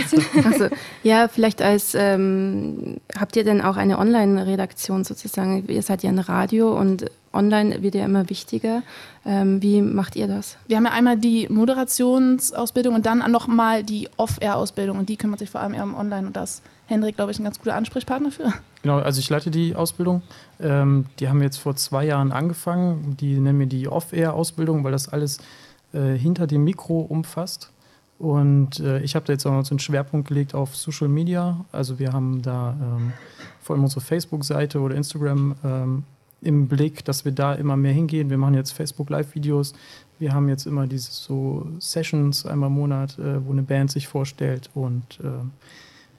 Also, 0.44 0.68
ja, 1.02 1.28
vielleicht 1.28 1.60
als, 1.60 1.94
ähm, 1.94 2.98
habt 3.18 3.36
ihr 3.36 3.44
denn 3.44 3.60
auch 3.60 3.76
eine 3.76 3.98
Online-Redaktion 3.98 5.04
sozusagen? 5.04 5.66
Ihr 5.68 5.82
seid 5.82 6.02
ja 6.02 6.10
ein 6.10 6.18
Radio 6.18 6.78
und 6.78 7.06
online 7.32 7.82
wird 7.82 7.94
ja 7.94 8.04
immer 8.04 8.30
wichtiger. 8.30 8.82
Ähm, 9.26 9.62
wie 9.62 9.82
macht 9.82 10.16
ihr 10.16 10.26
das? 10.26 10.56
Wir 10.66 10.76
haben 10.76 10.86
ja 10.86 10.92
einmal 10.92 11.18
die 11.18 11.46
Moderationsausbildung 11.48 12.94
und 12.94 13.06
dann 13.06 13.18
nochmal 13.30 13.84
die 13.84 14.08
Off-Air-Ausbildung. 14.16 14.98
Und 14.98 15.08
die 15.08 15.16
kümmert 15.16 15.40
sich 15.40 15.50
vor 15.50 15.60
allem 15.60 15.74
eher 15.74 15.84
um 15.84 15.94
Online. 15.94 16.26
Und 16.26 16.36
da 16.36 16.44
ist 16.44 16.62
Hendrik, 16.88 17.16
glaube 17.16 17.30
ich, 17.30 17.38
ein 17.38 17.44
ganz 17.44 17.58
guter 17.58 17.74
Ansprechpartner 17.74 18.30
für. 18.30 18.50
Genau, 18.82 18.98
also 18.98 19.20
ich 19.20 19.28
leite 19.28 19.50
die 19.50 19.76
Ausbildung. 19.76 20.22
Ähm, 20.58 21.04
die 21.18 21.28
haben 21.28 21.42
jetzt 21.42 21.58
vor 21.58 21.76
zwei 21.76 22.06
Jahren 22.06 22.32
angefangen. 22.32 23.14
Die 23.20 23.38
nennen 23.38 23.58
wir 23.58 23.66
die 23.66 23.88
Off-Air-Ausbildung, 23.88 24.84
weil 24.84 24.92
das 24.92 25.06
alles 25.08 25.38
äh, 25.92 26.14
hinter 26.14 26.46
dem 26.46 26.64
Mikro 26.64 27.00
umfasst. 27.00 27.70
Und 28.18 28.80
äh, 28.80 29.00
ich 29.00 29.14
habe 29.14 29.26
da 29.26 29.34
jetzt 29.34 29.44
auch 29.46 29.52
noch 29.52 29.66
so 29.66 29.72
einen 29.72 29.80
Schwerpunkt 29.80 30.28
gelegt 30.28 30.54
auf 30.54 30.74
Social 30.76 31.08
Media. 31.08 31.64
Also 31.72 31.98
wir 31.98 32.14
haben 32.14 32.40
da 32.40 32.74
ähm, 32.80 33.12
vor 33.60 33.76
allem 33.76 33.84
unsere 33.84 34.00
Facebook-Seite 34.00 34.80
oder 34.80 34.94
Instagram 34.94 35.56
ähm, 35.62 36.04
im 36.40 36.68
Blick, 36.68 37.04
dass 37.04 37.26
wir 37.26 37.32
da 37.32 37.52
immer 37.52 37.76
mehr 37.76 37.92
hingehen. 37.92 38.30
Wir 38.30 38.38
machen 38.38 38.54
jetzt 38.54 38.72
Facebook 38.72 39.10
Live-Videos. 39.10 39.74
Wir 40.18 40.32
haben 40.32 40.48
jetzt 40.48 40.66
immer 40.66 40.86
diese 40.86 41.12
so 41.12 41.66
Sessions 41.80 42.46
einmal 42.46 42.70
im 42.70 42.76
Monat, 42.76 43.18
äh, 43.18 43.44
wo 43.44 43.52
eine 43.52 43.62
Band 43.62 43.90
sich 43.90 44.08
vorstellt. 44.08 44.70
Und 44.74 45.20
ähm, 45.22 45.50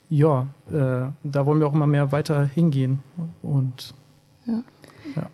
ja, 0.10 0.47
äh, 0.72 1.07
da 1.24 1.45
wollen 1.45 1.60
wir 1.60 1.68
auch 1.68 1.74
immer 1.74 1.88
mehr 1.88 2.12
weiter 2.12 2.45
hingehen. 2.45 2.99
Und 3.41 3.93
Ja. 4.45 4.64
ja. 5.16 5.30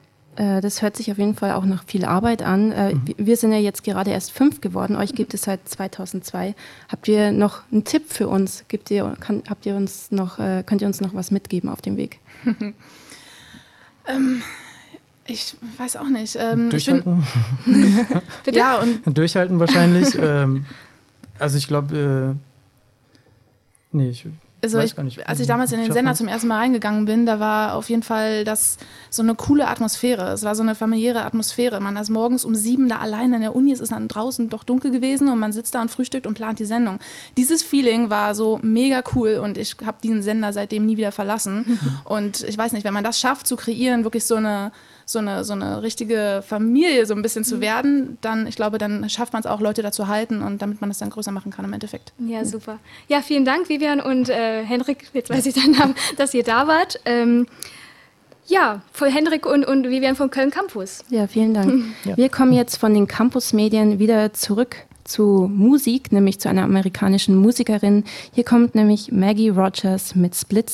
Äh, 0.57 0.59
Das 0.61 0.82
hört 0.82 0.97
sich 0.97 1.09
auf 1.11 1.17
jeden 1.17 1.36
Fall 1.36 1.53
auch 1.53 1.63
nach 1.63 1.86
viel 1.86 2.03
Arbeit 2.03 2.41
an. 2.43 2.71
Äh, 2.73 2.93
Mhm. 2.95 3.01
wir- 3.17 3.38
sind 3.38 3.53
ja 3.53 3.57
jetzt 3.57 3.84
gerade 3.86 4.11
erst 4.11 4.32
fünf 4.34 4.59
geworden. 4.59 4.97
Euch 4.97 5.13
gibt 5.13 5.34
es 5.34 5.43
seit 5.43 5.67
2002. 5.69 6.55
Habt 6.89 7.07
ihr 7.07 7.32
noch 7.32 7.61
einen 7.71 7.86
Tipp 7.86 8.11
für 8.11 8.28
uns? 8.28 8.65
Gibt 8.67 8.91
ihr, 8.91 9.15
kann, 9.21 9.43
habt 9.49 9.65
ihr 9.65 9.76
uns 9.78 10.11
noch, 10.11 10.38
äh, 10.39 10.63
könnt 10.65 10.82
ihr 10.82 10.88
uns 10.88 10.99
noch 10.99 11.13
was 11.13 11.32
mitgeben 11.32 11.69
auf 11.69 11.82
dem 11.82 11.95
Weg? 11.95 12.19
ähm, 14.07 14.41
ich 15.26 15.55
weiß 15.78 15.95
auch 15.95 16.09
nicht. 16.09 16.36
Ähm, 16.39 16.69
ich 16.73 16.86
bin- 16.86 17.01
Durchhalten. 17.03 17.23
Bitte? 18.43 18.57
Ja, 18.59 18.80
und 19.05 19.17
Durchhalten 19.17 19.59
wahrscheinlich. 19.59 20.15
ähm, 20.19 20.65
also 21.39 21.57
ich 21.57 21.67
glaube, 21.67 22.36
äh, 22.36 23.95
nee, 23.95 24.09
ich 24.09 24.26
Also 24.64 24.80
ich, 24.80 24.97
nicht. 24.97 25.28
als 25.28 25.39
ich 25.39 25.47
damals 25.47 25.72
in 25.72 25.80
den 25.80 25.91
Sender 25.91 26.16
zum 26.16 26.28
ersten 26.28 26.47
Mal 26.47 26.58
reingegangen 26.58 27.06
bin, 27.06 27.26
da 27.26 27.39
war 27.39 27.76
auf 27.76 27.89
jeden 27.89 28.01
Fall 28.01 28.43
das 28.43 28.78
so 29.10 29.22
eine 29.22 29.36
coole 29.36 29.68
Atmosphäre. 29.68 30.30
Es 30.30 30.43
war 30.43 30.56
so 30.56 30.64
eine 30.64 30.74
familiäre 30.74 31.24
Atmosphäre. 31.24 31.80
Man 31.80 31.95
ist 31.97 32.10
morgens 32.10 32.45
um 32.45 32.56
sieben 32.56 32.89
da 32.89 32.97
alleine 32.97 33.36
in 33.36 33.41
der 33.41 33.56
Uni, 33.56 33.72
es 33.72 33.80
ist 33.80 33.91
dann 33.91 34.08
draußen 34.08 34.49
doch 34.49 34.64
dunkel 34.64 34.91
gewesen 34.91 35.30
und 35.30 35.38
man 35.39 35.51
sitzt 35.51 35.76
da 35.76 35.82
und 35.82 35.91
frühstückt 35.91 36.26
und 36.26 36.34
plant 36.34 36.60
die 36.60 36.66
Sendung. 36.66 36.99
Dieses 37.38 37.62
Feeling 37.62 38.10
war 38.10 38.34
so 38.34 38.60
mega 38.64 39.03
cool 39.14 39.39
und 39.43 39.58
ich 39.58 39.76
habe 39.86 39.97
diesen 40.01 40.24
Sender 40.24 40.51
seitdem 40.51 40.86
nie 40.86 40.97
wieder 40.97 41.12
verlassen. 41.12 41.80
und 42.03 42.43
ich 42.43 42.58
weiß 42.58 42.72
nicht, 42.72 42.86
wenn 42.86 42.93
man 42.93 43.03
das 43.03 43.20
schafft 43.20 43.47
zu 43.47 43.56
kreieren, 43.56 44.03
wirklich 44.03 44.26
so 44.26 44.36
eine 44.36 44.72
so 45.06 45.20
eine, 45.20 45.43
so 45.43 45.53
eine 45.53 45.84
richtige 45.84 46.43
Familie 46.45 47.06
so 47.06 47.14
ein 47.14 47.22
bisschen 47.22 47.43
zu 47.43 47.62
werden, 47.62 48.18
dann, 48.22 48.47
ich 48.47 48.56
glaube, 48.56 48.78
dann 48.78 49.08
schafft 49.10 49.34
man 49.34 49.41
es 49.41 49.45
auch, 49.45 49.62
Leute 49.62 49.84
dazu 49.84 50.08
halten 50.08 50.41
und 50.41 50.62
damit 50.62 50.82
man 50.82 50.89
es 50.89 50.97
dann 50.97 51.12
größer 51.12 51.32
machen 51.32 51.51
kann 51.51 51.64
im 51.64 51.74
Endeffekt. 51.74 52.12
Ja, 52.18 52.43
super. 52.43 52.80
Ja, 53.08 53.22
vielen 53.22 53.45
Dank, 53.45 53.70
Vivian 53.70 54.01
und 54.01 54.30
äh, 54.30 54.64
Henrik, 54.64 55.10
jetzt 55.14 55.30
weiß 55.30 55.45
ich 55.45 55.53
deinen 55.62 55.74
Namen, 55.74 55.95
dass 56.18 56.34
ihr 56.34 56.43
da 56.43 56.68
wart. 56.68 56.99
Ähm, 57.06 57.45
ja, 58.47 58.82
von 58.91 59.10
Henrik 59.10 59.45
und, 59.45 59.66
und 59.66 59.89
Vivian 59.89 60.16
vom 60.16 60.30
Köln 60.30 60.51
Campus. 60.51 61.03
Ja, 61.10 61.28
vielen 61.28 61.53
Dank. 61.53 61.84
Ja. 62.06 62.18
Wir 62.18 62.30
kommen 62.30 62.53
jetzt 62.53 62.78
von 62.78 62.93
den 62.93 63.08
Campusmedien 63.08 63.99
wieder 63.99 64.34
zurück 64.34 64.78
zu 65.03 65.49
Musik, 65.51 66.12
nämlich 66.12 66.39
zu 66.39 66.49
einer 66.49 66.64
amerikanischen 66.64 67.36
Musikerin. 67.36 68.03
Hier 68.34 68.43
kommt 68.43 68.76
nämlich 68.76 69.12
Maggie 69.12 69.49
Rogers 69.49 70.16
mit 70.16 70.36
Split 70.36 70.70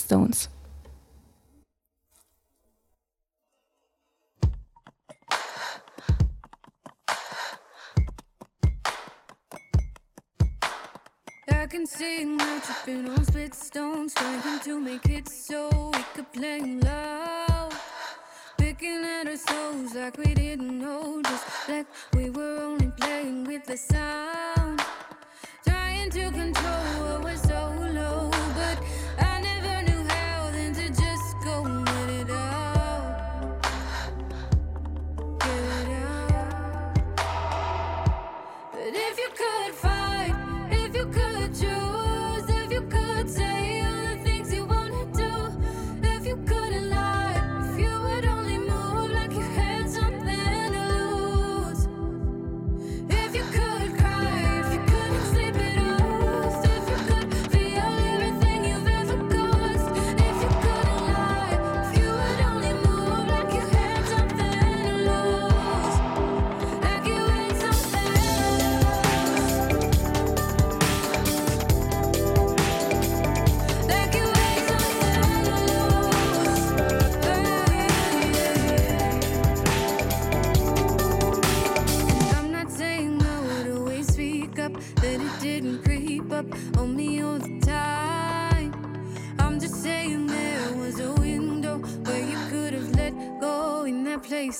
Can 11.71 11.85
see 11.85 12.25
now 12.25 12.59
tripping 12.59 13.07
on 13.07 13.23
split 13.23 13.53
stones, 13.53 14.13
trying 14.13 14.59
to 14.59 14.77
make 14.81 15.07
it 15.07 15.29
so 15.29 15.69
we 15.93 16.03
could 16.13 16.29
play 16.33 16.59
loud. 16.59 17.71
Picking 18.57 19.05
at 19.05 19.25
our 19.25 19.37
souls 19.37 19.95
like 19.95 20.17
we 20.17 20.33
didn't 20.33 20.79
know, 20.79 21.21
just 21.23 21.69
like 21.69 21.85
we 22.13 22.29
were 22.29 22.57
only 22.59 22.91
playing 22.99 23.45
with 23.45 23.63
the 23.63 23.77
sound. 23.77 24.81
Trying 25.65 26.09
to 26.09 26.29
control 26.31 26.83
what 26.99 27.23
was 27.23 27.41
so 27.41 27.73
low, 27.93 28.30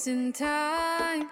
in 0.08 0.34
time. 0.34 1.30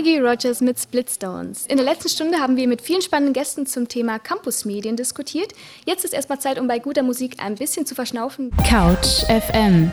Maggie 0.00 0.18
Rogers 0.18 0.62
mit 0.62 0.80
Splitstones. 0.80 1.66
In 1.66 1.76
der 1.76 1.84
letzten 1.84 2.08
Stunde 2.08 2.38
haben 2.38 2.56
wir 2.56 2.66
mit 2.66 2.80
vielen 2.80 3.02
spannenden 3.02 3.34
Gästen 3.34 3.66
zum 3.66 3.86
Thema 3.86 4.18
Campusmedien 4.18 4.96
diskutiert. 4.96 5.52
Jetzt 5.84 6.06
ist 6.06 6.14
erstmal 6.14 6.40
Zeit, 6.40 6.58
um 6.58 6.66
bei 6.66 6.78
guter 6.78 7.02
Musik 7.02 7.34
ein 7.36 7.56
bisschen 7.56 7.84
zu 7.84 7.94
verschnaufen. 7.94 8.50
Couch 8.66 9.26
FM. 9.26 9.92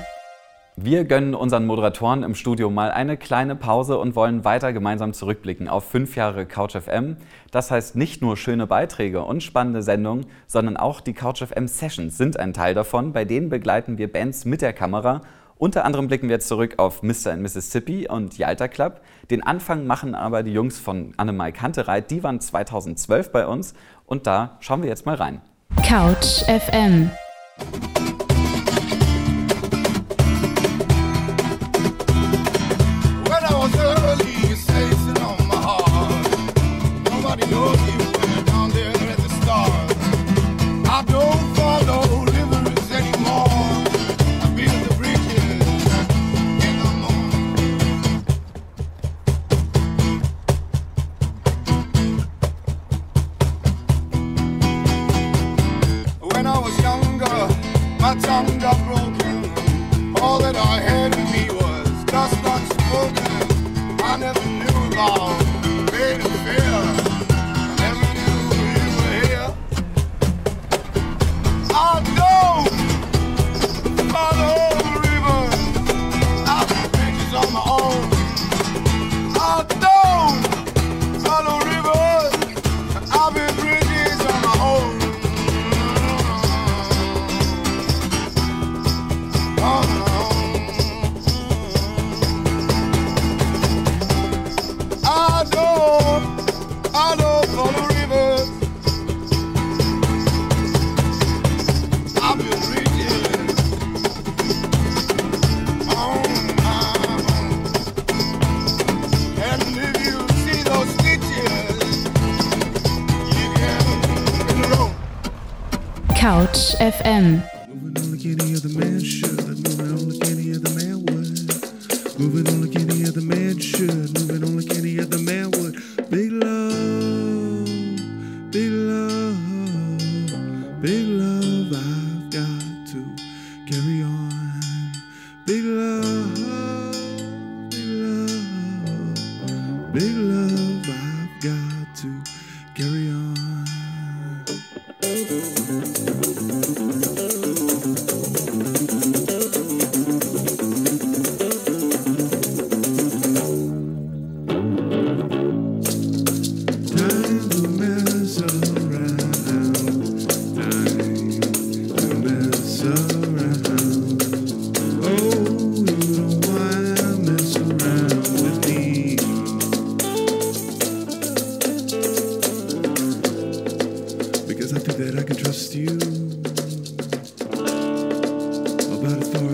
Wir 0.78 1.04
gönnen 1.04 1.36
unseren 1.36 1.66
Moderatoren 1.66 2.24
im 2.24 2.36
Studio 2.36 2.70
mal 2.70 2.90
eine 2.90 3.18
kleine 3.18 3.58
Pause 3.58 3.98
und 3.98 4.16
wollen 4.16 4.46
weiter 4.46 4.72
gemeinsam 4.72 5.12
zurückblicken 5.12 5.68
auf 5.68 5.84
fünf 5.84 6.16
Jahre 6.16 6.46
Couch 6.46 6.78
FM. 6.78 7.18
Das 7.52 7.70
heißt, 7.70 7.98
nicht 7.98 8.22
nur 8.22 8.38
schöne 8.38 8.66
Beiträge 8.66 9.24
und 9.26 9.44
spannende 9.44 9.82
Sendungen, 9.82 10.28
sondern 10.46 10.78
auch 10.78 11.02
die 11.02 11.14
Couch 11.14 11.44
FM 11.44 11.68
Sessions 11.68 12.18
sind 12.18 12.40
ein 12.40 12.54
Teil 12.54 12.74
davon. 12.76 13.12
Bei 13.12 13.26
denen 13.26 13.50
begleiten 13.50 13.98
wir 13.98 14.10
Bands 14.10 14.46
mit 14.46 14.62
der 14.62 14.72
Kamera 14.72 15.20
unter 15.60 15.86
anderem 15.86 16.08
blicken 16.08 16.30
wir 16.30 16.36
jetzt 16.36 16.48
zurück 16.48 16.76
auf 16.78 17.02
Mr. 17.02 17.34
in 17.34 17.42
Mississippi 17.42 18.08
und 18.08 18.38
Yalta 18.38 18.68
Club. 18.68 19.02
Den 19.32 19.42
Anfang 19.42 19.88
machen 19.88 20.14
aber 20.14 20.44
die 20.44 20.54
Jungs 20.54 20.80
von 20.80 21.14
Annemai 21.18 21.52
Kantereit. 21.52 22.12
Die 22.12 22.24
waren 22.24 22.40
2012 22.40 23.32
bei 23.32 23.48
uns 23.48 23.74
und 24.06 24.28
da 24.28 24.58
schauen 24.60 24.84
wir 24.84 24.90
jetzt 24.90 25.06
mal 25.06 25.16
rein. 25.16 25.42
Couch 25.84 26.44
FM. 26.44 27.10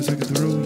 music 0.05 0.27
through 0.35 0.62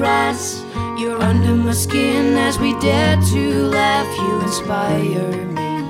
grass. 0.00 0.64
You're 0.98 1.20
under 1.20 1.54
my 1.54 1.72
skin 1.72 2.34
as 2.38 2.58
we 2.58 2.72
dare 2.80 3.20
to 3.32 3.42
laugh. 3.68 4.10
You 4.16 4.40
inspire 4.40 5.30
me 5.56 5.82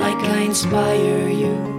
like 0.00 0.20
I 0.36 0.38
inspire 0.42 1.28
you. 1.28 1.77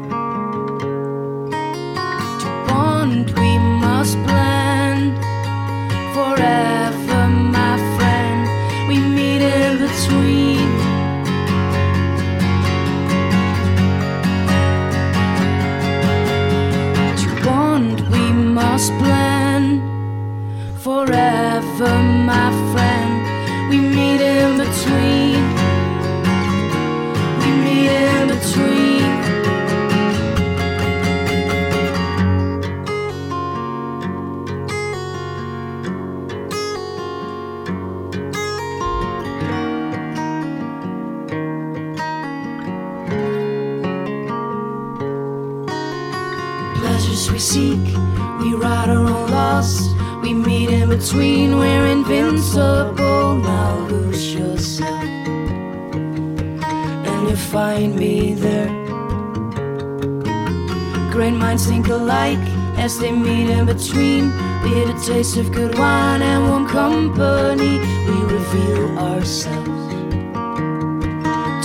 taste 65.09 65.37
of 65.37 65.51
good 65.51 65.75
wine 65.79 66.21
and 66.21 66.47
warm 66.47 66.67
company, 66.67 67.79
we 68.07 68.17
reveal 68.31 68.99
ourselves 68.99 69.93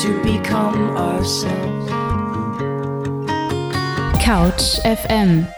to 0.02 0.22
become 0.22 0.96
ourselves. 0.96 1.90
Couch 4.24 4.80
FM 4.84 5.53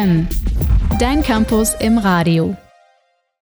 FM. 0.00 0.26
Dein 0.98 1.22
Campus 1.22 1.74
im 1.78 1.98
Radio. 1.98 2.56